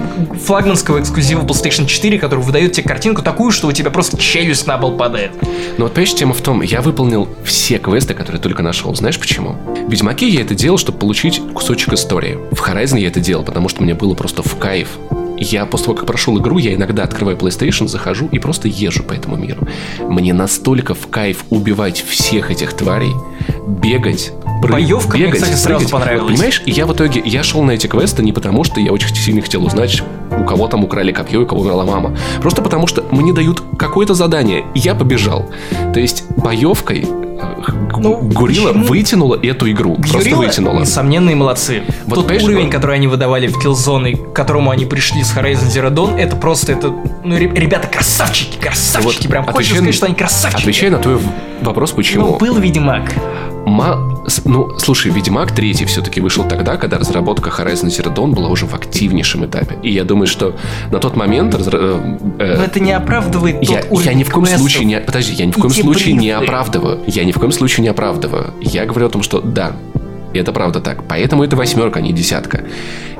[0.45, 4.77] флагманского эксклюзива PlayStation 4, который выдает тебе картинку такую, что у тебя просто челюсть на
[4.77, 5.32] пол падает.
[5.77, 8.95] Но вот, понимаешь, тема в том, я выполнил все квесты, которые только нашел.
[8.95, 9.57] Знаешь почему?
[9.88, 12.38] В Ведьмаке я это делал, чтобы получить кусочек истории.
[12.52, 14.89] В Horizon я это делал, потому что мне было просто в кайф.
[15.38, 19.11] Я после того, как прошел игру, я иногда открываю PlayStation, захожу и просто езжу по
[19.11, 19.67] этому миру.
[19.99, 23.11] Мне настолько в кайф убивать всех этих тварей,
[23.67, 24.31] бегать,
[24.63, 25.91] прыг- Боевка мне, бегать, кстати, сразу прыгать.
[25.91, 26.31] понравилась.
[26.35, 29.13] Понимаешь, и я в итоге, я шел на эти квесты не потому, что я очень
[29.13, 30.01] сильно хотел узнать,
[30.39, 32.17] у кого там украли копье и у кого умерла мама.
[32.41, 35.49] Просто потому, что мне дают какое-то задание, и я побежал.
[35.93, 37.05] То есть боевкой
[37.97, 38.85] Ну, Гурила почему?
[38.85, 39.95] вытянула эту игру.
[39.95, 40.80] Просто Гюрила, вытянула.
[40.81, 41.84] несомненные молодцы.
[42.05, 45.67] Вот, Тот понимаешь, уровень, который они выдавали в Killzone, к которому они пришли с Horizon
[45.69, 46.93] Zero Dawn, это просто, это,
[47.23, 50.61] ну, ре- ребята, красавчики, красавчики, Вот прям хочется отвечая- сказать, что они красавчики.
[50.61, 51.19] Отвечая на твой
[51.61, 52.27] вопрос, почему.
[52.27, 53.13] Ну, был Ведьмак.
[53.65, 53.97] Ма-
[54.45, 58.73] Ну, слушай, Ведьмак 3 все-таки вышел тогда, когда разработка Horizon Zero Dawn была уже в
[58.75, 59.75] активнейшем этапе.
[59.83, 60.55] И я думаю, что
[60.91, 61.55] на тот момент...
[61.55, 64.61] э, э, Но это не оправдывает тот я, уровень я ни в коем квестов.
[64.61, 64.99] случае не...
[64.99, 66.43] Подожди, я ни в коем случае не брифы.
[66.45, 66.99] оправдываю.
[67.07, 68.53] Я ни в коем случае не оправдываю.
[68.61, 69.71] Я говорю о том, что да,
[70.33, 71.03] это правда так.
[71.07, 72.63] Поэтому это восьмерка, а не десятка.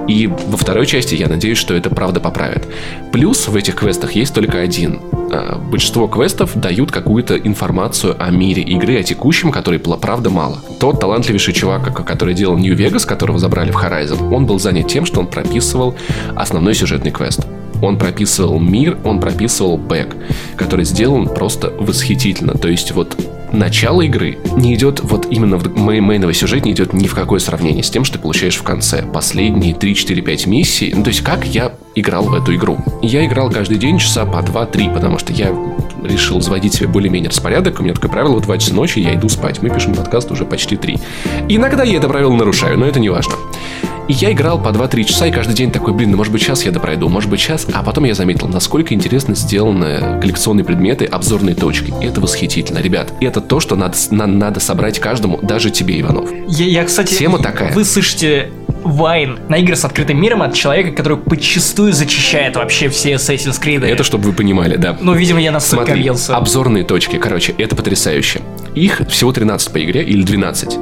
[0.08, 2.68] И во второй части я надеюсь, что это правда поправит.
[3.12, 5.00] Плюс в этих квестах есть только один.
[5.32, 10.60] А, Большинство квестов дают какую-то информацию о мире игры, о текущем, который пла- правда мало.
[10.80, 15.06] Тот талантливейший чувак, ко- который делал Vegas, которого забрали в Horizon, он был занят тем,
[15.06, 15.96] что он прописывал
[16.36, 17.42] основной сюжетный квест.
[17.82, 20.16] Он прописывал мир, он прописывал бэк,
[20.56, 22.54] который сделан просто восхитительно.
[22.54, 23.18] То есть вот
[23.52, 27.40] начало игры не идет, вот именно в мей- мейновый сюжет не идет ни в какое
[27.40, 29.04] сравнение с тем, что ты получаешь в конце.
[29.04, 30.94] Последние 3, 4, 5 миссий.
[30.96, 32.78] Ну, то есть как я играл в эту игру?
[33.02, 35.56] Я играл каждый день часа по 2-3, потому что я
[36.04, 37.80] решил заводить себе более-менее распорядок.
[37.80, 39.62] У меня такое правило, в 2 часа ночи я иду спать.
[39.62, 40.98] Мы пишем подкаст уже почти 3.
[41.50, 43.34] Иногда я это правило нарушаю, но это не важно.
[44.08, 46.64] И я играл по 2-3 часа, и каждый день такой, блин, ну может быть сейчас
[46.64, 47.66] я допройду, может быть сейчас.
[47.74, 51.94] А потом я заметил, насколько интересно сделаны коллекционные предметы, обзорные точки.
[52.02, 53.14] И это восхитительно, ребят.
[53.22, 56.30] Это то, что надо, на- надо собрать каждому, даже тебе, Иванов.
[56.48, 57.74] Я, я, кстати, Тема такая.
[57.74, 58.52] вы слышите
[58.86, 63.84] Вайн на игры с открытым миром от человека, который подчастую зачищает вообще все Assassin's Creed.
[63.86, 64.96] Это чтобы вы понимали, да.
[65.02, 66.38] Ну, видимо, я настолько Смотри, объелся.
[66.38, 68.42] обзорные точки, короче, это потрясающе.
[68.76, 70.78] Их всего 13 по игре или 12.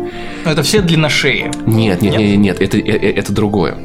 [0.46, 1.50] Но это все длинношеи.
[1.66, 2.22] Нет, нет, Нет?
[2.22, 3.78] нет, нет, это, э- э- это другое.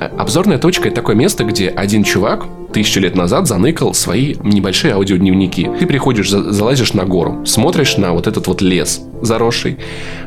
[0.00, 4.94] А- Обзорная точка это такое место, где один чувак тысячу лет назад заныкал свои небольшие
[4.94, 5.70] аудиодневники.
[5.78, 9.76] Ты приходишь, за- залазишь на гору, смотришь на вот этот вот лес заросший,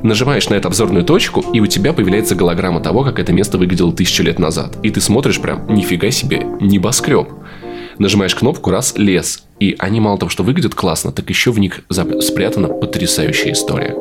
[0.03, 3.91] нажимаешь на эту обзорную точку, и у тебя появляется голограмма того, как это место выглядело
[3.91, 4.77] тысячу лет назад.
[4.83, 7.29] И ты смотришь прям, нифига себе, небоскреб.
[7.97, 9.43] Нажимаешь кнопку, раз, лес.
[9.59, 11.81] И они мало того, что выглядят классно, так еще в них
[12.21, 13.95] спрятана потрясающая история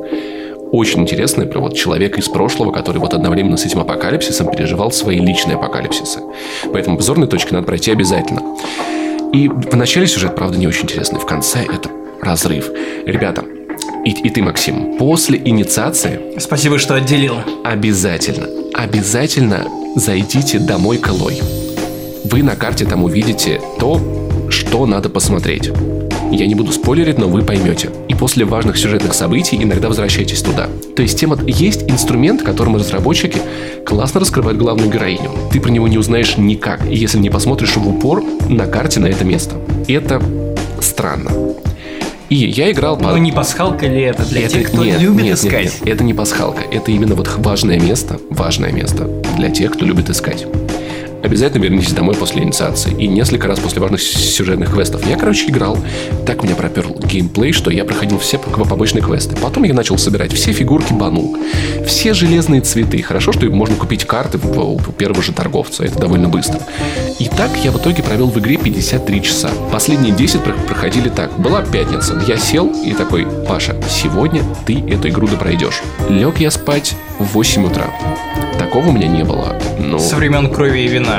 [0.72, 5.18] очень интересная про вот человека из прошлого, который вот одновременно с этим апокалипсисом переживал свои
[5.18, 6.20] личные апокалипсисы.
[6.72, 8.42] Поэтому обзорные точки надо пройти обязательно.
[9.32, 11.20] И в начале сюжет, правда, не очень интересный.
[11.20, 11.90] В конце это
[12.22, 12.70] разрыв.
[13.06, 13.44] Ребята,
[14.04, 17.36] и, и ты, Максим, после инициации Спасибо, что отделил.
[17.64, 21.40] обязательно, обязательно зайдите домой к Элой.
[22.24, 24.00] Вы на карте там увидите то,
[24.48, 25.70] что надо посмотреть.
[26.32, 27.90] Я не буду спойлерить, но вы поймете.
[28.08, 30.66] И после важных сюжетных событий иногда возвращайтесь туда.
[30.96, 33.38] То есть тема есть инструмент, которым разработчики
[33.84, 35.30] классно раскрывают главную героиню.
[35.52, 39.26] Ты про него не узнаешь никак, если не посмотришь в упор на карте на это
[39.26, 39.56] место.
[39.88, 40.22] Это
[40.80, 41.30] странно.
[42.30, 43.10] И я играл по...
[43.10, 45.64] Ну, не пасхалка ли это для Это- тех, кто нет, любит нет, искать?
[45.64, 46.62] Нет, нет, это не пасхалка.
[46.62, 49.06] Это именно вот важное место, важное место
[49.36, 50.46] для тех, кто любит искать.
[51.22, 55.06] Обязательно вернитесь домой после инициации и несколько раз после важных сюжетных квестов.
[55.06, 55.78] Я, короче, играл.
[56.26, 59.36] Так меня проперл геймплей, что я проходил все побочные квесты.
[59.36, 61.38] Потом я начал собирать все фигурки банук,
[61.86, 63.00] все железные цветы.
[63.02, 65.84] Хорошо, что можно купить карты у первого же торговца.
[65.84, 66.58] Это довольно быстро.
[67.18, 69.50] И так я в итоге провел в игре 53 часа.
[69.70, 71.38] Последние 10 про- проходили так.
[71.38, 72.20] Была пятница.
[72.26, 75.82] Я сел и такой, Паша, сегодня ты эту игру допройдешь.
[76.08, 77.86] Лег я спать в 8 утра.
[78.58, 79.56] Такого у меня не было.
[79.78, 81.11] Ну, Со времен крови и вина.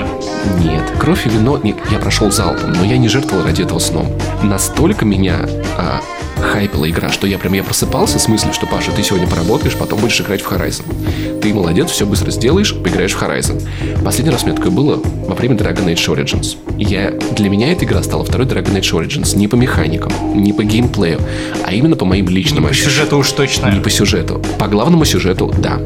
[0.60, 4.07] Нет, кровь и вино, нет, я прошел залпом, но я не жертвовал ради этого сном.
[4.41, 5.48] Настолько меня
[5.78, 6.02] а,
[6.44, 9.99] хайпила игра, что я прям я просыпался с мыслью, что Паша, ты сегодня поработаешь, потом
[9.99, 11.40] будешь играть в Horizon.
[11.41, 13.61] Ты молодец, все быстро сделаешь, поиграешь в Horizon.
[14.03, 16.57] Последний раз у меня такое было во время Dragon Age Origins.
[16.78, 20.64] Я, для меня эта игра стала второй Dragon Age Origins не по механикам, не по
[20.64, 21.20] геймплею,
[21.65, 22.95] а именно по моим личным По ощущениям.
[22.95, 23.72] сюжету уж точно.
[23.72, 24.41] Не по сюжету.
[24.60, 25.80] По главному сюжету, да.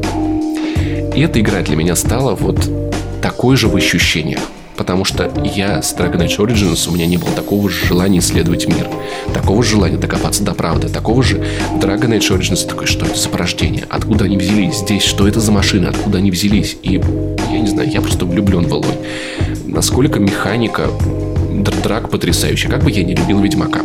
[1.14, 2.87] И эта игра для меня стала вот
[3.22, 4.40] такой же в ощущениях.
[4.76, 8.68] Потому что я с Dragon Age Origins, у меня не было такого же желания исследовать
[8.68, 8.88] мир.
[9.34, 10.88] Такого же желания докопаться до правды.
[10.88, 11.44] Такого же
[11.80, 13.86] Dragon Age Origins такой, что это за порождение?
[13.88, 14.76] Откуда они взялись?
[14.76, 15.86] Здесь что это за машины?
[15.86, 16.76] Откуда они взялись?
[16.82, 16.92] И
[17.50, 18.94] я не знаю, я просто влюблен в Элой.
[19.66, 20.88] Насколько механика
[21.50, 22.70] др- драк потрясающая.
[22.70, 23.80] Как бы я не любил Ведьмака.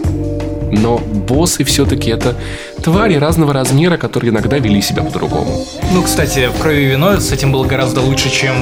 [0.72, 2.36] Но боссы все-таки это
[2.84, 5.66] твари разного размера, которые иногда вели себя по-другому.
[5.94, 8.54] Ну, кстати, в крови и вино с этим было гораздо лучше, чем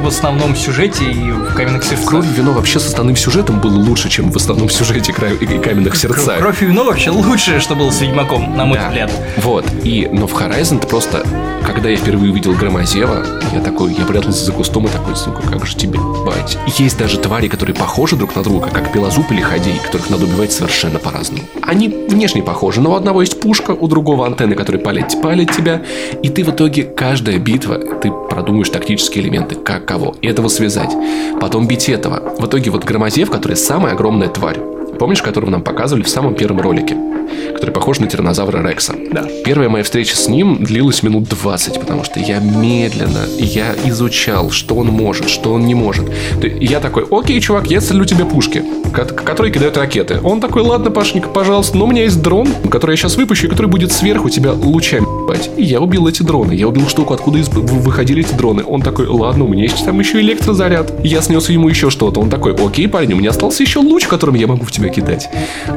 [0.00, 2.06] в основном сюжете и в каменных сердцах.
[2.08, 5.96] Кровь и вино вообще с основным сюжетом было лучше, чем в основном сюжете и каменных
[5.96, 6.38] сердцах.
[6.38, 8.88] Кровь и вино вообще лучшее, что было с Ведьмаком, на мой Да.
[8.88, 9.10] взгляд.
[9.38, 9.64] Вот.
[9.82, 11.24] И, но в Horizon просто,
[11.66, 13.24] когда я впервые увидел Громозева,
[13.54, 16.58] я такой, я прятался за кустом и такой, сука, как же тебе бать.
[16.78, 20.52] Есть даже твари, которые похожи друг на друга, как Пелозуб или Ходей, которых надо убивать
[20.52, 21.42] совершенно по-разному.
[21.62, 25.50] Они внешне похожи, но у одного есть пушка, ушко, у другого антенны, которые палят, палят
[25.50, 25.82] тебя.
[26.22, 30.94] И ты в итоге, каждая битва, ты продумаешь тактические элементы, как кого, этого связать.
[31.40, 32.34] Потом бить этого.
[32.38, 34.58] В итоге вот Громозев, который самая огромная тварь.
[34.98, 37.09] Помнишь, которого нам показывали в самом первом ролике?
[37.54, 38.94] Который похож на тиранозавра Рекса.
[39.12, 39.26] Да.
[39.44, 44.74] Первая моя встреча с ним длилась минут 20, потому что я медленно, я изучал, что
[44.76, 46.04] он может, что он не может.
[46.42, 48.62] Я такой, окей, чувак, я целю тебе пушки,
[48.92, 50.18] ко- которые кидают ракеты.
[50.22, 53.50] Он такой, ладно, Пашенька, пожалуйста, но у меня есть дрон, который я сейчас выпущу, и
[53.50, 55.50] который будет сверху тебя лучами ебать.
[55.56, 56.52] Я убил эти дроны.
[56.52, 58.62] Я убил штуку, откуда из- выходили эти дроны.
[58.64, 60.92] Он такой, ладно, у меня есть там еще электрозаряд.
[61.04, 62.20] Я снес ему еще что-то.
[62.20, 65.28] Он такой, окей, парень, у меня остался еще луч, которым я могу в тебя кидать.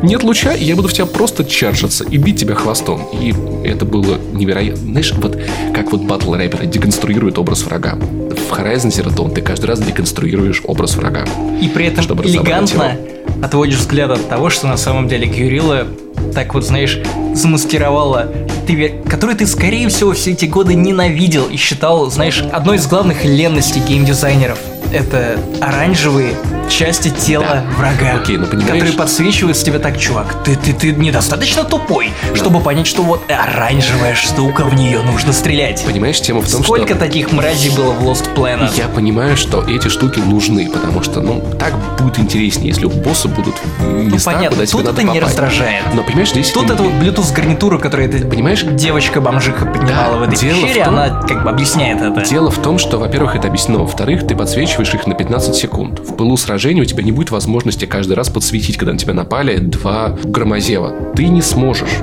[0.02, 3.02] Нет луча, я буду в тебя просто чаржиться и бить тебя хвостом.
[3.20, 4.84] И это было невероятно.
[4.92, 5.38] Знаешь, вот
[5.74, 7.96] как вот батл рэперы деконструируют образ врага.
[7.96, 11.26] В Horizon Zero Dawn ты каждый раз деконструируешь образ врага.
[11.62, 12.98] И при этом Чтобы элегантно
[13.42, 15.88] отводишь взгляд от того, что на самом деле Гюрила
[16.34, 17.00] так вот, знаешь,
[17.34, 18.32] замаскировала,
[18.66, 23.24] ты, которую ты, скорее всего, все эти годы ненавидел и считал, знаешь, одной из главных
[23.24, 24.58] ленностей геймдизайнеров.
[24.94, 26.36] Это оранжевые
[26.70, 27.64] части тела Да.
[27.78, 32.60] врага, Окей, ну, понимаешь- которые подсвечиваются тебе так, чувак, ты, ты, ты недостаточно тупой, чтобы
[32.62, 35.84] понять, что вот оранжевая штука, в нее нужно стрелять.
[35.86, 37.00] Понимаешь, тема в том, Сколько что...
[37.00, 38.72] таких мразей было в Lost Planet?
[38.78, 43.28] Я понимаю, что эти штуки нужны, потому что, ну, так будет интереснее, если у босса
[43.28, 45.40] будут места, Ну, понятно, куда тебе тут надо это не попасть.
[45.40, 45.84] раздражает.
[45.94, 46.52] Но, понимаешь, здесь...
[46.52, 48.62] Тут ты- это вот Bluetooth гарнитура, которую эта Понимаешь?
[48.64, 52.22] девочка-бомжиха поднимала Да, в этой дело в пещере, том- она как бы объясняет это.
[52.22, 53.80] Дело в том, что, во-первых, это объяснено.
[53.80, 56.00] Во-вторых, ты подсвечиваешь их на 15 секунд.
[56.00, 59.58] В пылу сражения у тебя не будет возможности каждый раз подсветить, когда на тебя напали
[59.58, 61.14] два громозева.
[61.16, 62.00] Ты не сможешь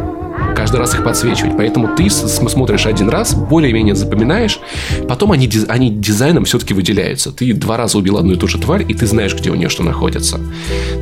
[0.55, 1.57] каждый раз их подсвечивать.
[1.57, 4.61] Поэтому ты смотришь один раз, более-менее запоминаешь,
[5.09, 7.33] потом они, они дизайном все-таки выделяются.
[7.33, 9.69] Ты два раза убил одну и ту же тварь, и ты знаешь, где у нее
[9.69, 10.41] что находится.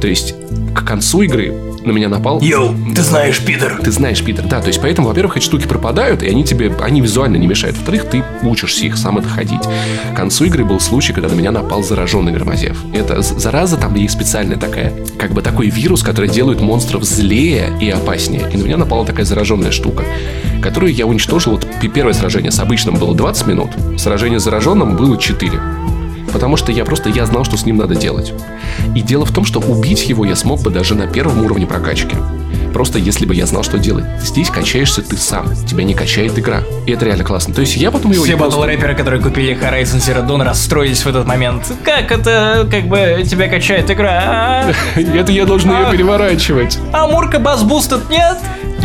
[0.01, 0.35] То есть
[0.75, 1.53] к концу игры
[1.85, 2.41] на меня напал...
[2.41, 3.79] Йоу, ты знаешь, Питер.
[3.83, 4.61] Ты знаешь, Питер, да.
[4.61, 7.77] То есть, поэтому, во-первых, эти штуки пропадают, и они тебе, они визуально не мешают.
[7.77, 9.62] Во-вторых, ты учишься их сам отходить.
[10.12, 12.77] К концу игры был случай, когда на меня напал зараженный громозев.
[12.93, 17.89] Это зараза, там есть специальная такая, как бы такой вирус, который делает монстров злее и
[17.91, 18.49] опаснее.
[18.53, 20.02] И на меня напала такая зараженная штука,
[20.60, 21.52] которую я уничтожил.
[21.52, 25.52] Вот первое сражение с обычным было 20 минут, сражение с зараженным было 4.
[26.32, 28.32] Потому что я просто я знал, что с ним надо делать.
[28.97, 32.16] И дело в том, что убить его я смог бы даже на первом уровне прокачки.
[32.73, 34.05] Просто если бы я знал, что делать.
[34.20, 35.53] Здесь качаешься ты сам.
[35.66, 36.62] Тебя не качает игра.
[36.86, 37.55] И это реально классно.
[37.55, 38.24] То есть я потом его...
[38.24, 41.65] Все батл-рэперы, которые купили Horizon Zero Dawn, расстроились в этот момент.
[41.85, 44.23] Как это, как бы, тебя качает игра?
[44.24, 44.73] а?
[45.01, 45.90] Это я должен ее А.
[45.93, 46.78] переворачивать.
[46.93, 48.39] А Мурка бас бустед нет?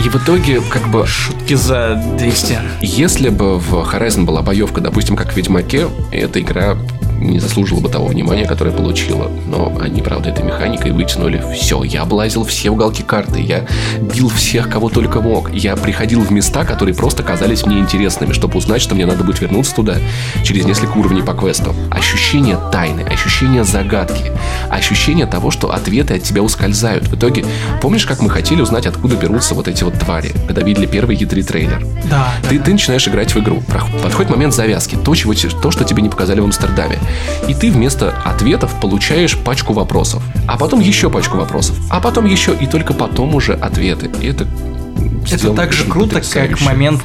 [0.03, 2.57] И в итоге, как бы, Шутки за 200.
[2.81, 6.75] если бы в Horizon была боевка, допустим, как в Ведьмаке, эта игра
[7.23, 9.31] не заслужила бы того внимания, которое получила.
[9.47, 11.83] Но они, правда, этой механикой вытянули все.
[11.83, 13.65] Я облазил все уголки карты, я
[13.99, 15.51] бил всех, кого только мог.
[15.53, 19.41] Я приходил в места, которые просто казались мне интересными, чтобы узнать, что мне надо будет
[19.41, 19.97] вернуться туда
[20.43, 21.75] через несколько уровней по квесту.
[21.89, 24.31] Ощущение тайны, ощущение загадки,
[24.69, 27.07] ощущение того, что ответы от тебя ускользают.
[27.07, 27.45] В итоге,
[27.81, 31.43] помнишь, как мы хотели узнать, откуда берутся вот эти вот твари, когда видели первый E3
[31.43, 31.85] трейлер?
[32.09, 32.33] Да.
[32.49, 33.63] Ты, ты начинаешь играть в игру.
[34.01, 34.95] Подходит момент завязки.
[34.95, 36.99] То, чего, то, что тебе не показали в Амстердаме.
[37.47, 40.23] И ты вместо ответов получаешь пачку вопросов.
[40.47, 41.77] А потом еще пачку вопросов.
[41.89, 42.55] А потом еще.
[42.55, 44.09] И только потом уже ответы.
[44.21, 44.47] И это...
[45.31, 46.65] Это так же круто, как потрясающе.
[46.65, 47.01] момент,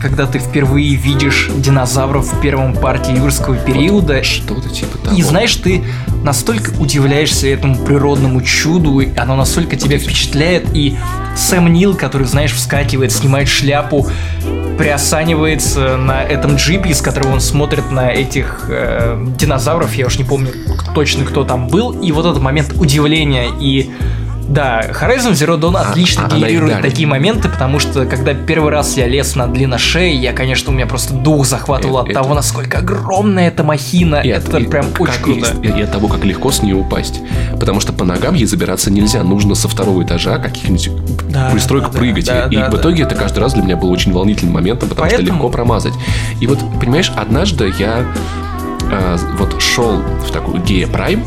[0.00, 4.22] когда ты впервые видишь динозавров в первом партии юрского периода.
[4.22, 5.16] Что-то типа того.
[5.16, 5.84] И знаешь, ты
[6.24, 10.96] настолько удивляешься этому природному чуду, и оно настолько тебя впечатляет, и
[11.36, 14.06] Сэм Нил, который, знаешь, вскакивает, снимает шляпу,
[14.78, 20.24] приосанивается на этом джипе, из которого он смотрит на этих э, динозавров, я уж не
[20.24, 20.50] помню
[20.94, 23.90] точно, кто там был, и вот этот момент удивления и
[24.52, 29.06] да, Horizon Zero Dawn отлично а генерирует такие моменты, потому что когда первый раз я
[29.06, 32.78] лез на длинношеи, я, конечно, у меня просто дух захватывал Это- от это- того, насколько
[32.78, 34.16] огромная эта махина.
[34.16, 35.46] И это и прям очень как- круто.
[35.62, 37.20] И, и от того, как легко с нее упасть.
[37.58, 39.22] Потому что по ногам ей забираться нельзя.
[39.22, 40.90] Нужно со второго этажа каких-нибудь
[41.30, 42.26] Да, пристроек да, да, прыгать.
[42.26, 42.78] да, и да, в да.
[42.78, 45.94] итоге это каждый раз для меня был очень волнительным моментом, потому что Поэтому- легко промазать.
[46.40, 48.04] И вот, понимаешь, однажды я
[48.90, 51.24] э, вот шел в такую гея прайм.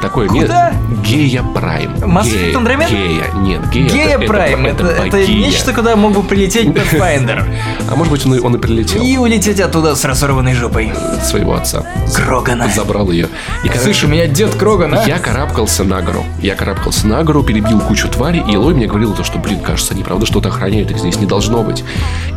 [0.00, 0.70] Такое Куда?
[0.88, 1.92] ме- Гея Прайм.
[1.96, 2.90] Mass Гея- Effect Andromeda?
[2.90, 3.24] Гея.
[3.42, 3.88] Нет, гея.
[3.90, 5.46] Гея это- Прайм, это, это, богиня.
[5.46, 7.44] нечто, куда мог бы прилететь Pathfinder.
[7.90, 9.02] А может быть, он, и- он и прилетел.
[9.02, 10.92] И улететь оттуда с разорванной жопой.
[11.22, 11.84] Своего отца.
[12.14, 12.68] Крогана.
[12.74, 13.28] Забрал ее.
[13.64, 15.04] И, Слышь, у меня дед Кроган, а?
[15.04, 16.24] Я карабкался на гору.
[16.40, 19.92] Я карабкался на гору, перебил кучу тварей, и Элой мне говорил то, что, блин, кажется,
[19.94, 21.84] они правда что-то охраняют, их здесь не должно быть.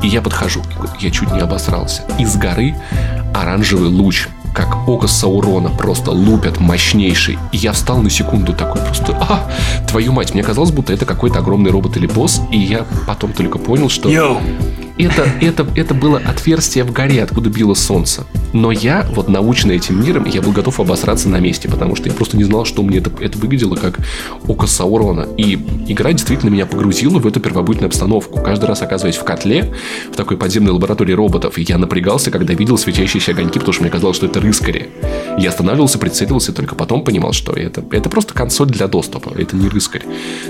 [0.02, 0.62] И я подхожу,
[1.00, 2.02] я чуть не обосрался.
[2.20, 2.76] Из горы
[3.34, 7.38] оранжевый луч как око Саурона просто лупят мощнейший.
[7.52, 9.50] И я встал на секунду такой просто, а,
[9.88, 13.58] твою мать, мне казалось, будто это какой-то огромный робот или босс, и я потом только
[13.58, 14.10] понял, что...
[14.10, 14.40] Йоу!
[14.98, 18.26] Это, это, это было отверстие в горе, откуда било солнце.
[18.54, 22.14] Но я, вот наученный этим миром, я был готов обосраться на месте, потому что я
[22.14, 24.00] просто не знал, что мне это, это выглядело как
[24.48, 25.28] око Саурона.
[25.38, 25.56] И
[25.88, 28.40] игра действительно меня погрузила в эту первобытную обстановку.
[28.40, 29.74] Каждый раз оказываясь в котле,
[30.12, 33.92] в такой подземной лаборатории роботов, и я напрягался, когда видел светящиеся огоньки, потому что мне
[33.92, 34.92] казалось, что это рыскари.
[35.40, 39.56] Я останавливался, прицеливался, и только потом понимал, что это, это просто консоль для доступа, это
[39.56, 40.04] не рыскарь.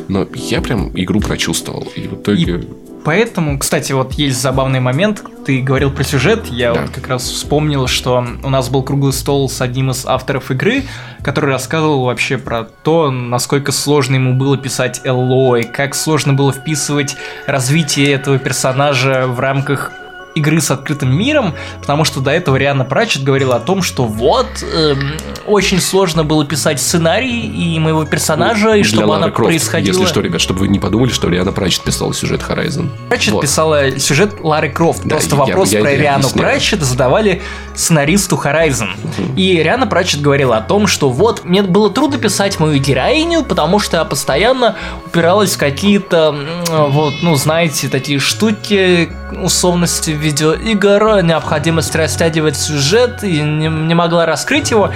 [0.10, 1.88] Но я прям игру прочувствовал.
[1.96, 2.66] И в итоге...
[3.04, 5.24] Поэтому, кстати, вот есть забавный момент.
[5.46, 6.46] Ты говорил про сюжет.
[6.48, 6.82] Я Да.
[6.82, 10.84] вот как раз вспомнил, что у нас был круглый стол с одним из авторов игры,
[11.22, 17.18] который рассказывал вообще про то, насколько сложно ему было писать Эллой, как сложно было вписывать
[17.46, 19.92] развитие этого персонажа в рамках
[20.36, 24.48] игры с открытым миром, потому что до этого Риана Пратчет говорила о том, что вот
[24.62, 25.14] эм,
[25.46, 29.94] очень сложно было писать сценарий и моего персонажа, и Для чтобы Лары она Крофт, происходила.
[30.00, 32.90] Если что, ребят, чтобы вы не подумали, что Риана Пратчет писала сюжет Horizon.
[33.10, 33.42] Пратчет Вот.
[33.42, 35.04] писала сюжет Лары Крофт.
[35.04, 36.50] Да, Просто я- вопрос я про это Риану объясняю.
[36.50, 37.42] Пратчет задавали
[37.76, 38.90] сценаристу Horizon.
[39.36, 43.80] И Риана Пратчет говорила о том, что вот, мне было трудно писать мою героиню, потому
[43.80, 46.36] что я постоянно упиралась в какие-то,
[46.70, 49.10] вот, ну, знаете, такие штуки,
[49.42, 54.92] условности видеоигр, необходимость растягивать сюжет, и не, не могла раскрыть его.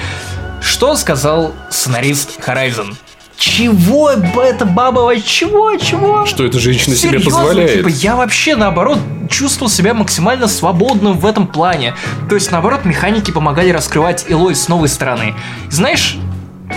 [0.61, 2.95] Что сказал сценарист Horizon?
[3.37, 5.19] Чего это бабова?
[5.21, 5.75] Чего?
[5.77, 6.25] Чего?
[6.25, 7.73] Что эта женщина себе Серьезно, позволяет?
[7.73, 8.97] Типа, я вообще, наоборот,
[9.29, 11.93] чувствовал себя максимально свободным в этом плане.
[12.29, 15.35] То есть, наоборот, механики помогали раскрывать Элой с новой стороны.
[15.69, 16.17] Знаешь,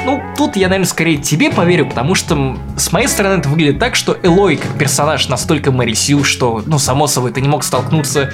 [0.05, 3.95] ну, тут я, наверное, скорее тебе поверю, потому что с моей стороны это выглядит так,
[3.95, 8.33] что Элой как персонаж настолько Мэри Сью, что, ну, само собой, ты не мог столкнуться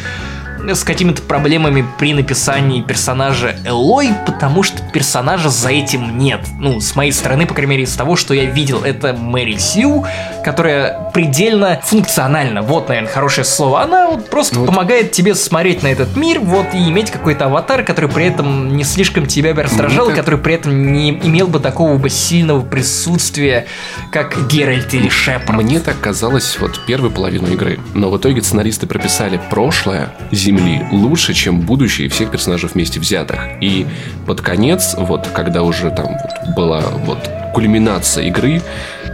[0.74, 6.40] с какими-то проблемами при написании персонажа Элой, потому что персонажа за этим нет.
[6.58, 10.04] Ну, с моей стороны, по крайней мере, из того, что я видел, это Мэри Сью,
[10.44, 12.62] которая предельно функциональна.
[12.62, 13.82] Вот, наверное, хорошее слово.
[13.82, 14.66] Она вот просто Вот.
[14.66, 18.84] помогает тебе смотреть на этот мир, вот, и иметь какой-то аватар, который при этом не
[18.84, 22.60] слишком тебя бы раздражал, Мне так- который при этом не имел бы такого бы сильного
[22.62, 23.66] присутствия,
[24.10, 25.50] как Геральт или Шепард.
[25.62, 30.10] Мне так казалось вот первую половину игры, но в итоге сценаристы прописали прошлое
[30.56, 33.40] Земли лучше, чем будущее всех персонажей вместе взятых.
[33.60, 33.86] И
[34.26, 37.18] под конец, вот когда уже там вот была вот
[37.52, 38.62] кульминация игры,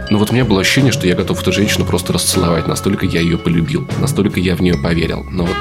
[0.09, 3.19] ну вот у меня было ощущение, что я готов эту женщину просто расцеловать, настолько я
[3.19, 5.25] ее полюбил, настолько я в нее поверил.
[5.29, 5.55] Но вот,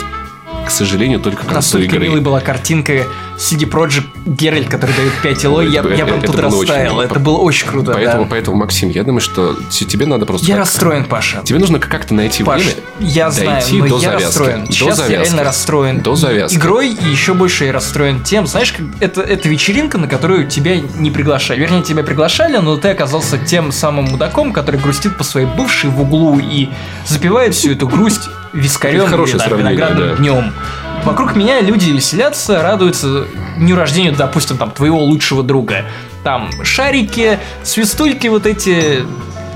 [0.67, 1.99] к сожалению, только к концу Настолько игры.
[2.09, 3.05] милой была картинка
[3.37, 7.01] CD Projekt Геральт, который дает 5 элой, я, я прям тут растаял.
[7.01, 8.29] Это было очень круто, Поэтому, да.
[8.31, 10.47] поэтому, Максим, я думаю, что те- тебе надо просто...
[10.47, 11.43] Я расстроен, Паша.
[11.45, 12.77] Тебе нужно как-то найти Паш, время.
[13.01, 14.25] я знаю, дойти но до я завязки.
[14.27, 14.65] расстроен.
[14.67, 15.13] До Сейчас я завязки.
[15.25, 16.01] реально расстроен.
[16.01, 16.57] До завязки.
[16.57, 20.77] Игрой и еще больше я расстроен тем, знаешь, как это, это вечеринка, на которую тебя
[20.99, 21.59] не приглашали.
[21.61, 26.01] Вернее, тебя приглашали, но ты оказался тем самым мудаком, который грустит по своей бывшей в
[26.01, 26.69] углу и
[27.07, 30.17] запивает всю эту грусть вискарем или там, виноградным да.
[30.17, 30.53] днем.
[31.05, 33.27] Вокруг меня люди веселятся, радуются
[33.57, 35.85] дню рождения, допустим, там, твоего лучшего друга.
[36.23, 39.05] Там шарики, свистульки вот эти,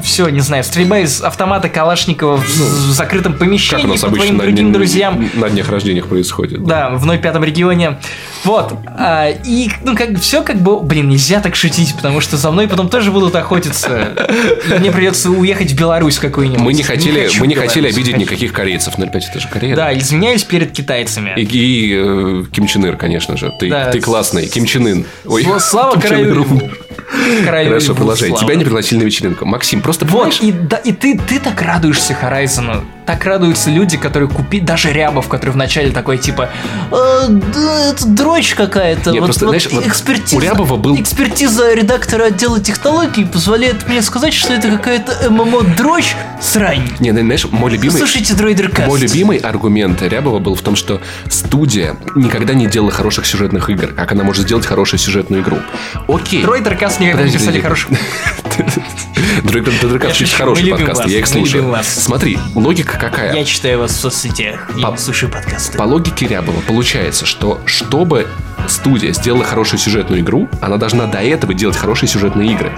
[0.07, 4.01] все, не знаю, стрельба из автомата Калашникова в, в закрытом Ну, Как у помещении нас
[4.01, 5.31] по обычно твоим на, другим дне- друзьям.
[5.35, 6.65] на днях рождениях происходит.
[6.65, 7.99] Да, в 05 регионе.
[8.45, 8.73] Вот.
[8.87, 10.81] А, и, ну, как все как бы...
[10.81, 14.11] Блин, нельзя так шутить, потому что за мной потом тоже будут охотиться.
[14.71, 16.63] И мне придется уехать в Беларусь какую-нибудь.
[16.63, 18.21] Мы не хотели, хочу мы не Беларусь, хотели обидеть хочу.
[18.21, 18.95] никаких корейцев.
[18.97, 19.75] 05 это же Корея.
[19.77, 21.33] Да, извиняюсь перед китайцами.
[21.37, 23.51] И, и, э, Ким Чен Ир, конечно же.
[23.59, 24.47] Ты, Да, ты с- классный.
[24.47, 25.05] Ким Чен Ын.
[25.25, 26.45] Ой, Сла- Слава Ким королю.
[27.45, 28.17] Королю Хорошо, слава.
[28.17, 29.45] Тебя не пригласили на вечеринку.
[29.47, 30.39] Максим, просто Вот, понимаешь?
[30.43, 32.85] и, да, и ты, ты так радуешься Horizon.
[33.07, 36.51] Так радуются люди, которые купили, даже Рябов, который вначале такой, типа,
[36.91, 39.13] «Э, да, это дрочь какая-то.
[39.13, 43.87] Нет, вот, просто, вот знаешь, вот экспертиза, у Рябова был- экспертиза редактора отдела технологий позволяет
[43.89, 46.91] мне сказать, что это какая-то ММО-дрочь срань.
[46.99, 47.97] Не, ну, знаешь, мой любимый...
[47.97, 48.89] Слушайте Дройдеркаст.
[48.89, 51.01] Мой любимый аргумент Рябова был в том, что
[51.31, 53.89] студия никогда не делала хороших сюжетных игр.
[53.95, 55.59] Как она может сделать хорошую сюжетную игру?
[56.09, 56.43] Окей.
[56.43, 57.91] Дройдеркаст никогда не писали хороших...
[59.45, 61.77] Дройдеркаст Я очень хороший подкаст, вас, я их слушаю.
[61.83, 63.35] Смотри, логика какая?
[63.35, 65.79] Я читаю вас в соцсетях и По- слушаю подкасты.
[65.79, 68.27] По логике Рябова получается, что чтобы
[68.69, 72.73] студия сделала хорошую сюжетную игру, она должна до этого делать хорошие сюжетные игры.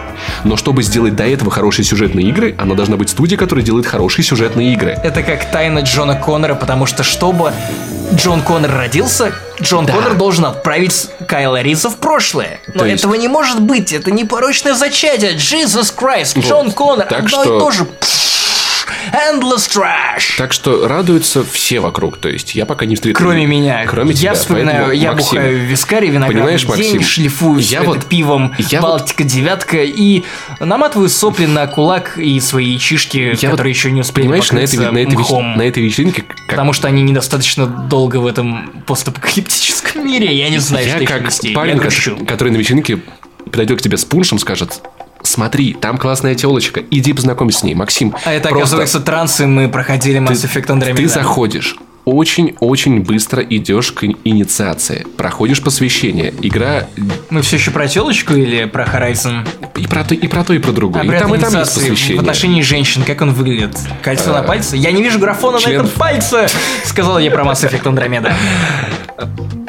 [0.45, 4.25] Но чтобы сделать до этого хорошие сюжетные игры, она должна быть студия, которая делает хорошие
[4.25, 4.91] сюжетные игры.
[5.03, 7.53] Это как тайна Джона Коннора, потому что чтобы
[8.15, 9.93] Джон Коннор родился, Джон Да.
[9.93, 12.61] Коннор должен отправить Кайла Риза в прошлое.
[12.73, 15.35] Но То есть- этого не может быть, это непорочное зачатие.
[15.37, 16.45] Jesus Christ, Вот.
[16.45, 17.87] Джон Коннор, Так одно что- и то же.
[19.13, 20.37] Endless trash.
[20.39, 22.19] Так что радуются все вокруг.
[22.19, 23.19] То есть я пока не встретил...
[23.19, 23.85] Кроме меня.
[23.87, 24.31] Кроме тебя.
[24.31, 28.55] Я вспоминаю, Поэтому, я Максим, бухаю вискарь, виноград Понимаешь, день, Максим, шлифую я вот- пивом,
[28.59, 30.25] я вот- Балтика девятка и
[30.61, 34.59] наматываю сопли на кулак и свои чишки, Я которые вот, еще не успели Понимаешь, на
[34.59, 35.57] этой, на, этой мхом.
[35.57, 40.35] на этой вечеринке, как, Потому что они недостаточно долго в этом постапокалиптическом мире.
[40.37, 41.23] Я не знаю, я что как
[41.55, 43.01] парень, я который на вечеринке
[43.51, 44.81] подойдет к тебе с пуншем, скажет,
[45.29, 48.15] смотри, там классная телочка, иди познакомься с ней, Максим.
[48.25, 50.97] А это, просто оказывается, трансы, мы проходили Mass Effect Andromeda.
[50.97, 56.87] Ты заходишь, очень-очень быстро идешь к инициации, проходишь посвящение, игра
[57.29, 59.47] Мы все еще про телочку или про Horizon?
[59.77, 61.03] и про то, и про то, и про другое.
[61.03, 62.17] и Обряд там, и там есть посвящение.
[62.17, 63.77] В отношении женщин, как он выглядит?
[64.03, 64.77] Кольцо на пальце?
[64.77, 66.49] Я не вижу графона член- на этом пальце!
[66.85, 68.33] Сказал я про Mass Effect Andromeda.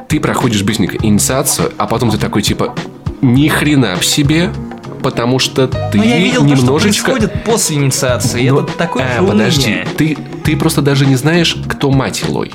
[0.08, 2.74] Ты проходишь быстренько инициацию, а потом ты такой типа,
[3.22, 4.50] ни хрена в себе,
[5.02, 7.12] потому что ты Но Ну, я видел то, что немножечко...
[7.12, 8.50] происходит после инициации.
[8.50, 12.52] Ну, это такое а, подожди, ты, ты просто даже не знаешь, кто мать Илой.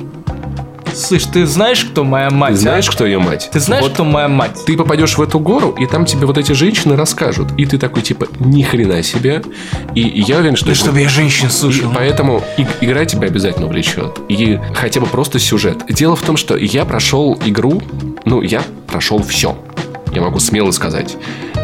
[0.93, 2.53] Слышь, ты знаешь, кто моя мать?
[2.53, 2.91] Ты знаешь, а?
[2.93, 3.49] кто ее мать?
[3.51, 4.63] Ты знаешь, Вот кто моя мать?
[4.65, 7.49] ты попадешь в эту гору, и там тебе вот эти женщины расскажут.
[7.57, 9.41] И ты такой, типа, ни хрена себе.
[9.93, 10.67] И, и я уверен, что...
[10.67, 11.91] Да это- чтобы я женщин и слушал.
[11.93, 14.19] поэтому и- игра тебя обязательно увлечет.
[14.29, 15.79] И хотя бы просто сюжет.
[15.89, 17.81] Дело в том, что я прошел игру,
[18.23, 19.57] ну, я прошел все.
[20.15, 21.17] Я могу смело сказать.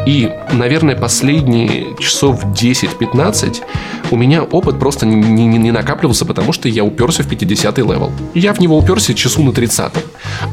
[0.06, 3.64] И, наверное, последние часов 10-15
[4.12, 8.12] у меня опыт просто не, не- не накапливался, потому что я уперся в 50 level.
[8.34, 9.92] Я в него уперся часу на 30 А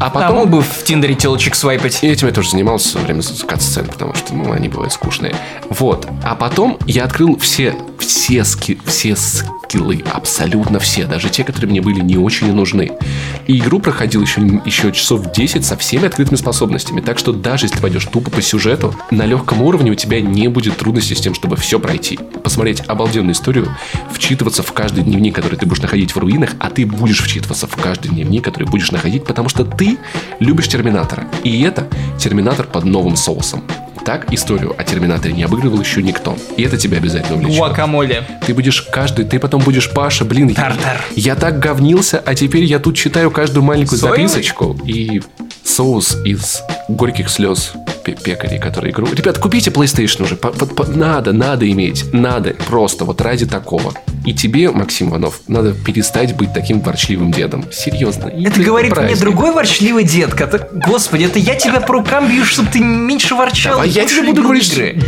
[0.00, 0.36] А потом...
[0.36, 1.98] мог бы в Тиндере телочек свайпать.
[2.02, 5.34] И этим я тоже занимался во время кат-сцен, потому что, ну, они бывают скучные.
[5.70, 6.06] Вот.
[6.24, 11.80] А потом я открыл все, все, ски, все скиллы, абсолютно все, даже те, которые мне
[11.80, 12.92] были не очень нужны.
[13.46, 17.00] И игру проходил еще, еще часов 10 со всеми открытыми способностями.
[17.00, 20.48] Так что даже если ты пойдешь тупо по сюжету, на легком уровне у тебя не
[20.48, 22.18] будет трудностей с тем, чтобы все пройти.
[22.42, 23.47] Посмотреть обалденную историю,
[24.10, 27.76] вчитываться в каждый дневник, который ты будешь находить в руинах, а ты будешь вчитываться в
[27.76, 29.98] каждый дневник, который будешь находить, потому что ты
[30.40, 31.26] любишь Терминатора.
[31.44, 31.88] И это
[32.18, 33.62] Терминатор под новым соусом.
[34.08, 36.34] Так историю о Терминаторе не обыгрывал еще никто.
[36.56, 37.58] И это тебя обязательно увлечет.
[37.58, 38.22] Гуакамоле.
[38.46, 40.48] Ты будешь каждый, ты потом будешь Паша, блин.
[40.48, 41.04] я- Тартар.
[41.14, 44.26] Я, так говнился, а теперь я тут читаю каждую маленькую Соевый?
[44.28, 45.20] записочку и
[45.62, 47.72] соус из горьких слез
[48.02, 49.06] пе- пекарей, которые игру.
[49.12, 50.36] Ребят, купите PlayStation уже.
[50.36, 52.06] По- вот по- надо, надо иметь.
[52.14, 52.54] Надо.
[52.66, 53.92] Просто вот ради такого.
[54.26, 57.64] И тебе, Максим Иванов, надо перестать быть таким ворчливым дедом.
[57.72, 58.26] Серьезно.
[58.28, 60.34] Это говорит мне другой ворчливый дед.
[60.34, 63.74] который- Господи, это я тебя по рукам бью, чтобы ты меньше ворчал.
[63.74, 65.00] Давай я тебе буду говорить, игры.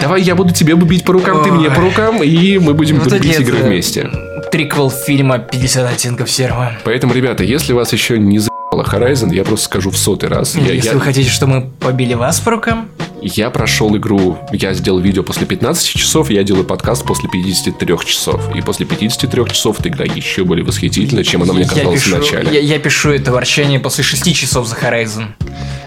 [0.00, 3.12] давай я буду тебе бить по рукам, ты мне по рукам, и мы будем Вот
[3.12, 4.10] эти игры это- вместе.
[4.52, 6.72] Триквел фильма 50 оттенков серого.
[6.84, 8.38] Поэтому, ребята, если вас еще не
[8.72, 10.54] Horizon, я просто скажу в сотый раз.
[10.54, 12.88] Я, Если я- вы хотите, чтобы мы побили вас по рукам,
[13.20, 18.40] я прошел игру, я сделал видео после 15 часов, я делаю подкаст после 53 часов.
[18.54, 22.18] И после 53 часов эта игра еще более восхитительна, чем она мне казалась пишу, в
[22.20, 22.52] начале.
[22.52, 25.26] я, я пишу это ворчание после 6 часов за Horizon.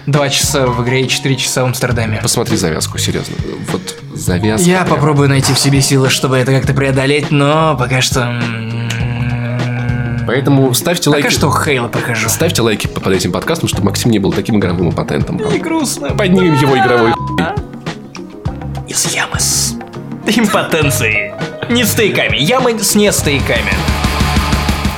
[0.06, 2.18] 2 часа в игре и 4 часа в Амстердаме.
[2.20, 3.34] Посмотри завязку, серьезно.
[3.70, 4.68] Вот завязка.
[4.68, 8.40] Я прям- попробую найти в себе силы, чтобы это как-то преодолеть, но пока что...
[10.26, 11.34] Поэтому ставьте Пока лайки.
[11.34, 12.28] что Хейла прохожу.
[12.28, 15.36] Ставьте лайки под этим подкастом, чтобы Максим не был таким игровым импотентом.
[15.38, 16.10] И грустно.
[16.10, 17.12] Поднимем его игровой.
[18.88, 19.74] Из ямы с
[20.26, 21.32] импотенцией.
[21.70, 22.36] Не стейками.
[22.36, 23.72] Ямы с не стейками.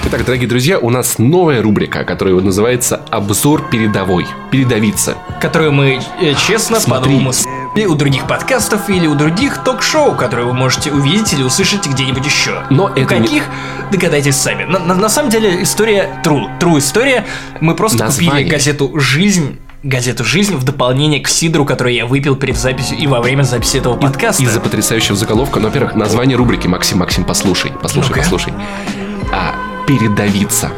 [0.06, 4.26] Итак, дорогие друзья, у нас новая рубрика, которая называется «Обзор передовой».
[4.51, 5.16] Передовица.
[5.40, 7.05] Которую мы э, честно Смотри.
[7.06, 7.32] по-новому
[7.74, 12.24] с**ли у других подкастов или у других ток-шоу, которые вы можете увидеть или услышать где-нибудь
[12.24, 12.62] еще.
[12.70, 13.44] Но у это не- каких?
[13.90, 14.64] Догадайтесь сами.
[14.64, 16.46] На, на- на самом деле история true.
[16.60, 17.26] True история.
[17.60, 18.30] Мы просто Название.
[18.44, 23.06] купили газету «Жизнь» газету «Жизнь» в дополнение к сидру, который я выпил перед записью и
[23.06, 24.42] во время записи этого подкаста.
[24.42, 25.60] Из-за потрясающего заголовка.
[25.60, 26.66] Ну, во-первых, название рубрики.
[26.66, 27.70] Максим, Максим, послушай.
[27.82, 28.20] Послушай, Ну-ка.
[28.20, 28.55] послушай.
[29.32, 29.55] А,
[29.86, 30.70] передавиться.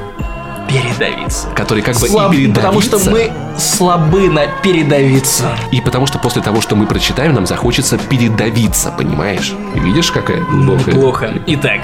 [0.69, 1.49] Передавиться.
[1.55, 2.61] Который как бы Слаб- и передавиться.
[2.61, 5.45] Потому что мы слабы на передавиться.
[5.71, 9.55] И потому что после того, что мы прочитаем, нам захочется передавиться, понимаешь?
[9.75, 10.95] Видишь, какая глубокая...
[10.95, 11.33] Плохо.
[11.47, 11.81] Итак,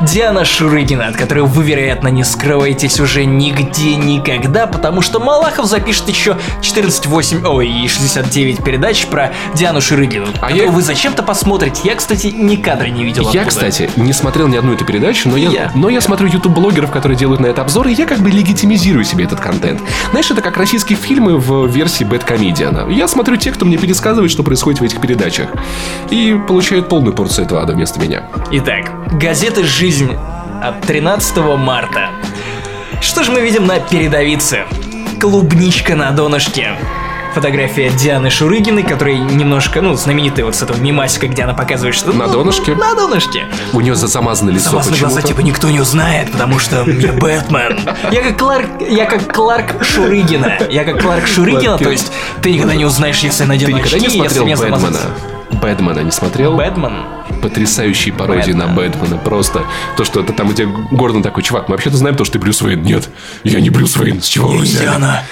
[0.00, 6.08] Диана Шурыгина, от которой вы, вероятно, не скрываетесь уже нигде никогда, потому что Малахов запишет
[6.08, 11.82] еще 14.8, ой, и 69 передач про Диану Шурыгину, А я- вы зачем-то посмотрите.
[11.84, 13.46] Я, кстати, ни кадра не видел Я, оттуда.
[13.46, 15.70] кстати, не смотрел ни одну эту передачу, но я, Я.
[15.74, 19.24] но я смотрю YouTube-блогеров, которые делают на это обзоры, и я как бы легитимизирую себе
[19.24, 19.80] этот контент.
[20.10, 22.90] Знаешь, это как российские фильмы в версии Бэткомедиана.
[22.90, 25.48] Я смотрю те, кто мне пересказывает, что происходит в этих передачах.
[26.10, 28.28] И получают полную порцию этого ада вместо меня.
[28.50, 30.12] Итак, газета «Жизнь»
[30.62, 32.10] от 13 марта.
[33.00, 34.64] Что же мы видим на передовице?
[35.18, 36.76] Клубничка на донышке.
[37.32, 42.12] Фотография Дианы Шурыгиной, которая немножко, ну, знаменитая вот с этого мимасика, где она показывает, что...
[42.12, 42.74] На ну, донышке?
[42.74, 43.46] На донышке.
[43.72, 47.80] У нее за- замазано лицо Замазаны глаза, типа, никто не узнает, потому что я Бэтмен.
[48.10, 50.58] Я как Кларк, я как Кларк Шурыгина.
[50.70, 53.98] Я как Кларк Шурыгина, то есть ты никогда не узнаешь, если я надену Ты никогда
[53.98, 54.98] не смотрел Бэтмена?
[55.60, 56.56] Бэтмена не смотрел?
[56.56, 57.04] Бэтмен?
[57.40, 59.00] Потрясающие пародии на Бэтмен.
[59.00, 59.18] Бэтмена.
[59.18, 59.62] Просто
[59.96, 62.38] то, что это там у тебя Гордон такой, чувак, мы вообще-то знаем то, что ты
[62.38, 62.82] Брюс Уэйн.
[62.82, 63.08] Нет,
[63.44, 64.22] я не Брюс Уэйн.
[64.22, 64.86] С чего вы взяли?
[64.86, 65.22] Индиана.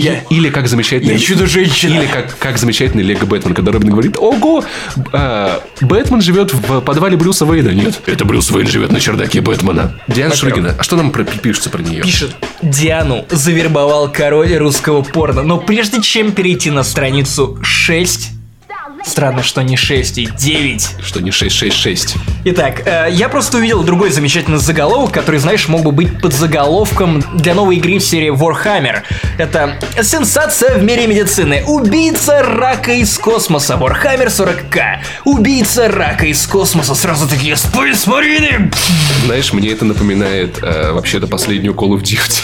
[0.00, 0.20] Я...
[0.30, 1.14] Или как замечательный...
[1.14, 1.94] Я чудо-женщина.
[1.94, 4.64] Или как, как замечательный Лего Бэтмен, когда Робин говорит, ого,
[5.12, 7.70] а, Бэтмен живет в подвале Брюса Уэйна.
[7.70, 10.00] Нет, это Брюс Уэйн живет на чердаке Бэтмена.
[10.08, 12.02] Диана Шуригина, а что нам про, пишется про нее?
[12.02, 18.39] Пишет, Диану завербовал король русского порно, но прежде чем перейти на страницу 6,
[19.04, 22.16] странно, что не 6 и 9, Что не 666.
[22.44, 27.22] Итак, э, я просто увидел другой замечательный заголовок, который, знаешь, мог бы быть под заголовком
[27.34, 29.02] для новой игры в серии Warhammer.
[29.38, 31.64] Это «Сенсация в мире медицины.
[31.66, 33.74] Убийца рака из космоса.
[33.74, 34.98] Warhammer 40к.
[35.24, 36.94] Убийца рака из космоса».
[36.94, 38.74] Сразу такие «Space Marine!»
[39.24, 42.42] Знаешь, мне это напоминает э, вообще-то последнюю Call of Duty.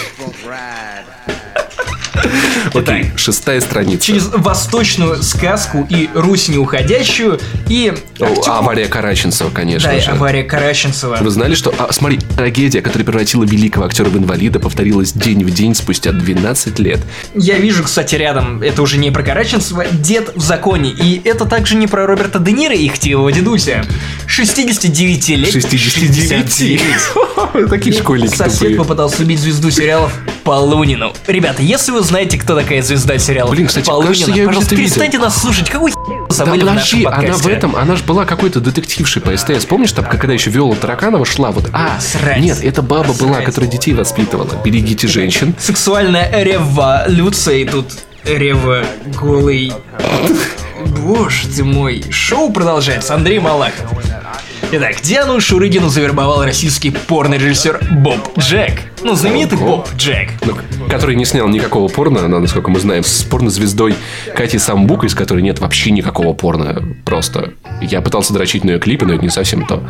[2.74, 4.04] Окей, шестая страница.
[4.04, 7.92] Через восточную сказку и Русь неуходящую, и...
[8.20, 10.10] О, актер- авария Караченцева, конечно Да, же.
[10.10, 11.18] авария Караченцева.
[11.20, 11.74] Вы знали, что...
[11.78, 16.78] А, смотри, трагедия, которая превратила великого актера в инвалида, повторилась день в день спустя 12
[16.78, 17.00] лет.
[17.34, 20.90] Я вижу, кстати, рядом, это уже не про Караченцева, «Дед в законе».
[20.90, 23.84] И это также не про Роберта Де Ниро и ихтивого дедуся.
[24.26, 25.52] 69 лет.
[25.52, 26.80] 69.
[27.70, 30.12] Такие школьники Сосед попытался убить звезду сериалов
[30.46, 31.12] Полунину.
[31.26, 34.86] Ребята, если вы знаете, кто такая звезда сериалов Блин, кстати, Полунина, кажется, я пожалуйста, видел.
[34.86, 35.68] перестаньте нас слушать.
[35.68, 39.64] Какой Да подожди, она в этом, она же была какой-то детектившей по СТС.
[39.64, 42.38] Помнишь, там, когда еще Виола Тараканова шла, вот, а, Срать.
[42.38, 43.44] нет, это баба была, Срать.
[43.44, 44.48] которая детей воспитывала.
[44.64, 45.52] Берегите женщин.
[45.58, 47.88] Сексуальная революция, и тут
[48.24, 48.84] рева
[49.18, 49.72] голый...
[50.86, 52.04] Боже ты мой.
[52.10, 53.14] Шоу продолжается.
[53.16, 53.90] Андрей Малахов.
[54.72, 58.80] Итак, Диану Шурыгину завербовал российский порно-режиссер Боб Джек.
[59.06, 59.56] Ну, знаменитый.
[59.56, 60.30] Боб Джек.
[60.44, 60.56] Ну,
[60.88, 63.94] который не снял никакого порно, но, насколько мы знаем, с порнозвездой
[64.34, 66.82] Кати Самбук, из которой нет вообще никакого порно.
[67.04, 69.84] Просто я пытался дрочить на ее клипы, но это не совсем то.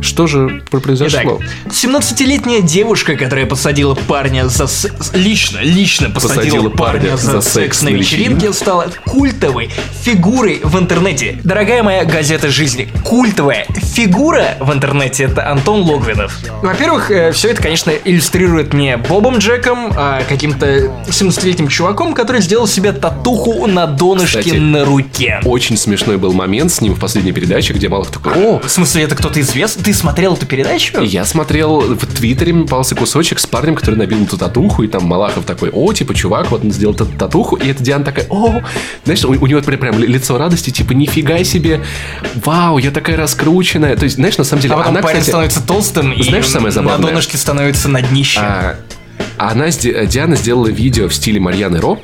[0.00, 1.40] Что же Итак, произошло?
[1.66, 5.10] 17-летняя девушка, которая посадила парня за секс...
[5.14, 9.70] Лично, лично посадила, Посадила парня за, секс на вечеринке, стала культовой
[10.02, 11.40] фигурой в интернете.
[11.42, 16.38] Дорогая моя газета жизни, культовая фигура в интернете это Антон Логвинов.
[16.62, 20.66] Во-первых, все это, конечно, иллюстрирует не Бобом Джеком, а каким-то
[21.08, 25.40] 17-летним чуваком, который сделал себе татуху на донышке Кстати, на руке.
[25.44, 29.04] Очень смешной был момент с ним в последней передаче, где Малых такой, о, В смысле,
[29.04, 29.82] это кто-то известный?
[29.82, 31.00] Ты смотрел эту передачу?
[31.02, 35.44] Я смотрел в Твиттере, попался кусочек с парнем, который набил эту татуху, и там Малахов
[35.44, 38.60] такой, о, типа, чувак, вот он сделал эту татуху, и эта Диана такая, о,
[39.04, 41.80] знаешь, у, у него прям, прям лицо радости, типа, нифига себе,
[42.34, 43.96] вау, я такая раскрученная.
[43.96, 46.48] То есть, знаешь, на самом деле, А потом она, парень кстати, становится толстым Знаешь, и
[46.48, 46.98] самое забавное?
[46.98, 48.39] на донышке становится на днище.
[48.40, 48.76] А,
[49.38, 51.98] она, сде- Диана сделала видео в стиле Марьяны Ро,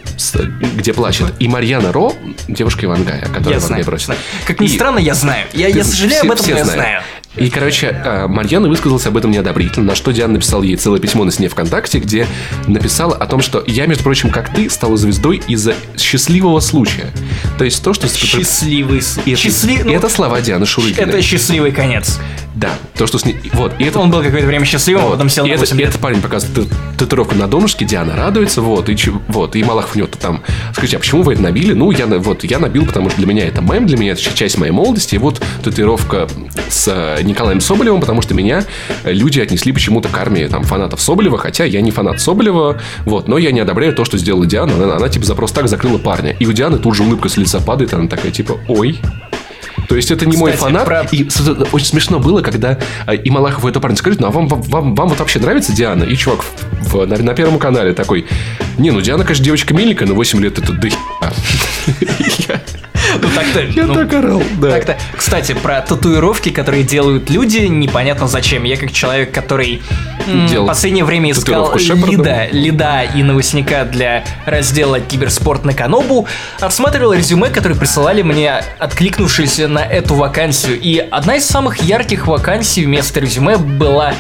[0.77, 1.33] где плачет.
[1.39, 2.15] И Марьяна Ро,
[2.49, 3.59] девушка Ивангая, которая я.
[3.59, 4.17] Ивангае бросила.
[4.47, 5.47] Как ни И- странно, я знаю.
[5.53, 7.03] Я, Ты- я сожалею все- об этом, все но я знаю.
[7.37, 11.25] И, короче, а, Марьяна высказалась об этом неодобрительно, на что Диана написал ей целое письмо
[11.25, 12.27] на стене ВКонтакте, где
[12.67, 17.13] написала о том, что я, между прочим, как ты, стала звездой из-за счастливого случая.
[17.59, 18.09] То есть то, что...
[18.09, 21.09] Счастливый с- И это, Счастлив- и ну, это слова Дианы Шурыгиной.
[21.09, 22.19] Это счастливый конец.
[22.55, 23.37] Да, то, что с ней...
[23.53, 23.99] Вот, и это...
[23.99, 25.13] Он был какое-то время счастливым, а Вот.
[25.13, 25.89] потом сел и на это- 8 и лет.
[25.91, 28.97] этот парень показывает татуировку на донышке, Диана радуется, вот, и,
[29.29, 30.43] вот, и Малахов у него там,
[30.73, 31.75] скажите, а почему вы это набили?
[31.75, 34.57] Ну, я, вот, я набил, потому что для меня это мем, для меня это часть
[34.57, 36.29] моей молодости, и вот татуировка
[36.71, 38.65] с э, Николаем Соболевым, потому что меня
[39.05, 43.29] э, люди отнесли почему-то к армии там, фанатов Соболева, хотя я не фанат Соболева, вот,
[43.29, 45.99] но я не одобряю то, что сделала Диана, она, она, типа за просто так закрыла
[45.99, 48.99] парня, и у Дианы тут же улыбка с лица падает, она такая, типа, ой,
[49.89, 50.85] то есть это не мой Кстати, фанат.
[50.87, 52.77] про- И это очень смешно было, когда
[53.07, 55.39] э, и Малахов у этого парня скажет, ну а вам, вам, вам, вам вот вообще
[55.39, 56.03] нравится Диана?
[56.03, 58.27] И чувак в- в- на, на Первом канале такой,
[58.79, 61.33] не, ну Диана, конечно, девочка миленькая, но 8 лет это да хера».
[63.27, 63.61] Ну так-то.
[63.61, 64.71] Я ну, так орал, да.
[64.71, 64.97] Так-то.
[65.17, 68.65] Кстати, про татуировки, которые делают люди, непонятно зачем.
[68.65, 69.83] Я как человек, который
[70.27, 76.27] Делал в последнее время искал лида, лида и новостника для раздела киберспорт на Канобу,
[76.61, 80.81] отсматривал резюме, которые присылали мне откликнувшиеся на эту вакансию.
[80.81, 84.15] И одна из самых ярких вакансий вместо резюме была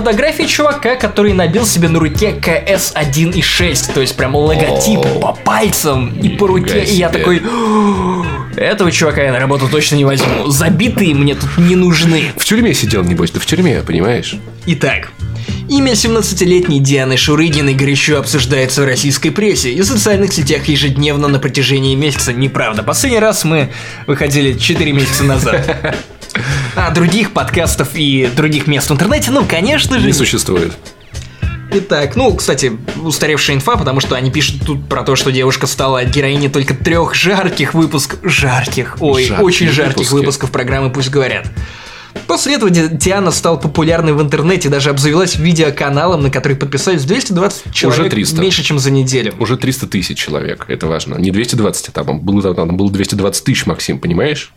[0.00, 5.32] фотография чувака, который набил себе на руке КС 1.6, то есть прям логотип О, по
[5.32, 6.80] пальцам и по руке.
[6.80, 7.18] нифига И я себе.
[7.18, 7.42] такой,
[8.56, 10.46] этого чувака я на работу точно не возьму.
[10.48, 12.32] Забитые мне тут не нужны.
[12.38, 14.36] В тюрьме сидел, небось, ты в тюрьме, понимаешь?
[14.64, 15.12] Итак,
[15.68, 21.38] Имя 17-летней Дианы Шурыгиной горячо обсуждается в российской прессе и в социальных сетях ежедневно на
[21.38, 22.32] протяжении месяца.
[22.32, 23.70] Неправда, последний раз мы
[24.06, 25.96] выходили 4 месяца назад.
[26.76, 30.72] А других подкастов и других мест в интернете, ну, конечно же, Не существует.
[31.72, 36.04] Итак, ну, кстати, устаревшая инфа, потому что они пишут тут про то, что девушка стала
[36.04, 38.18] героиней только трех жарких выпусков...
[38.24, 40.14] Жарких, ой, Жаркие очень жарких выпуски.
[40.14, 41.46] выпусков программы «Пусть говорят».
[42.26, 47.72] После этого Ди- Диана стала популярной в интернете, даже обзавелась видеоканалом, на который подписались 220
[47.72, 48.40] человек 300.
[48.40, 49.34] меньше, чем за неделю.
[49.38, 51.16] Уже 300 тысяч человек, это важно.
[51.16, 54.52] Не 220, а там было, там было 220 тысяч, Максим, понимаешь?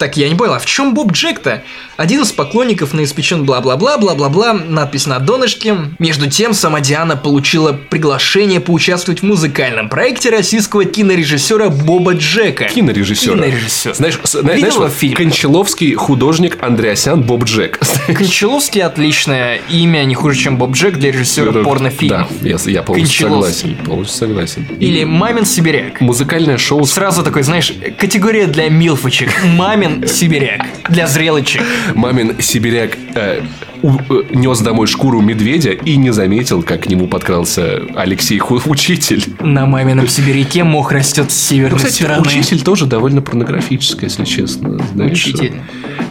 [0.00, 1.62] Так, я не понял, а в чем Боб Джек-то?
[1.98, 5.76] Один из поклонников наиспечен бла-бла-бла, бла-бла-бла, надпись на донышке.
[5.98, 12.64] Между тем, сама Диана получила приглашение поучаствовать в музыкальном проекте российского кинорежиссера Боба Джека.
[12.64, 13.34] Кинорежиссер.
[13.34, 13.94] Кинорежиссер.
[13.94, 15.16] Знаешь, зна- знаешь, Видела вот фильм?
[15.16, 17.78] Кончаловский художник Андреасян Боб Джек.
[18.06, 22.28] Кончаловский отличное имя, не хуже, чем Боб Джек для режиссера Да, порнофильмов.
[22.40, 23.76] я, я полностью согласен.
[23.84, 24.66] Полностью согласен.
[24.80, 26.00] Или Мамин Сибиряк.
[26.00, 29.28] Музыкальное шоу Сразу такой, знаешь, категория для милфочек.
[29.44, 30.62] Мамин Сибиряк.
[30.88, 31.62] Для зрелочек.
[31.94, 33.42] Мамин сибиряк э,
[33.82, 39.24] у- э, нес домой шкуру медведя и не заметил, как к нему подкрался Алексей Учитель.
[39.40, 42.22] На мамином сибиряке мох растет с северной Ну, кстати, стороны.
[42.22, 44.78] Учитель тоже довольно порнографический, если честно.
[44.94, 45.54] Знаешь, Учитель.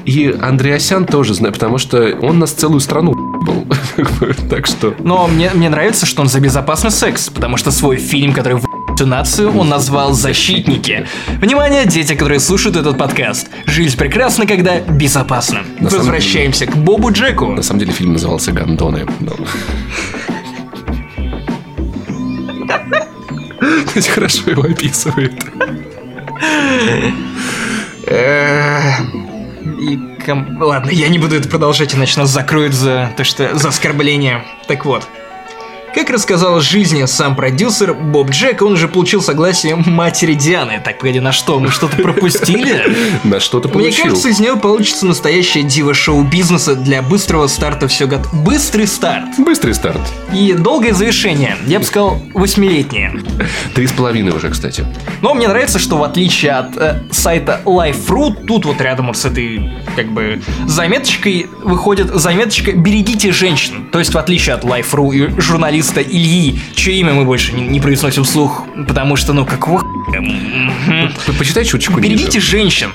[0.06, 3.14] И Андреасян тоже, потому что он нас целую страну
[3.46, 3.66] был.
[4.50, 4.96] Так что...
[5.00, 8.60] Но мне, мне нравится, что он за безопасный секс, потому что свой фильм, который
[9.00, 11.08] всю нацию, он назвал «Защитники».
[11.40, 13.48] Внимание, дети, которые слушают этот подкаст.
[13.66, 15.60] Жизнь прекрасна, когда безопасна.
[15.80, 17.46] На Возвращаемся к Бобу Джеку.
[17.48, 19.06] На самом деле фильм назывался «Гондоны».
[19.22, 19.38] но-
[23.88, 25.34] Кстати, Хорошо его описывает.
[28.06, 28.82] Э,
[29.80, 33.70] И ком- Ладно, я не буду это продолжать, иначе нас закроют за то, что за
[33.70, 34.44] оскорбление.
[34.68, 35.08] Так вот.
[36.00, 40.82] Как рассказал жизни сам продюсер Боб Джек, он уже получил согласие матери Дианы.
[40.82, 41.60] Так, погоди, на что?
[41.60, 42.96] Мы что-то пропустили?
[43.26, 44.04] На что-то Мне получил.
[44.06, 48.22] кажется, из нее получится настоящее диво шоу-бизнеса для быстрого старта все год.
[48.32, 49.26] Быстрый старт.
[49.40, 50.00] Быстрый старт.
[50.34, 51.58] И долгое завершение.
[51.66, 53.22] Я бы сказал, восьмилетнее.
[53.76, 54.86] Три с половиной уже, кстати.
[55.22, 59.26] Но мне нравится, что в отличие от э, сайта Life.ru, тут вот рядом вот с
[59.26, 63.90] этой, как бы, заметочкой выходит заметочка «Берегите женщин».
[63.92, 65.42] То есть, в отличие от Life.ru и
[65.90, 69.84] журналиста Ильи, чье имя мы больше не, не произносим вслух, потому что, ну, какого
[71.38, 72.16] Почитай чуточку ниже.
[72.16, 72.92] Берегите женщин.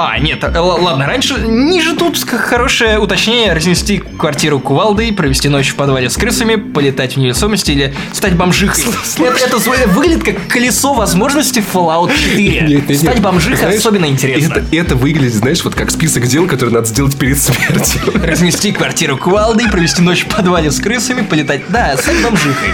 [0.00, 5.74] А, нет, э, ладно, раньше, ниже тут хорошее уточнение, разнести квартиру кувалдой, провести ночь в
[5.74, 8.84] подвале с крысами, полетать в невесомости или стать бомжихой.
[8.84, 12.38] Это, это зв- выглядит как колесо возможностей Fallout 4.
[12.48, 12.98] Нет, нет, нет.
[13.00, 14.54] Стать бомжихой Знаешь, особенно интересно.
[14.54, 18.00] Это, это выглядит, знаешь, вот как список дел, которые надо сделать перед смертью.
[18.22, 21.62] Разнести квартиру кувалдой, провести ночь в подвале с крысами, полетать...
[21.70, 22.68] Да, стать бомжихой.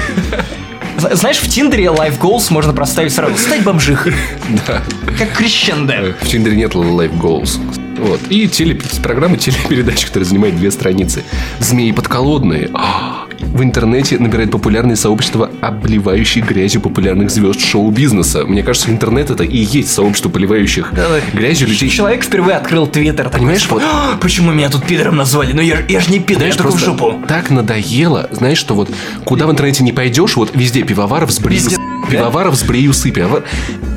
[0.99, 3.37] Знаешь, в Тиндере Life Goals можно проставить сразу.
[3.37, 4.15] Стать бомжихой.
[4.67, 4.83] Да.
[5.19, 6.15] Как крещендо.
[6.21, 7.59] В Тиндере нет life goals.
[7.99, 8.21] Вот.
[8.29, 11.23] И теле, программа телепередач, которая занимает две страницы.
[11.61, 12.71] Змеи подколодные.
[12.75, 18.45] А, В интернете набирает популярное сообщество, обливающих грязью популярных звезд шоу-бизнеса.
[18.45, 20.93] Мне кажется, интернет это и есть сообщество, поливающих
[21.33, 21.89] грязью людей.
[21.89, 23.31] Человек впервые открыл твиттер.
[23.31, 25.53] Понимаешь, типа, вот- «А, Почему меня тут пидором назвали?
[25.53, 27.21] Ну я, я же не пидор, я только в жопу.
[27.29, 28.91] так надоело, знаешь, что вот
[29.25, 31.77] куда в интернете не пойдешь, вот везде пивоваров с брею, Везде,
[32.11, 33.43] пивоваров с брею сыпи, а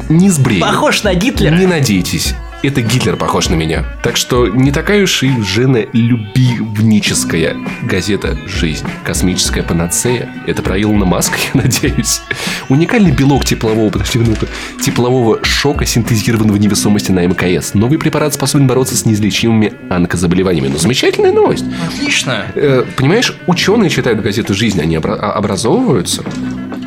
[0.09, 0.61] не с брею.
[0.61, 1.55] Похож на Гитлера.
[1.55, 2.33] Не надейтесь.
[2.63, 3.85] Это Гитлер похож на меня.
[4.01, 8.83] Так что не такая уж и женолюбивническая газета «Жизнь».
[9.03, 10.27] Космическая панацея.
[10.47, 12.21] Это про Илона Маска, я надеюсь.
[12.67, 14.47] Уникальный белок теплового, подожди минуту,
[14.81, 17.75] теплового шока, синтезированного в невесомости на МКС.
[17.75, 20.69] Новый препарат способен бороться с неизлечимыми онкозаболеваниями.
[20.69, 21.65] Ну, замечательная новость.
[21.87, 22.47] Отлично.
[22.55, 25.01] Э, понимаешь, ученые читают газету «Жизнь», они а-
[25.33, 26.23] образовываются.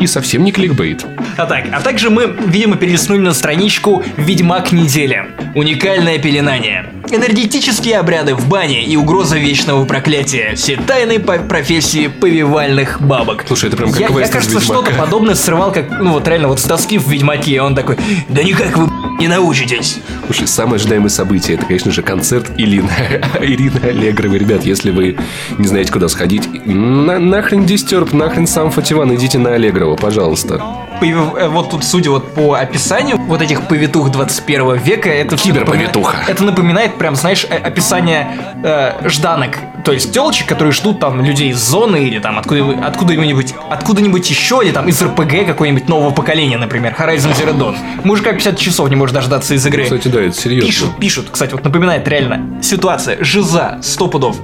[0.01, 1.05] И совсем не кликбейт.
[1.37, 5.27] А так, а также мы, видимо, перелистнули на страничку «Ведьмак недели».
[5.55, 6.87] Уникальное пеленание.
[7.11, 10.55] Энергетические обряды в бане и угроза вечного проклятия.
[10.55, 13.45] Все тайны по профессии повивальных бабок.
[13.47, 16.61] Слушай, это прям как я, я, кажется, что-то подобное срывал, как, ну вот реально, вот
[16.61, 17.61] с доски в Ведьмаке.
[17.63, 17.97] Он такой,
[18.29, 19.99] да никак вы не научитесь.
[20.27, 22.91] Слушай, самое ожидаемое событие, это, конечно же, концерт Ирины,
[23.41, 24.39] Ирины Аллегровой.
[24.39, 25.17] Ребят, если вы
[25.59, 29.55] не знаете, куда сходить, на, нахрен Дистерб, нахрен сам Фативан, идите на
[29.91, 30.61] Аллегрову, пожалуйста.
[31.01, 36.13] Повив- э, Вот тут, судя вот по описанию вот этих повитух 21 века, это Киберповитуха.
[36.13, 38.27] напоминает- Это напоминает прям, знаешь, описание
[38.63, 39.57] э, жданок.
[39.85, 44.61] То есть телочек, которые ждут там людей из зоны или там откуда- откуда-нибудь откуда-нибудь еще,
[44.63, 47.77] или там из РПГ какого-нибудь нового поколения, например, Horizon Zero Dawn.
[48.05, 49.85] Мужика 50 часов не может дождаться из игры.
[49.85, 50.67] Кстати, да, это серьезно.
[50.67, 51.27] Пишут, пишут.
[51.31, 53.17] Кстати, вот напоминает реально ситуация.
[53.25, 54.37] Жиза, сто пудов.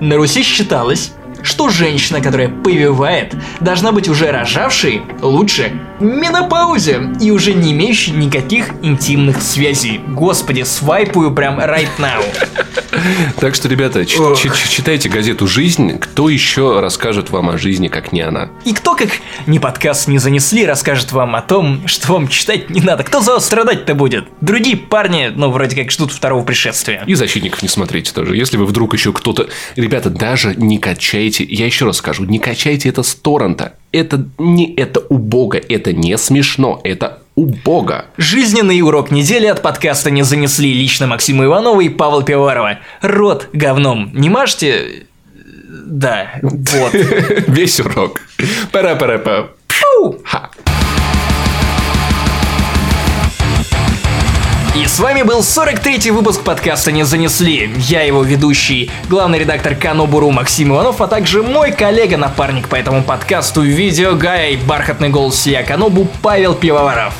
[0.00, 1.12] На Руси считалось,
[1.42, 8.70] что женщина, которая повивает, должна быть уже рожавшей, лучше, менопаузе и уже не имеющей никаких
[8.82, 10.00] интимных связей.
[10.08, 12.22] Господи, свайпую прям right now.
[13.40, 15.98] Так что, ребята, читайте газету «Жизнь».
[15.98, 18.50] Кто еще расскажет вам о жизни, как не она?
[18.64, 19.08] И кто, как
[19.46, 23.02] ни подкаст не занесли, расскажет вам о том, что вам читать не надо.
[23.02, 24.26] Кто за вас страдать-то будет?
[24.40, 27.02] Другие парни, ну, вроде как ждут второго пришествия.
[27.06, 28.36] И защитников не смотрите тоже.
[28.36, 29.48] Если вы вдруг еще кто-то...
[29.76, 31.31] Ребята, даже не качайте...
[31.40, 33.74] Я еще раз скажу, не качайте это с торрента.
[33.92, 34.74] Это не...
[34.74, 35.56] Это убого.
[35.56, 36.80] Это не смешно.
[36.84, 38.06] Это убого.
[38.16, 42.78] Жизненный урок недели от подкаста не занесли лично Максима Иванова и Павла Пивоварова.
[43.00, 44.10] Рот говном.
[44.12, 45.06] Не мажьте...
[45.84, 46.94] Да, вот.
[47.48, 48.20] Весь урок.
[48.72, 49.50] Пара-пара-па.
[50.24, 50.50] Ха.
[54.74, 57.70] И с вами был 43-й выпуск подкаста «Не занесли».
[57.76, 63.60] Я его ведущий, главный редактор Канобуру Максим Иванов, а также мой коллега-напарник по этому подкасту,
[63.60, 67.12] видеогай, бархатный голос я Канобу Павел Пивоваров.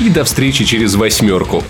[0.00, 1.62] И до встречи через восьмерку.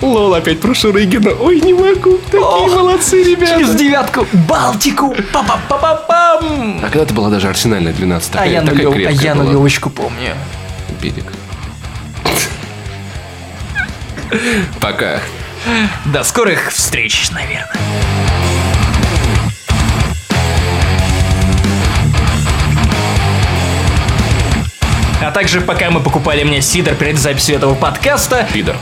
[0.00, 1.32] Лол, опять про Шурыгина.
[1.38, 2.18] Ой, не могу.
[2.18, 3.58] Такие Ох, молодцы, ребята.
[3.58, 5.14] Через девятку Балтику!
[5.34, 6.80] Па-па-па-па-пам!
[6.82, 9.44] А когда-то была даже арсенальная 12 А я, такая нулев- а я была.
[9.44, 10.34] нулевочку помню.
[11.00, 11.24] Педик.
[14.80, 15.20] Пока.
[16.06, 17.70] До скорых встреч, наверное.
[25.22, 28.76] А также пока мы покупали мне сидр перед записью этого подкаста, Пидор.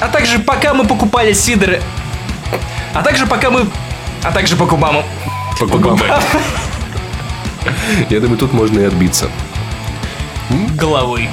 [0.00, 1.80] а также пока мы покупали сидр,
[2.94, 3.66] а также пока мы,
[4.22, 5.02] а также по губам,
[5.58, 5.98] По губам.
[8.10, 9.30] Я думаю, тут можно и отбиться.
[10.76, 11.28] головы.